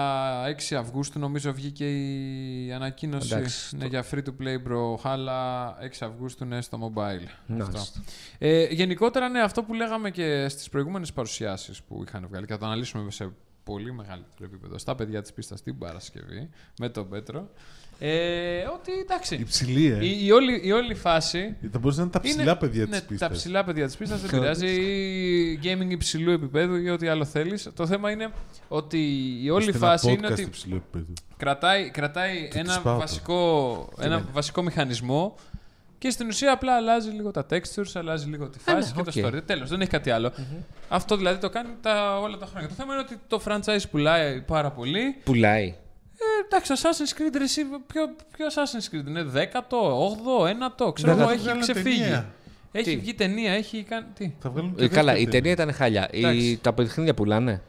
6 0.71 0.75
Αυγούστου 0.75 1.19
νομίζω 1.19 1.53
βγήκε 1.53 1.85
η 1.85 2.71
ανακοίνωση 2.75 3.33
Εντάξει, 3.33 3.75
ναι, 3.77 3.85
για 3.85 4.05
free 4.11 4.17
to 4.17 4.43
play 4.43 4.71
Brawlhalla 4.71 5.67
6 5.87 5.92
Αυγούστου 6.01 6.43
είναι 6.43 6.61
στο 6.61 6.91
mobile. 6.93 7.27
Μάλιστα. 7.45 7.79
Αυτό. 7.79 7.99
Ε, 8.37 8.63
γενικότερα 8.65 9.29
ναι, 9.29 9.41
αυτό 9.41 9.63
που 9.63 9.73
λέγαμε 9.73 10.11
και 10.11 10.47
στις 10.49 10.69
προηγούμενες 10.69 11.13
παρουσιάσεις 11.13 11.81
που 11.81 12.03
είχαν 12.07 12.27
βγάλει 12.29 12.45
και 12.45 12.53
θα 12.53 12.59
το 12.59 12.65
αναλύσουμε 12.65 13.11
σε 13.11 13.31
πολύ 13.63 13.93
μεγαλύτερο 13.93 14.43
επίπεδο 14.45 14.77
στα 14.77 14.95
παιδιά 14.95 15.21
της 15.21 15.33
πίστας 15.33 15.61
την 15.61 15.77
Παρασκευή 15.77 16.49
με 16.79 16.89
τον 16.89 17.09
Πέτρο. 17.09 17.49
Ε, 17.99 18.63
ότι 18.73 18.91
εντάξει. 19.01 19.35
Υψηλή, 19.35 19.85
ε. 19.85 20.05
Η, 20.05 20.25
η, 20.25 20.31
όλη, 20.31 20.61
η 20.63 20.71
όλη 20.71 20.93
φάση. 20.93 21.55
Θα 21.71 21.79
μπορούσε 21.79 21.97
να 21.97 22.03
είναι 22.03 22.11
τα 22.11 22.19
ψηλά 22.19 22.41
είναι- 22.41 22.55
παιδιά 22.55 22.85
ναι, 22.85 22.89
της 22.89 23.03
πίστας. 23.07 23.29
Τα 23.29 23.35
ψηλά 23.35 23.63
παιδιά 23.63 23.85
της 23.85 23.97
πίστας 23.97 24.21
δεν 24.21 24.39
πειράζει. 24.39 24.67
Ή 24.67 25.59
gaming 25.63 25.89
υψηλού 25.91 26.31
επίπεδου 26.31 26.75
ή 26.75 26.89
ό,τι 26.89 27.07
άλλο 27.07 27.25
θέλεις. 27.25 27.69
Το 27.75 27.87
θέμα 27.87 28.11
είναι 28.11 28.31
ότι 28.67 28.99
η 29.43 29.49
όλη 29.49 29.71
φάση 29.71 30.11
είναι 30.11 30.27
ότι 30.27 30.41
υψηλού 30.41 30.75
επίπεδου. 30.75 31.13
κρατάει, 31.37 31.89
κρατάει 31.89 32.47
Τι 32.47 32.59
ένα, 32.59 32.73
τους 32.73 32.83
πάω 32.83 32.97
βασικό, 32.99 33.89
ένα 33.99 34.25
βασικό 34.33 34.61
μηχανισμό 34.61 35.35
και 36.03 36.09
στην 36.09 36.27
ουσία 36.27 36.51
απλά 36.51 36.75
αλλάζει 36.75 37.09
λίγο 37.09 37.31
τα 37.31 37.45
textures, 37.49 37.91
αλλάζει 37.93 38.29
λίγο 38.29 38.49
τη 38.49 38.59
φάση 38.59 38.93
ναι, 38.95 39.01
και 39.03 39.19
οκ. 39.21 39.31
το 39.31 39.37
story. 39.37 39.41
Τέλος, 39.45 39.69
δεν 39.69 39.81
έχει 39.81 39.89
κάτι 39.89 40.09
άλλο. 40.11 40.31
Αυτό 40.89 41.17
δηλαδή 41.17 41.39
το 41.39 41.49
κάνει 41.49 41.69
τα, 41.81 42.19
όλα 42.19 42.37
τα 42.37 42.45
χρόνια. 42.45 42.67
Το 42.67 42.73
θέμα 42.73 42.93
είναι 42.93 43.01
ότι 43.01 43.19
το 43.27 43.41
franchise 43.47 43.83
πουλάει 43.91 44.41
πάρα 44.41 44.71
πολύ. 44.71 45.15
Πουλάει. 45.23 45.75
Ε, 46.17 46.45
εντάξει, 46.45 46.73
Assassin's 46.75 47.19
Creed, 47.21 47.35
ρε, 47.37 47.43
εσύ, 47.43 47.61
ποιο, 47.87 48.15
ποιο 48.37 48.47
Assassin's 48.47 48.95
Creed 48.95 49.07
είναι, 49.07 49.25
10ο, 49.33 49.69
8ο, 49.69 50.85
9ο, 50.87 50.93
ξέρω 50.93 51.11
Δεν 51.11 51.19
εγώ, 51.19 51.27
θα 51.27 51.33
έχει 51.33 51.43
βγάλουν 51.43 51.61
ξεφύγει. 51.61 51.99
ταινία. 51.99 52.25
Έχει 52.71 52.89
Τι; 52.89 52.97
βγει 52.97 53.13
ταινία, 53.13 53.51
έχει 53.51 53.83
κάνει. 53.83 54.05
Τι; 54.13 54.33
Θα 54.39 54.49
βγάλουν 54.49 54.75
Ε, 54.77 54.81
και 54.81 54.87
καλά, 54.87 55.13
δεύτερη 55.13 55.21
η 55.21 55.31
ταινία 55.31 55.51
ήταν 55.51 55.73
χάλια. 55.73 56.07
Η, 56.11 56.19
Εντάξει. 56.19 56.59
τα 56.61 56.73
παιχνίδια 56.73 57.13
πουλάνε. 57.13 57.61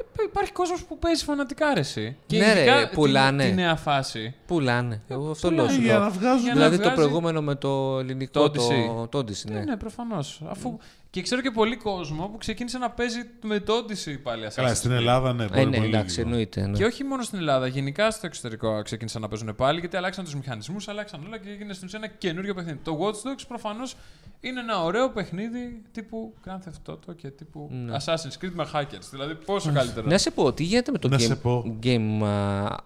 Ε, 0.00 0.22
υπάρχει 0.24 0.52
κόσμος 0.52 0.84
που 0.84 0.98
παίζει 0.98 1.24
φανατικά 1.24 1.74
ρε, 1.74 1.80
εσύ. 1.80 2.16
Και 2.26 2.38
Ναι, 2.38 2.52
ρε, 2.52 2.60
ειδικά 2.60 2.88
τη- 2.88 2.94
πουλάνε. 2.94 3.44
Τη, 3.48 3.52
νέα 3.54 3.76
φάση. 3.76 4.34
Πουλάνε. 4.46 5.02
Εγώ 5.08 5.30
αυτό 5.30 5.48
πουλάνε. 5.48 5.68
λέω. 5.68 5.76
σου 5.76 5.82
Για 5.82 5.92
λέω. 5.92 6.02
να 6.02 6.10
βγάζουν. 6.10 6.42
Για 6.44 6.48
να 6.48 6.54
Δηλαδή 6.54 6.76
το 6.76 6.82
βγάζει- 6.82 6.96
προηγούμενο 7.00 7.42
με 7.42 7.54
το 7.54 7.98
ελληνικό. 7.98 8.32
Το 8.32 8.50
Το, 8.50 8.62
Odyssey. 8.68 9.08
το 9.08 9.18
Odyssey, 9.18 9.44
ναι. 9.48 9.54
Ναι, 9.58 9.64
ναι 9.64 9.76
προφανώς. 9.76 10.42
Αφού... 10.48 10.78
Και 11.10 11.22
ξέρω 11.22 11.40
και 11.40 11.50
πολύ 11.50 11.76
κόσμο 11.76 12.26
που 12.28 12.38
ξεκίνησε 12.38 12.78
να 12.78 12.90
παίζει 12.90 13.18
με 13.42 13.60
το 13.60 13.72
Odyssey 13.76 14.18
πάλι 14.22 14.46
Καλά, 14.54 14.70
Assassin's 14.70 14.74
στην 14.76 14.90
Creed. 14.90 14.94
Ελλάδα 14.94 15.32
ναι, 15.32 15.44
Ε, 15.44 15.46
μπορεί 15.48 15.64
ναι, 15.64 15.76
πολύ 15.76 15.88
εντάξει, 15.88 16.16
λίγο. 16.18 16.28
εννοείται. 16.28 16.66
ναι. 16.66 16.76
Και 16.76 16.84
όχι 16.84 17.04
μόνο 17.04 17.22
στην 17.22 17.38
Ελλάδα, 17.38 17.66
γενικά 17.66 18.10
στο 18.10 18.26
εξωτερικό 18.26 18.82
ξεκίνησαν 18.82 19.22
να 19.22 19.28
παίζουν 19.28 19.54
πάλι 19.54 19.80
γιατί 19.80 19.96
αλλάξαν 19.96 20.24
τους 20.24 20.34
μηχανισμούς, 20.34 20.88
αλλάξαν 20.88 21.24
όλα 21.26 21.38
και 21.38 21.50
έγινε 21.50 21.72
στην 21.72 21.86
ουσία 21.86 21.98
ένα 22.02 22.12
καινούριο 22.18 22.54
παιχνίδι. 22.54 22.78
Το 22.82 22.98
Watch 23.02 23.28
Dogs 23.28 23.44
προφανώς 23.48 23.96
είναι 24.40 24.60
ένα 24.60 24.82
ωραίο 24.82 25.10
παιχνίδι 25.10 25.82
τύπου 25.92 26.34
Grand 26.44 26.58
Theft 26.68 26.92
Auto 26.92 27.16
και 27.16 27.28
τύπου 27.30 27.68
Ναι. 27.72 27.96
Assassin's 28.04 28.44
Creed 28.44 28.52
με 28.54 28.68
hackers. 28.74 29.08
Δηλαδή, 29.10 29.34
πόσο 29.34 29.72
καλύτερο. 29.72 30.06
Να 30.06 30.18
σε 30.18 30.30
πω, 30.30 30.52
τι 30.52 30.64
γίνεται 30.64 30.90
με 30.92 30.98
το 30.98 31.08
Να 31.08 31.18
σε 31.18 31.32
game, 31.34 31.40
πω. 31.42 31.78
game, 31.82 32.22
α, 32.24 32.76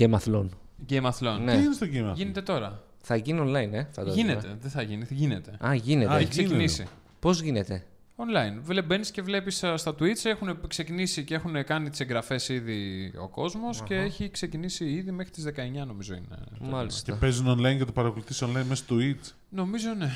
game 0.00 0.14
Athlon. 0.18 0.46
Game 0.88 1.02
Athlon. 1.10 1.38
Ναι. 1.44 1.56
Τι 1.56 1.62
είναι 1.64 1.74
στο 1.74 1.86
game 1.86 2.02
αυτό. 2.02 2.12
Γίνεται 2.16 2.42
τώρα. 2.42 2.82
Θα 3.02 3.16
γίνει 3.16 3.40
online, 3.42 3.72
ε, 3.72 3.84
φαντάζομαι. 3.90 4.22
Γίνεται. 4.22 4.56
Δεν 4.60 4.70
θα 4.70 4.82
γίνει. 4.82 5.06
Γίνεται. 5.10 5.56
Α, 5.66 5.74
γίνεται. 5.74 6.12
Α, 6.12 6.16
Έχει 6.16 6.24
γίνεται. 6.24 6.42
ξεκινήσει. 6.42 6.86
Πώς 7.20 7.40
γίνεται; 7.40 7.84
Online. 8.16 8.84
Μπαίνεις 8.84 9.10
και 9.10 9.22
βλέπεις 9.22 9.56
στα 9.74 9.94
Twitch. 9.98 10.24
Έχουν 10.24 10.58
ξεκινήσει 10.68 11.24
και 11.24 11.34
έχουν 11.34 11.64
κάνει 11.64 11.90
τις 11.90 12.00
εγγραφές 12.00 12.48
ήδη 12.48 13.12
ο 13.22 13.28
κόσμος 13.28 13.82
και 13.82 13.94
έχει 13.94 14.30
ξεκινήσει 14.30 14.84
ήδη 14.84 15.10
μέχρι 15.10 15.32
τις 15.32 15.44
19, 15.44 15.84
νομίζω 15.86 16.14
είναι. 16.14 16.26
το 16.30 16.64
Και 16.64 16.70
Μάλιστα. 16.70 17.14
παίζουν 17.14 17.58
online 17.60 17.76
και 17.78 17.84
το 17.84 17.92
παρακολουθείς 17.92 18.42
online 18.44 18.52
μέσα 18.68 18.74
στο 18.74 18.96
Twitch; 18.98 19.30
Νομίζω 19.48 19.94
ναι. 19.98 20.10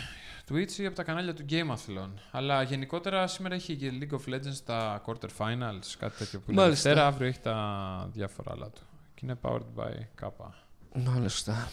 Twitch 0.51 0.73
ή 0.79 0.87
από 0.87 0.97
τα 0.97 1.03
κανάλια 1.03 1.35
του 1.35 1.45
Game 1.51 1.71
Athlon. 1.71 2.09
Αλλά 2.31 2.63
γενικότερα 2.63 3.27
σήμερα 3.27 3.55
έχει 3.55 3.77
και 3.77 3.93
League 4.01 4.15
of 4.15 4.35
Legends 4.35 4.59
τα 4.65 5.03
quarter 5.07 5.29
finals, 5.39 5.95
κάτι 5.99 6.17
τέτοιο 6.19 6.41
που 6.41 6.51
είναι 6.51 6.61
Μάλιστα. 6.61 6.89
Δευτέρα, 6.91 7.07
αύριο 7.07 7.29
έχει 7.29 7.41
τα 7.41 8.09
διάφορα 8.13 8.53
άλλα 8.53 8.67
του. 8.71 8.81
Και 9.15 9.21
είναι 9.25 9.39
powered 9.43 9.81
by 9.83 10.25
Kappa. 10.27 10.49
Μάλιστα. 10.95 11.69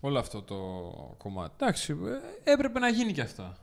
Όλο 0.00 0.18
αυτό 0.18 0.42
το 0.42 0.56
κομμάτι. 1.18 1.52
Εντάξει, 1.60 1.96
ε, 2.44 2.52
έπρεπε 2.52 2.78
να 2.78 2.88
γίνει 2.88 3.12
και 3.12 3.20
αυτό. 3.20 3.54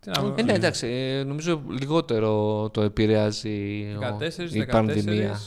Τι 0.00 0.10
να 0.10 0.34
Ε, 0.36 0.42
ναι, 0.42 0.52
εντάξει, 0.52 0.86
ε, 0.86 1.22
νομίζω 1.24 1.62
λιγότερο 1.68 2.68
το 2.70 2.80
επηρεάζει 2.82 3.82
ο- 3.96 4.00
14, 4.00 4.54
η 4.54 4.58
14. 4.60 4.66
πανδημία. 4.70 5.40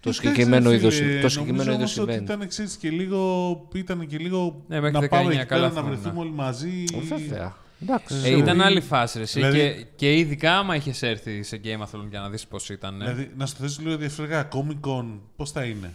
Το 0.00 0.08
Εντάξει, 0.08 0.28
συγκεκριμένο 0.28 0.70
ρε 0.70 0.76
είδος, 0.76 0.94
φίλε, 0.96 1.20
το 1.20 1.28
συγκεκριμένο 1.28 1.64
νομίζω 1.64 1.82
είδος 1.82 1.98
όμως 1.98 2.08
ότι 2.14 2.18
event. 2.18 2.22
ήταν, 2.36 2.48
ξέρεις, 2.48 2.76
και 2.76 2.90
λίγο, 2.90 3.68
ήταν 3.74 4.06
και 4.06 4.18
λίγο 4.18 4.64
Ναι, 4.68 4.80
μέχρι 4.80 4.92
να 4.98 5.00
19 5.06 5.08
πάμε 5.08 5.34
εκεί 5.34 5.44
καλά 5.44 5.46
πέρα 5.48 5.60
να 5.62 5.70
θυμάμαι, 5.70 5.88
βρεθούμε 5.94 6.12
ναι. 6.14 6.20
όλοι 6.20 6.30
μαζί. 6.30 6.84
Βέβαια. 7.08 7.56
Εντάξει. 7.82 8.14
Ε, 8.16 8.18
Ξέρω, 8.18 8.38
ήταν 8.38 8.58
ή- 8.58 8.62
άλλη 8.62 8.80
φάση. 8.80 9.16
ρε, 9.16 9.22
εσύ, 9.24 9.38
Δηλαδή- 9.40 9.58
και, 9.58 9.86
και 9.96 10.16
ειδικά 10.18 10.58
άμα 10.58 10.76
είχες 10.76 11.02
έρθει 11.02 11.42
σε 11.42 11.60
Game 11.64 11.80
Athlon 11.82 12.06
για 12.10 12.20
να 12.20 12.28
δεις 12.30 12.46
πώς 12.46 12.68
ήταν. 12.70 12.96
ναι. 12.96 13.04
Δηλαδή, 13.04 13.30
να 13.36 13.46
στο 13.46 13.62
θέσω 13.62 13.82
λίγο 13.82 13.96
διαφορετικά. 13.96 14.48
Comic 14.52 14.80
Con, 14.90 15.04
πώς 15.36 15.50
θα 15.50 15.64
είναι; 15.64 15.94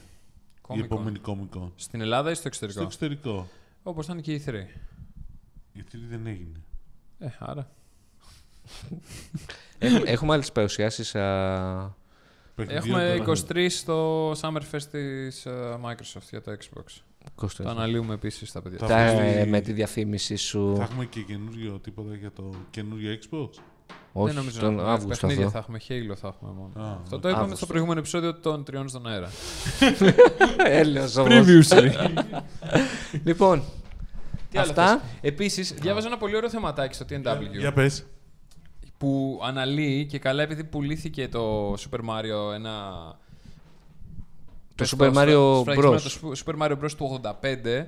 Comic 0.68 0.76
η 0.78 0.80
Con. 0.80 0.84
επόμενη 0.84 1.20
Comic 1.26 1.58
Con. 1.58 1.72
Στην 1.76 2.02
Ελλάδα 2.02 2.32
ή 2.32 2.34
στο 2.34 2.48
εξωτερικό; 2.48 2.78
Στο 2.80 2.88
εξωτερικό. 2.88 3.48
Όπως 3.84 4.06
ήταν 4.06 4.22
και 4.22 4.34
η 4.34 4.44
3. 4.46 4.52
Γιατί 5.74 5.98
δεν 6.10 6.28
έγινε. 6.28 6.62
Ε, 7.20 7.28
άρα. 7.40 7.72
Έχουμε, 9.80 10.02
έχουμε 10.06 10.34
άλλες 10.34 10.52
παρουσιάσεις. 10.52 11.16
α, 11.16 11.22
Παιχνιδιών 11.22 12.03
Έχουμε 12.56 13.16
τώρα. 13.26 13.40
23 13.54 13.66
στο 13.70 14.32
Summerfest 14.32 14.84
της 14.92 15.48
Microsoft 15.86 16.28
για 16.30 16.42
το 16.42 16.52
Xbox. 16.52 17.02
23. 17.42 17.48
Το 17.64 17.70
αναλύουμε 17.70 18.14
επίσης 18.14 18.52
τα 18.52 18.62
παιδιά. 18.62 18.78
Τα- 18.78 18.88
Τα, 18.88 19.08
βγει- 19.08 19.36
ε, 19.38 19.46
με 19.46 19.62
τη 19.62 19.72
διαφήμιση 19.74 20.36
σου. 20.36 20.74
Θα 20.78 20.84
έχουμε 20.84 21.06
και 21.06 21.22
καινούριο 21.22 21.80
τίποτα 21.80 22.16
για 22.16 22.32
το 22.32 22.50
καινούριο 22.70 23.14
Xbox; 23.22 23.50
Όχι, 24.14 24.34
δεν 24.34 24.36
νομίζω 24.44 24.60
τον 24.60 24.74
να 24.76 24.82
έχουμε 24.82 24.92
Αύγουστο 24.94 25.28
παιχνίδια 25.28 25.46
αυτό. 25.46 25.58
θα 25.60 25.66
έχουμε. 25.66 25.80
Halo 25.88 26.16
θα 26.22 26.28
έχουμε 26.28 26.52
μόνο. 26.52 26.88
Α, 26.88 26.98
αυτό 27.04 27.20
το 27.20 27.28
είπαμε 27.28 27.34
Αύγουστο. 27.44 27.56
στο 27.56 27.66
προηγούμενο 27.66 28.00
επεισόδιο 28.00 28.34
των 28.40 28.64
τριών 28.64 28.90
στον 28.90 29.08
αέρα. 29.08 29.30
Έλεος 30.82 31.16
όμως. 31.16 31.46
Λοιπόν, 33.24 33.64
Τι 34.50 34.58
άλλο 34.58 34.70
Αυτά. 34.70 34.88
θες; 34.88 35.00
Επίσης, 35.22 35.74
διάβαζα 35.74 36.08
ένα 36.08 36.18
πολύ 36.18 36.36
ωραίο 36.36 36.50
θεματάκι 36.50 36.96
στο 36.96 37.06
TNW. 37.10 37.58
Για 37.58 37.74
πες. 37.74 38.06
Που 39.04 39.40
αναλύει 39.44 40.06
και 40.06 40.20
καλά 40.20 40.44
επειδή 40.44 40.64
πουλήθηκε 40.64 41.28
το 41.28 41.74
Super 41.74 42.00
Mario 42.10 42.54
ένα... 42.54 42.92
Το 44.76 44.76
πες 44.76 44.96
Super 44.98 45.14
Mario 45.14 45.60
σφραγισμένο, 45.62 45.96
Bros. 45.96 46.02
Το 46.22 46.32
Super 46.46 46.62
Mario 46.62 46.84
Bros 46.84 46.92
του 46.98 47.22
85 47.42 47.86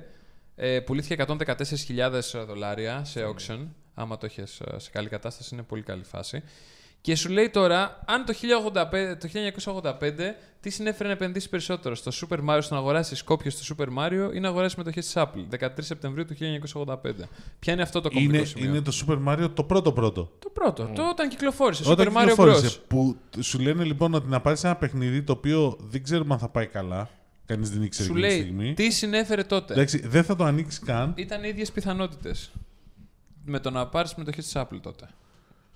ε, 0.56 0.80
πουλήθηκε 0.80 1.24
114.000 1.28 2.44
δολάρια 2.46 3.04
σε 3.04 3.20
auction. 3.26 3.66
Άμα 3.94 4.16
το 4.16 4.26
έχεις 4.26 4.60
ε, 4.60 4.78
σε 4.78 4.90
καλή 4.90 5.08
κατάσταση 5.08 5.54
είναι 5.54 5.62
πολύ 5.62 5.82
καλή 5.82 6.04
φάση. 6.04 6.42
Και 7.06 7.16
σου 7.16 7.28
λέει 7.28 7.50
τώρα, 7.50 8.00
αν 8.06 8.24
το, 8.24 8.34
1085, 8.34 9.16
το 9.20 9.28
1985 9.82 9.92
τι 10.60 10.70
συνέφερε 10.70 11.08
να 11.08 11.14
επενδύσει 11.14 11.48
περισσότερο, 11.48 11.94
στο 11.94 12.10
Super 12.14 12.38
Mario, 12.48 12.58
στο 12.60 12.74
να 12.74 12.80
αγοράσει 12.80 13.24
κόπια 13.24 13.50
στο 13.50 13.76
Super 13.78 13.86
Mario 13.98 14.34
ή 14.34 14.40
να 14.40 14.48
αγοράσει 14.48 14.74
μετοχές 14.78 15.04
της 15.04 15.14
Apple, 15.16 15.58
13 15.60 15.68
Σεπτεμβρίου 15.78 16.24
του 16.24 16.34
1985. 16.84 16.96
Ποια 17.58 17.72
είναι 17.72 17.82
αυτό 17.82 18.00
το 18.00 18.10
κομβικό 18.10 18.34
Είναι, 18.36 18.44
σημείο; 18.44 18.68
είναι 18.68 18.80
το 18.80 18.92
Super 19.06 19.18
Mario 19.28 19.50
το 19.54 19.64
πρώτο 19.64 19.92
πρώτο. 19.92 20.30
Το 20.38 20.50
πρώτο, 20.50 20.90
το 20.94 21.08
όταν 21.08 21.28
κυκλοφόρησε, 21.28 21.90
Όταν 21.90 22.06
Super 22.06 22.16
Mario 22.16 22.28
κυκλοφόρησε, 22.28 22.66
Bros. 22.66 22.80
Που 22.88 23.16
σου 23.40 23.58
λένε 23.58 23.84
λοιπόν 23.84 24.14
ότι 24.14 24.28
να 24.28 24.40
πάρεις 24.40 24.64
ένα 24.64 24.76
παιχνίδι 24.76 25.22
το 25.22 25.32
οποίο 25.32 25.78
δεν 25.80 26.02
ξέρουμε 26.02 26.34
αν 26.34 26.40
θα 26.40 26.48
πάει 26.48 26.66
καλά. 26.66 27.10
Κανείς 27.46 27.70
δεν 27.70 27.82
ήξερε 27.82 28.08
Σου 28.08 28.16
εκείνη 28.16 28.28
τη 28.28 28.34
λέει 28.34 28.42
στιγμή. 28.42 28.74
τι 28.74 28.90
συνέφερε 28.90 29.42
τότε; 29.42 29.72
Εντάξει, 29.72 30.06
δεν 30.06 30.24
θα 30.24 30.36
το 30.36 30.44
ανοίξεις 30.44 30.80
καν. 30.80 31.12
Ήταν 31.16 31.44
οι 31.44 31.48
ίδιες 31.48 31.72
πιθανότητες. 31.72 32.50
Με 33.44 33.60
το 33.60 33.70
να 33.70 33.86
πάρεις 33.86 34.14
μετοχές 34.14 34.44
της 34.44 34.52
Apple 34.56 34.80
τότε. 34.82 35.08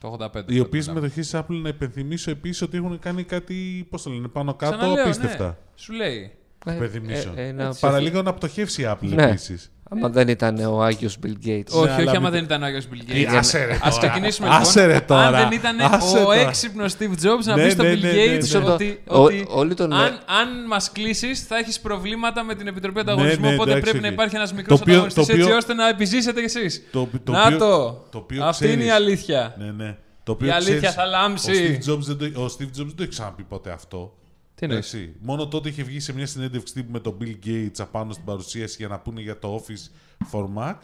Το 0.01 0.17
85. 0.21 0.35
Οι 0.35 0.41
τότε 0.43 0.61
οποίες 0.61 0.87
μιλάμε. 0.87 1.01
μετοχές 1.01 1.31
της 1.31 1.41
Apple 1.41 1.61
να 1.63 1.69
υπενθυμίσω 1.69 2.31
επίσης 2.31 2.63
ότι 2.63 2.77
έχουν 2.77 2.99
κάνει 2.99 3.23
κάτι. 3.25 3.87
Πώς 3.91 4.03
το 4.03 4.11
λένε, 4.11 4.29
πάνω 4.29 4.55
κάτω 4.55 4.77
Ξαναλέω, 4.77 5.05
απίστευτα. 5.05 5.47
Ναι. 5.47 5.55
Σου 5.75 5.93
λέει. 5.93 6.33
ε, 6.67 6.75
Υπενθυμίσω. 6.75 7.33
ε, 7.37 7.47
ένα 7.47 7.75
Παραλίγο 7.81 8.23
να 8.23 8.35
πτωχεύσει 8.35 8.83
η 8.83 8.85
Apple 8.89 9.09
Ναι. 9.09 9.23
επίσης. 9.23 9.73
Άμα 9.93 10.09
δεν 10.09 10.29
ήταν 10.29 10.59
ο 10.65 10.83
Άγιος 10.83 11.17
Bill 11.27 11.47
Gates. 11.47 11.65
Όχι, 11.71 11.91
όχι, 11.91 12.01
αλλά 12.01 12.11
άμα 12.11 12.21
μην- 12.21 12.31
δεν 12.31 12.45
ήταν 12.45 12.63
ο 12.63 12.65
Άγιος 12.67 12.85
Bill 12.93 12.99
Τι, 13.07 13.25
Gates. 13.27 13.35
άσε 13.37 13.65
ρε 13.65 13.73
Α 13.75 13.79
τώρα. 13.79 13.97
ξεκινήσουμε 13.99 14.49
Άσε 14.51 14.81
λοιπόν. 14.81 14.93
ρε 14.95 15.01
τώρα. 15.01 15.23
Αν 15.27 15.33
δεν 15.49 15.53
ήταν 15.59 15.81
Άσε 15.81 16.19
ο 16.19 16.25
τώρα. 16.25 16.41
έξυπνος 16.41 16.95
Steve 16.99 17.13
Jobs 17.25 17.45
να 17.45 17.57
Ναι, 17.57 17.63
πεις 17.65 17.73
στον 17.73 17.87
ναι, 17.87 17.93
Bill 17.93 18.01
ναι, 18.01 18.13
ναι, 18.13 18.37
Gates 18.39 18.61
ναι. 18.63 18.71
ότι, 18.71 19.01
Ο- 19.07 19.23
ότι 19.23 19.47
όλοι 19.49 19.75
τον- 19.75 19.93
αν, 19.93 20.13
αν 20.41 20.67
μας 20.69 20.93
κλείσεις 20.93 21.43
θα 21.47 21.57
έχεις 21.57 21.81
προβλήματα 21.81 22.45
με 22.45 22.55
την 22.55 22.67
Επιτροπή 22.67 23.01
Ανταγωνισμού. 23.01 23.47
ναι, 23.49 23.55
οπότε 23.55 23.71
εντάξει, 23.71 23.91
πρέπει 23.91 24.03
να 24.03 24.09
οκ. 24.09 24.13
υπάρχει 24.15 24.37
ένας 24.37 24.53
μικρός 24.53 24.69
Το 24.79 24.83
οποίο- 24.83 24.93
ανταγωνιστής 24.93 25.27
το 25.27 25.33
οποίο- 25.33 25.45
έτσι 25.45 25.57
ώστε 25.57 25.75
να 25.75 25.89
επιζήσετε 25.89 26.41
κι 26.41 26.59
εσείς. 26.59 26.83
Το, 26.93 27.09
το 27.25 27.33
Να 27.33 27.45
οποίο- 27.45 27.59
το! 27.59 28.05
το 28.11 28.19
οποίο 28.19 28.45
Αυτή 28.45 28.65
είναι 28.65 28.73
η 28.73 28.77
ξέρεις. 28.77 28.93
αλήθεια. 28.95 29.55
Ναι, 29.59 29.71
ναι. 29.85 29.97
Το 30.25 30.33
οποίο 30.33 30.49
Η 30.49 30.51
αλήθεια 30.51 30.77
ξέρεις, 30.77 30.95
θα 30.95 31.05
λάμψει. 31.05 31.51
Ο 31.51 31.55
Steve, 31.55 31.91
Jobs 31.93 31.99
δεν 32.01 32.33
το, 32.33 32.41
ο 32.43 32.47
Steve 32.59 32.65
Jobs 32.65 32.71
δεν 32.87 32.95
το 32.97 33.03
έχει 33.03 33.09
ξαναπεί 33.11 33.43
ποτέ 33.43 33.71
αυτό. 33.71 34.15
Τι 34.61 34.67
εννοείς; 34.67 34.95
Εντάξει. 34.95 35.15
Μόνο 35.21 35.49
τότε 35.49 35.69
είχε 35.69 35.83
βγει 35.83 36.01
σε 36.01 36.13
μια 36.15 36.27
συνέντευξη 36.27 36.75
τύπου 36.75 36.93
με 36.93 37.01
τον 37.01 37.17
Bill 37.21 37.47
Gates 37.47 37.79
απάνω 37.79 38.13
στην 38.13 38.25
παρουσίαση 38.25 38.77
για 38.79 38.89
να 38.89 38.99
πούνε 38.99 39.21
για 39.21 39.39
το 39.39 39.63
Office 39.65 39.91
for 40.33 40.45
Mac. 40.59 40.75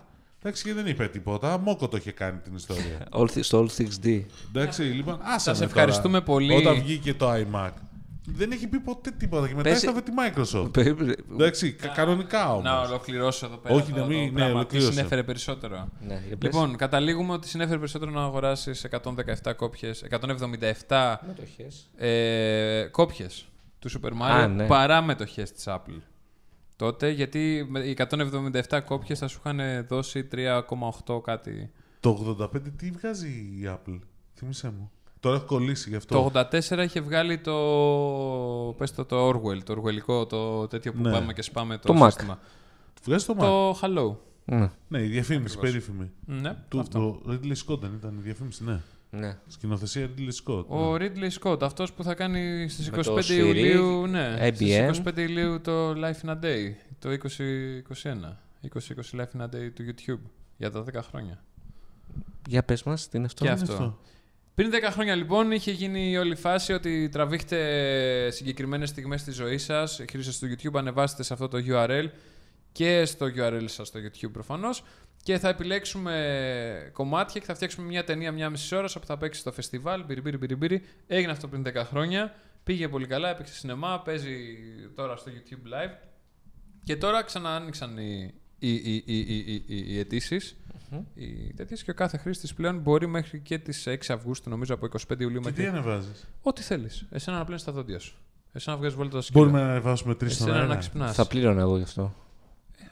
Εντάξει, 0.43 0.65
και 0.65 0.73
δεν 0.75 0.87
είπε 0.87 1.09
τίποτα. 1.09 1.59
Μόκο 1.59 1.89
το 1.89 1.97
είχε 1.97 2.11
κάνει 2.11 2.39
την 2.39 2.55
ιστορία. 2.55 3.09
All 3.19 3.27
thi- 3.27 3.41
Στο 3.41 3.67
All 3.67 3.81
Things 3.81 4.07
D. 4.07 4.23
Εντάξει, 4.55 4.83
λοιπόν, 4.83 5.19
άσε 5.23 5.39
Σας 5.39 5.59
με 5.59 5.65
ευχαριστούμε 5.65 6.13
τώρα. 6.21 6.25
πολύ. 6.25 6.55
Όταν 6.55 6.75
βγήκε 6.83 7.15
το 7.15 7.33
iMac. 7.33 7.71
Δεν 8.29 8.51
έχει 8.51 8.67
πει 8.67 8.79
ποτέ 8.81 9.11
τίποτα 9.11 9.49
και 9.49 9.55
μετά 9.55 9.69
Πες- 9.69 9.77
έσταβε 9.83 10.01
τη 10.01 10.11
Microsoft. 10.17 10.73
Περίπου- 10.73 11.15
Εντάξει, 11.33 11.73
κα- 11.73 11.89
κανονικά 11.89 12.51
όμως. 12.53 12.65
Να 12.65 12.81
ολοκληρώσω 12.81 13.47
εδώ 13.47 13.57
πέρα. 13.57 13.75
Όχι, 13.75 13.93
το, 13.93 13.99
να 14.01 14.07
μην- 14.07 14.19
το 14.19 14.25
ναι, 14.25 14.31
πράγμα. 14.31 14.49
Τι 14.49 14.55
ολοκλήρωσε. 14.57 14.93
συνέφερε 14.93 15.23
περισσότερο; 15.23 15.89
Ναι, 16.07 16.23
για 16.27 16.37
πες. 16.37 16.53
Λοιπόν, 16.53 16.77
καταλήγουμε 16.77 17.33
ότι 17.33 17.49
συνέφερε 17.49 17.79
περισσότερο 17.79 18.11
να 18.11 18.23
αγοράσεις 18.23 18.85
117 18.85 19.53
κόπιες, 19.57 20.03
177 20.03 21.21
Μετοχές. 21.27 21.91
ε, 21.97 22.89
κόπιες 22.91 23.47
του 23.87 24.01
Super 24.01 24.11
Mario 24.11 24.31
Α, 24.43 24.47
ναι. 24.49 24.67
παρά 24.67 25.03
μετοχές 25.03 25.53
της 25.53 25.65
Apple. 25.69 26.01
Τότε, 26.77 27.11
γιατί 27.11 27.67
με- 27.69 27.81
οι 27.81 27.97
177 28.71 28.81
κόπιες 28.85 29.19
θα 29.19 29.29
σου 29.29 29.41
είχαν 29.45 29.87
δώσει 29.89 30.29
3,8 30.33 31.21
κάτι. 31.23 31.71
Το 32.01 32.37
85 32.41 32.49
τι 32.77 32.91
βγάζει 32.91 33.29
η 33.29 33.63
Apple. 33.69 33.99
Θύμησέ 34.35 34.67
μου. 34.71 34.91
Το 35.05 35.11
Τώρα 35.21 35.37
έχω 35.37 35.47
κολλήσει 35.47 35.89
γι' 35.91 35.97
αυτό. 35.97 36.15
Το 36.33 36.41
84 36.41 36.83
είχε 36.85 37.01
βγάλει 37.01 37.39
το. 37.39 37.55
Πες 38.79 38.95
το, 38.95 39.05
το 39.05 39.29
Orwell, 39.29 39.63
το 39.65 39.73
οργουελικό, 39.73 40.27
το 40.27 40.67
τέτοιο 40.67 40.93
που 40.93 41.01
Ναι. 41.03 41.11
πάμε 41.11 41.33
και 41.33 41.43
σπάμε 41.43 41.79
το, 41.79 41.93
Το 41.93 42.03
Mac. 42.05 42.07
σύστημα. 42.11 42.39
Βγάζει 43.05 43.25
το 43.27 43.35
Mac. 43.39 43.41
Το 43.41 43.71
Hello. 43.83 44.17
Ναι. 44.45 44.71
Ναι, 44.89 45.03
η 45.03 45.07
διαφήμιση, 45.07 45.55
Ακριβώς. 45.59 45.71
περίφημη. 45.85 46.11
Ναι, 46.27 46.57
Του, 46.69 46.81
αυτό. 46.81 46.99
το 46.99 47.33
Ridley 47.33 47.55
Scott 47.67 47.79
δεν 47.81 47.93
ήταν 47.99 48.17
η 48.19 48.21
διαφήμιση, 48.23 48.65
ναι. 48.65 48.81
Ναι. 49.19 49.39
Σκηνοθεσία 49.47 50.11
Ridley 50.17 50.31
Scott. 50.45 50.65
Ο 50.67 50.99
ναι. 50.99 51.11
Ridley 51.15 51.31
Scott, 51.41 51.63
αυτός 51.63 51.93
που 51.93 52.03
θα 52.03 52.15
κάνει 52.15 52.69
στις 52.69 52.91
Με 52.91 53.03
το 53.03 53.15
25 53.15 53.19
Siri, 53.19 53.31
Ιουλίου, 53.31 54.07
ναι, 54.07 54.37
IBM. 54.41 54.55
στις 54.55 55.01
25 55.05 55.19
Ιουλίου 55.19 55.61
το 55.61 55.91
Life 55.91 56.27
in 56.27 56.31
a 56.31 56.45
Day, 56.45 56.73
το 56.99 57.09
2021. 57.09 58.39
2020 58.63 59.21
Life 59.21 59.39
in 59.39 59.43
a 59.43 59.45
Day 59.45 59.71
του 59.75 59.85
YouTube, 59.89 60.31
για 60.57 60.71
τα 60.71 60.85
10 60.85 61.03
χρόνια. 61.09 61.45
Για 62.49 62.63
πες 62.63 62.83
μας, 62.83 63.09
τι 63.09 63.17
είναι 63.17 63.27
αυτό; 63.27 63.45
Και 63.45 63.51
είναι 63.51 63.63
αυτό. 63.63 63.99
Πριν 64.55 64.71
10 64.71 64.75
χρόνια 64.91 65.15
λοιπόν 65.15 65.53
είχε 65.53 65.71
γίνει 65.71 66.11
η 66.11 66.17
όλη 66.17 66.35
φάση 66.35 66.73
ότι 66.73 67.09
τραβήχτε 67.09 68.31
συγκεκριμένες 68.31 68.89
στιγμές 68.89 69.21
στη 69.21 69.31
ζωής 69.31 69.65
σας, 69.65 70.01
χρήστες 70.11 70.39
του 70.39 70.47
YouTube, 70.47 70.75
ανεβάσετε 70.79 71.23
σε 71.23 71.33
αυτό 71.33 71.49
το 71.49 71.59
URL 71.69 72.05
και 72.77 73.05
στο 73.05 73.27
URL 73.37 73.65
σας 73.67 73.89
στο 73.89 74.01
YouTube 74.01 74.31
προφανώς 74.33 74.83
και 75.23 75.39
θα 75.39 75.49
επιλέξουμε 75.49 76.91
κομμάτια 76.93 77.41
και 77.41 77.47
θα 77.47 77.55
φτιάξουμε 77.55 77.87
μια 77.87 78.05
ταινία 78.05 78.33
μια 78.33 78.51
μισή 78.51 78.77
ώρα 78.77 78.89
που 79.01 79.07
θα 79.07 79.17
παίξει 79.19 79.41
στο 79.41 79.53
φεστιβάλ. 79.53 80.05
Μπυρι, 80.05 80.21
μπυρι, 80.21 80.37
μπυρι, 80.37 80.57
μπυρι. 80.57 80.83
Έγινε 81.07 81.33
αυτό 81.33 81.49
πριν 81.49 81.65
10 81.67 81.75
χρόνια. 81.85 82.35
Πήγε 82.65 82.89
πολύ 82.89 83.07
καλά, 83.07 83.29
έπαιξε 83.31 83.55
σινεμά, 83.55 84.01
παίζει 84.01 84.37
τώρα 84.95 85.17
στο 85.17 85.31
YouTube 85.35 85.67
Live. 85.73 85.95
Και 86.85 86.97
τώρα 86.97 87.23
ξανά 87.23 87.55
άνοιξαν 87.57 87.99
οι, 87.99 88.35
οι, 88.59 88.73
οι, 88.75 88.95
οι, 88.95 89.03
οι, 89.07 89.37
οι, 89.47 89.65
οι, 89.67 89.95
οι 89.95 89.99
αιτήσεις. 89.99 90.57
Οι 91.15 91.53
τέτοιες 91.57 91.83
και 91.83 91.91
ο 91.91 91.95
κάθε 91.95 92.17
χρήστης 92.17 92.55
πλέον 92.55 92.79
μπορεί 92.79 93.07
μέχρι 93.07 93.41
και 93.41 93.59
τις 93.59 93.85
6 93.89 93.97
Αυγούστου, 94.09 94.51
νομίζω 94.51 94.75
από 94.75 94.89
25 95.09 95.21
Ιουλίου 95.21 95.41
Και 95.41 95.53
τι 95.53 95.61
μέχρι. 95.63 95.67
ανεβάζεις; 95.79 96.27
Ό,τι 96.43 96.63
θέλεις. 96.63 97.05
Εσένα 97.11 97.39
να 97.39 97.45
πλένεις 97.45 97.65
τα 97.65 97.73
δόντια 97.73 97.99
σου. 97.99 98.17
Εσένα 98.53 98.75
να 98.75 98.81
βγάζεις 98.81 98.99
βόλτα 98.99 99.17
το 99.17 99.23
σκύλο. 99.23 99.41
Μπορούμε 99.45 99.61
να 99.63 99.71
ανεβάσουμε 99.71 100.15
τρεις 100.15 100.35
στον 100.35 100.47
Εσένα 100.47 100.63
να 100.63 100.69
αέρα. 100.69 100.81
ξυπνάς. 100.81 101.15
Θα 101.15 101.27
πλήρωνα 101.27 101.61
εγώ 101.61 101.77
γι' 101.77 101.83
αυτό. 101.83 102.15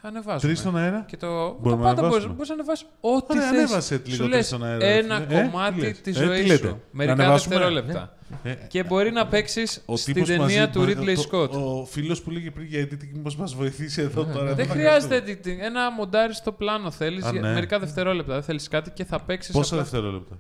Ανεβάζουμε. 0.07 0.41
Τρεις 0.41 0.59
στον 0.59 0.77
αέρα; 0.77 1.05
Και 1.09 1.17
το. 1.17 1.27
Μπορούμε 1.61 1.83
το 1.83 1.89
να 1.89 1.95
πάντα 1.95 2.09
μπορεί 2.09 2.23
ανεβάσουμε. 2.25 2.45
να 2.49 2.53
ανεβάσεις 2.55 2.87
ό,τι 3.01 3.27
Ωραία, 3.29 3.43
θες. 3.49 3.59
ανέβασε 3.59 3.95
λίγο 4.05 4.15
Σου 4.17 4.23
τρεις 4.23 4.35
λες 4.35 4.47
στον 4.47 4.65
αέρα. 4.65 4.85
ένα 4.87 5.17
Ε, 5.17 5.27
τι 5.27 5.35
κομμάτι 5.35 5.81
λες; 5.81 6.01
της 6.01 6.17
Ε, 6.21 6.25
ζωής 6.25 6.41
τι 6.41 6.47
λέτε; 6.47 6.67
σου. 6.67 6.73
Να 6.73 6.79
Μερικά 6.91 7.13
ανεβάσουμε; 7.23 7.55
δευτερόλεπτα. 7.55 8.17
Ε, 8.43 8.53
Και 8.69 8.83
μπορεί 8.85 9.11
να 9.13 9.27
παίξεις 9.27 9.83
ο 9.87 9.97
στην 9.97 10.15
τύπος 10.15 10.29
ταινία 10.29 10.43
μαζί- 10.43 10.69
του 10.73 10.81
μα- 10.81 10.87
Ridley 10.87 11.15
το- 11.15 11.39
Scott. 11.43 11.51
Ο 11.51 11.85
φίλος 11.85 12.23
που 12.23 12.31
λέγε 12.31 12.51
πριν 12.51 12.67
για 12.67 12.83
editing, 12.83 13.11
μήπως 13.15 13.37
μας 13.37 13.55
βοηθήσει 13.55 14.03
εδώ 14.03 14.25
τώρα. 14.25 14.45
Δεν 14.45 14.59
εδώ 14.59 14.65
θα 14.65 14.73
χρειάζεται 14.73 15.21
χρειαστούμε. 15.21 15.57
editing. 15.57 15.65
Ένα 15.67 15.93
μοντάρι 15.93 16.35
στο 16.35 16.53
πλάνο 16.53 16.91
θέλεις. 16.91 17.25
Α, 17.25 17.33
ναι. 17.33 17.53
Μερικά 17.53 17.79
δευτερόλεπτα. 17.79 18.33
Δεν 18.33 18.43
θέλεις 18.43 18.69
κάτι 18.69 18.91
και 18.91 19.05
θα 19.05 19.21
παίξεις. 19.21 19.53
Πόσα 19.55 19.77
δευτερόλεπτα; 19.77 20.39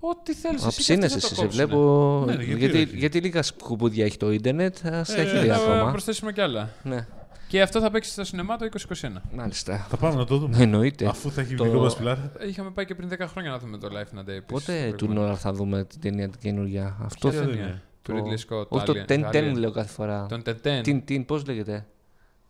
Ό,τι 0.00 0.34
θέλεις. 0.34 0.64
Αψίνεσαι 0.64 1.16
εσύ, 1.16 1.34
σε 1.34 1.46
βλέπω. 1.46 2.22
Ναι, 2.26 2.32
γιατί 2.32 2.54
γιατί, 2.58 2.76
όχι. 2.82 2.96
γιατί 2.96 3.20
λίγα 3.20 3.42
σκουπούδια 3.42 4.04
έχει 4.04 4.16
το 4.16 4.32
ίντερνετ, 4.32 4.76
ας 4.86 5.08
Ε, 5.14 5.20
έχει 5.20 5.36
ε, 5.36 5.40
λίγα 5.40 5.56
Θα 5.56 5.62
ακόμα. 5.72 5.90
προσθέσουμε 5.90 6.32
κι 6.32 6.40
άλλα. 6.40 6.68
Ναι, 6.82 7.06
Και 7.48 7.62
αυτό 7.62 7.80
θα 7.80 7.90
παίξει 7.90 8.10
στο 8.10 8.24
σινεμά 8.24 8.56
το 8.56 8.68
2021. 8.88 9.08
μάλιστα. 9.36 9.86
Θα 9.88 9.96
πάμε 9.96 10.14
να 10.16 10.24
το 10.24 10.36
δούμε. 10.38 10.56
Εννοείται. 10.58 11.06
Αφού 11.06 11.30
θα 11.30 11.40
έχει 11.40 11.54
Το- 11.54 11.64
δικό 11.64 11.80
μα 11.80 11.94
πιλάρα. 11.96 12.32
Είχαμε 12.48 12.70
πάει 12.70 12.84
και 12.84 12.94
πριν 12.94 13.08
10 13.08 13.26
χρόνια 13.26 13.50
να 13.50 13.58
δούμε 13.58 13.78
το 13.78 13.88
Life 13.92 14.16
in 14.16 14.18
a 14.18 14.22
Day. 14.22 14.28
επίσης, 14.28 14.44
Πότε 14.46 14.72
προηγούμενο. 14.72 14.96
του 14.96 15.12
Νόρα 15.12 15.36
θα 15.36 15.52
δούμε 15.52 15.84
την 15.84 16.00
ταινία 16.00 16.28
την 16.28 16.40
καινούργια; 16.40 16.96
Αυτό 17.02 17.28
Ποια 17.28 17.38
δεν 17.38 17.48
ταινία; 17.48 17.62
είναι. 17.64 17.82
Του 18.02 18.12
Το- 18.12 18.18
Ridley 18.18 18.54
Scott. 18.60 18.68
Όχι 18.68 18.84
το 18.86 18.92
Alien, 18.92 19.04
10-10 19.06 19.50
Alien. 19.52 19.58
λέω 19.58 19.70
κάθε 19.70 19.88
φορά. 19.92 20.26
Τον 20.28 20.42
Τεντέν. 20.42 20.82
Την, 20.82 21.04
την, 21.04 21.24
πώς 21.26 21.46
λέγεται; 21.46 21.86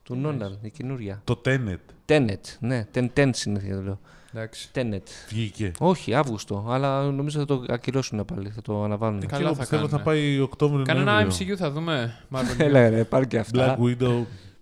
Του 0.02 0.14
Νόναλ, 0.14 0.52
η 0.60 0.70
καινούρια. 0.70 1.20
Το 1.24 1.40
Tenet 1.44 1.76
Tenet, 2.06 2.40
ναι, 2.60 2.86
ten, 2.94 3.08
ten 3.16 3.30
συνήθεια 3.32 3.74
το 3.76 3.82
λέω. 3.82 4.00
Εντάξει. 4.34 4.68
Tenet. 4.74 5.02
βγήκε. 5.28 5.70
Όχι, 5.78 6.14
Αύγουστο, 6.14 6.64
αλλά 6.68 7.02
νομίζω 7.10 7.38
θα 7.38 7.44
το 7.44 7.64
ακυρώσουν 7.68 8.24
πάλι, 8.24 8.48
θα 8.50 8.62
το 8.62 8.82
αναβάλουν. 8.84 9.16
Ε, 9.18 9.20
Και 9.20 9.26
Καλά 9.26 9.42
εγώ 9.44 9.54
θα 9.54 9.60
πιστεύω 9.60 9.88
θα 9.88 9.96
κάνουνε. 9.96 10.04
πάει 10.20 10.40
Οκτώβριο. 10.40 10.84
Κανένα 10.84 11.12
Νοέμβριο. 11.12 11.54
MCU 11.54 11.56
θα 11.58 11.70
δούμε. 11.70 12.14
Marvel 12.32 12.58
Έλα 12.66 12.88
ρε, 12.88 13.04
πάρει 13.04 13.26
και 13.26 13.36
Black 13.36 13.40
αυτά. 13.40 13.78
Widow, 13.82 13.96
Πε, 13.98 14.57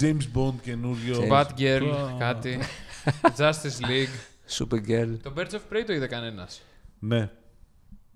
James 0.00 0.22
Bond 0.34 0.54
καινούριο. 0.62 1.18
James- 1.20 1.32
Bad 1.32 1.46
Girl, 1.58 1.94
Α. 2.14 2.18
κάτι. 2.18 2.58
Justice 3.36 3.80
League. 3.86 4.14
Supergirl. 4.58 5.16
Το 5.22 5.32
Birds 5.36 5.50
of 5.50 5.72
Prey 5.72 5.82
το 5.86 5.92
είδε 5.92 6.06
κανένας. 6.06 6.62
Ναι. 6.98 7.30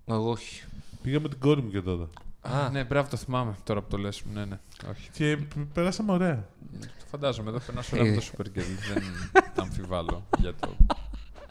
Εγώ 0.05 0.29
όχι. 0.29 0.63
Πήγα 1.01 1.19
με 1.19 1.29
την 1.29 1.39
κόρη 1.39 1.61
μου 1.61 1.69
και 1.69 1.81
τότε. 1.81 2.07
Α, 2.41 2.69
Ναι, 2.71 2.83
μπράβο, 2.83 3.09
το 3.09 3.17
θυμάμαι 3.17 3.55
τώρα 3.63 3.81
που 3.81 3.87
το 3.89 3.97
λες. 3.97 4.21
Ναι, 4.33 4.45
ναι. 4.45 4.59
Όχι. 4.89 5.09
Και 5.13 5.37
περάσαμε 5.73 6.11
ωραία. 6.11 6.47
Το 6.81 7.05
φαντάζομαι. 7.11 7.49
Εδώ 7.49 7.59
περνά 7.65 7.83
όλα 7.93 8.01
Ε. 8.03 8.09
με 8.09 8.15
το 8.15 8.21
Supergirl. 8.31 8.91
Δεν 9.33 9.43
τα 9.55 9.61
αμφιβάλλω 9.61 10.27
για 10.37 10.53
το 10.59 10.75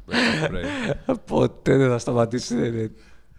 Birds 0.09 0.45
of 0.45 0.51
Prey. 0.51 1.17
ποτέ 1.27 1.77
δεν 1.77 1.89
θα 1.89 1.99
σταματήσει. 1.99 2.91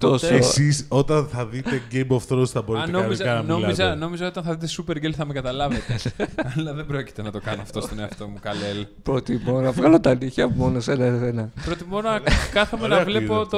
Ρε. 0.02 0.08
Τόσο. 0.08 0.34
Εσείς 0.36 0.86
όταν 0.88 1.28
θα 1.28 1.46
δείτε 1.46 1.82
Game 1.92 2.08
of 2.08 2.18
Thrones 2.30 2.46
θα 2.46 2.62
μπορείτε 2.62 2.90
Α, 2.90 2.92
κανονικά 2.92 3.04
νόμιζα, 3.04 3.26
να 3.34 3.42
νόμιζα, 3.42 3.84
μιλάτε. 3.84 3.96
νόμιζα 4.00 4.28
όταν 4.28 4.44
θα 4.44 4.56
δείτε 4.56 4.68
Supergirl 4.78 5.12
θα 5.16 5.26
με 5.26 5.34
καταλάβετε. 5.34 5.96
Αλλά 6.58 6.74
δεν 6.74 6.86
πρόκειται 6.86 7.22
να 7.22 7.32
το 7.32 7.40
κάνω 7.40 7.62
αυτό 7.62 7.82
στον 7.82 8.00
εαυτό 8.00 8.28
μου, 8.28 8.38
καλέλ. 8.42 8.86
Προτιμώ 9.04 9.60
να 9.62 9.72
βγάλω 9.72 10.00
τα 10.00 10.16
νύχια 10.16 10.48
μου 10.48 10.56
μόνο 10.58 10.80
σε 10.80 10.92
ένα-ένα. 10.92 11.50
Προτιμώ 11.66 12.02
να 12.02 12.22
κάθομαι 12.54 12.84
Ωραία 12.84 12.98
να 12.98 13.04
βλέπω 13.04 13.34
ακούγεται 13.34 13.58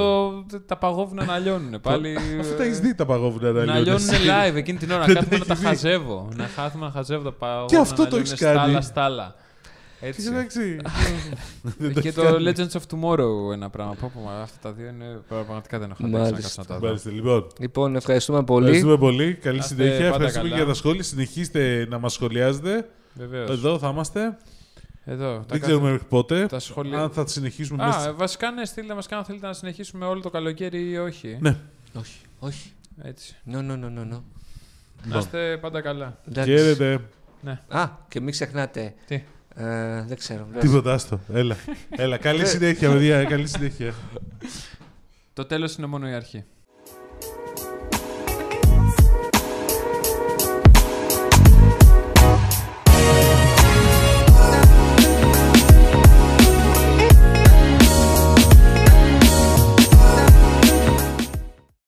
το, 0.58 0.60
τα 0.66 0.78
παγόβουνα 0.78 1.26
να 1.26 1.38
λιώνουν. 1.38 1.82
Πάλι, 1.82 2.18
Αφού 2.40 2.56
τα 2.58 2.64
έχεις 2.64 2.80
δει 2.80 2.96
τα 2.96 3.06
παγόβουνα 3.06 3.52
να 3.52 3.80
λιώνουν 3.80 4.10
live 4.10 4.56
εκείνη 4.56 4.78
την 4.78 4.92
ώρα. 4.92 5.06
Δεν 5.14 5.16
κάθομαι 5.16 5.30
τα 5.30 5.38
να 5.38 5.46
τα 5.46 5.54
έχεις 5.54 5.60
δει. 5.60 5.66
χαζεύω. 5.66 6.30
Να 6.36 6.50
κάθομαι 6.56 6.86
να 6.86 6.92
χαζεύω 6.92 7.24
τα 7.24 7.32
παγόβουνα. 7.32 7.66
Και 7.68 7.78
αυτό 7.78 8.02
να 8.04 8.08
το 8.08 8.16
έχεις 8.18 8.34
λιώνουν 8.34 8.38
κάνει. 8.40 8.58
Στάλα, 8.58 8.82
στάλα. 8.82 9.36
Έτσι. 10.02 10.28
Εντάξει. 10.28 10.78
Δεν 11.78 11.94
και 11.94 12.12
το 12.14 12.24
Legends 12.40 12.72
of 12.72 12.82
Tomorrow 12.92 13.54
ένα 13.54 13.70
πράγμα. 13.70 13.94
Πω, 14.00 14.12
πω, 14.14 14.20
μα, 14.22 14.42
αυτά 14.42 14.58
τα 14.62 14.72
δύο 14.72 14.88
είναι 14.88 15.20
πραγματικά 15.28 15.80
δεν 15.80 15.92
έχω 15.92 16.06
αντέξει 16.06 16.22
να 16.24 16.30
Μάλιστα. 16.30 16.42
κάτσω 16.42 16.62
να 16.62 16.68
τα 16.68 16.80
δω. 16.80 16.86
Μάλιστα, 16.88 17.12
λοιπόν. 17.12 17.48
Λοιπόν, 17.60 17.96
ευχαριστούμε 17.96 18.44
πολύ. 18.44 18.66
Ευχαριστούμε 18.66 18.98
πολύ. 18.98 19.34
Καλή 19.34 19.60
Άστε 19.60 19.74
συνέχεια. 19.76 19.98
πάντα 19.98 20.08
Ευχαριστούμε 20.08 20.44
καλά. 20.50 20.56
για 20.62 20.66
τα 20.66 20.74
σχόλια. 20.74 21.04
Συνεχίστε 21.04 21.86
να 21.90 22.00
μας 22.00 22.14
σχολιάζετε. 22.14 22.90
Βεβαίως. 23.14 23.50
Εδώ 23.50 23.78
θα 23.80 23.90
είμαστε. 23.90 24.38
Εδώ. 25.06 25.34
τα 25.38 25.46
Δεν 25.48 25.60
ξέρουμε 25.62 25.92
μέχρι 25.92 26.08
πότε. 26.08 26.46
τα 26.46 26.60
σχόλια. 26.60 27.00
Αν 27.02 27.10
θα 27.10 27.28
συνεχίσουμε 27.28 27.84
Α, 27.84 27.88
μέσα. 27.88 28.08
ε, 28.08 28.12
βασικά 28.12 28.52
ναι, 28.52 28.66
στείλτε 28.66 28.94
μας 28.94 29.08
και 29.08 29.16
αν 29.16 29.24
θέλετε 29.26 29.48
να 29.48 29.54
συνεχίσουμε 29.54 30.06
όλο 30.06 30.22
το 30.22 30.30
καλοκαίρι 30.30 30.90
ή 30.90 30.98
όχι. 30.98 31.38
Ναι. 31.42 31.58
Όχι, 31.94 32.20
όχι. 32.40 32.72
Έτσι. 33.04 33.36
No, 33.52 33.56
no, 33.58 33.72
no, 33.72 34.00
no, 34.00 34.14
no. 34.14 34.22
Να 35.04 35.18
είστε 35.18 35.58
πάντα 35.58 35.82
καλά. 35.82 36.18
Εντάξει. 36.30 36.52
Χαίρετε. 36.52 37.00
Α, 37.68 37.90
και 38.08 38.20
μην 38.22 38.32
ξεχνάτε. 38.32 38.94
Τι; 39.08 39.24
Ε, 39.56 40.04
δεν 40.08 40.18
ξέρω. 40.18 40.48
Τίποτα 40.60 40.94
άστο. 40.94 41.20
Έλα. 41.34 41.56
Έλα. 41.90 42.18
Καλή 42.18 42.46
συνέχεια, 42.46 42.92
παιδιά. 42.92 43.24
Καλή 43.24 43.48
συνέχεια. 43.48 43.94
Το 45.34 45.46
τέλος 45.46 45.76
είναι 45.76 45.88
μόνο 45.88 46.10
η 46.10 46.14
αρχή. 46.14 46.44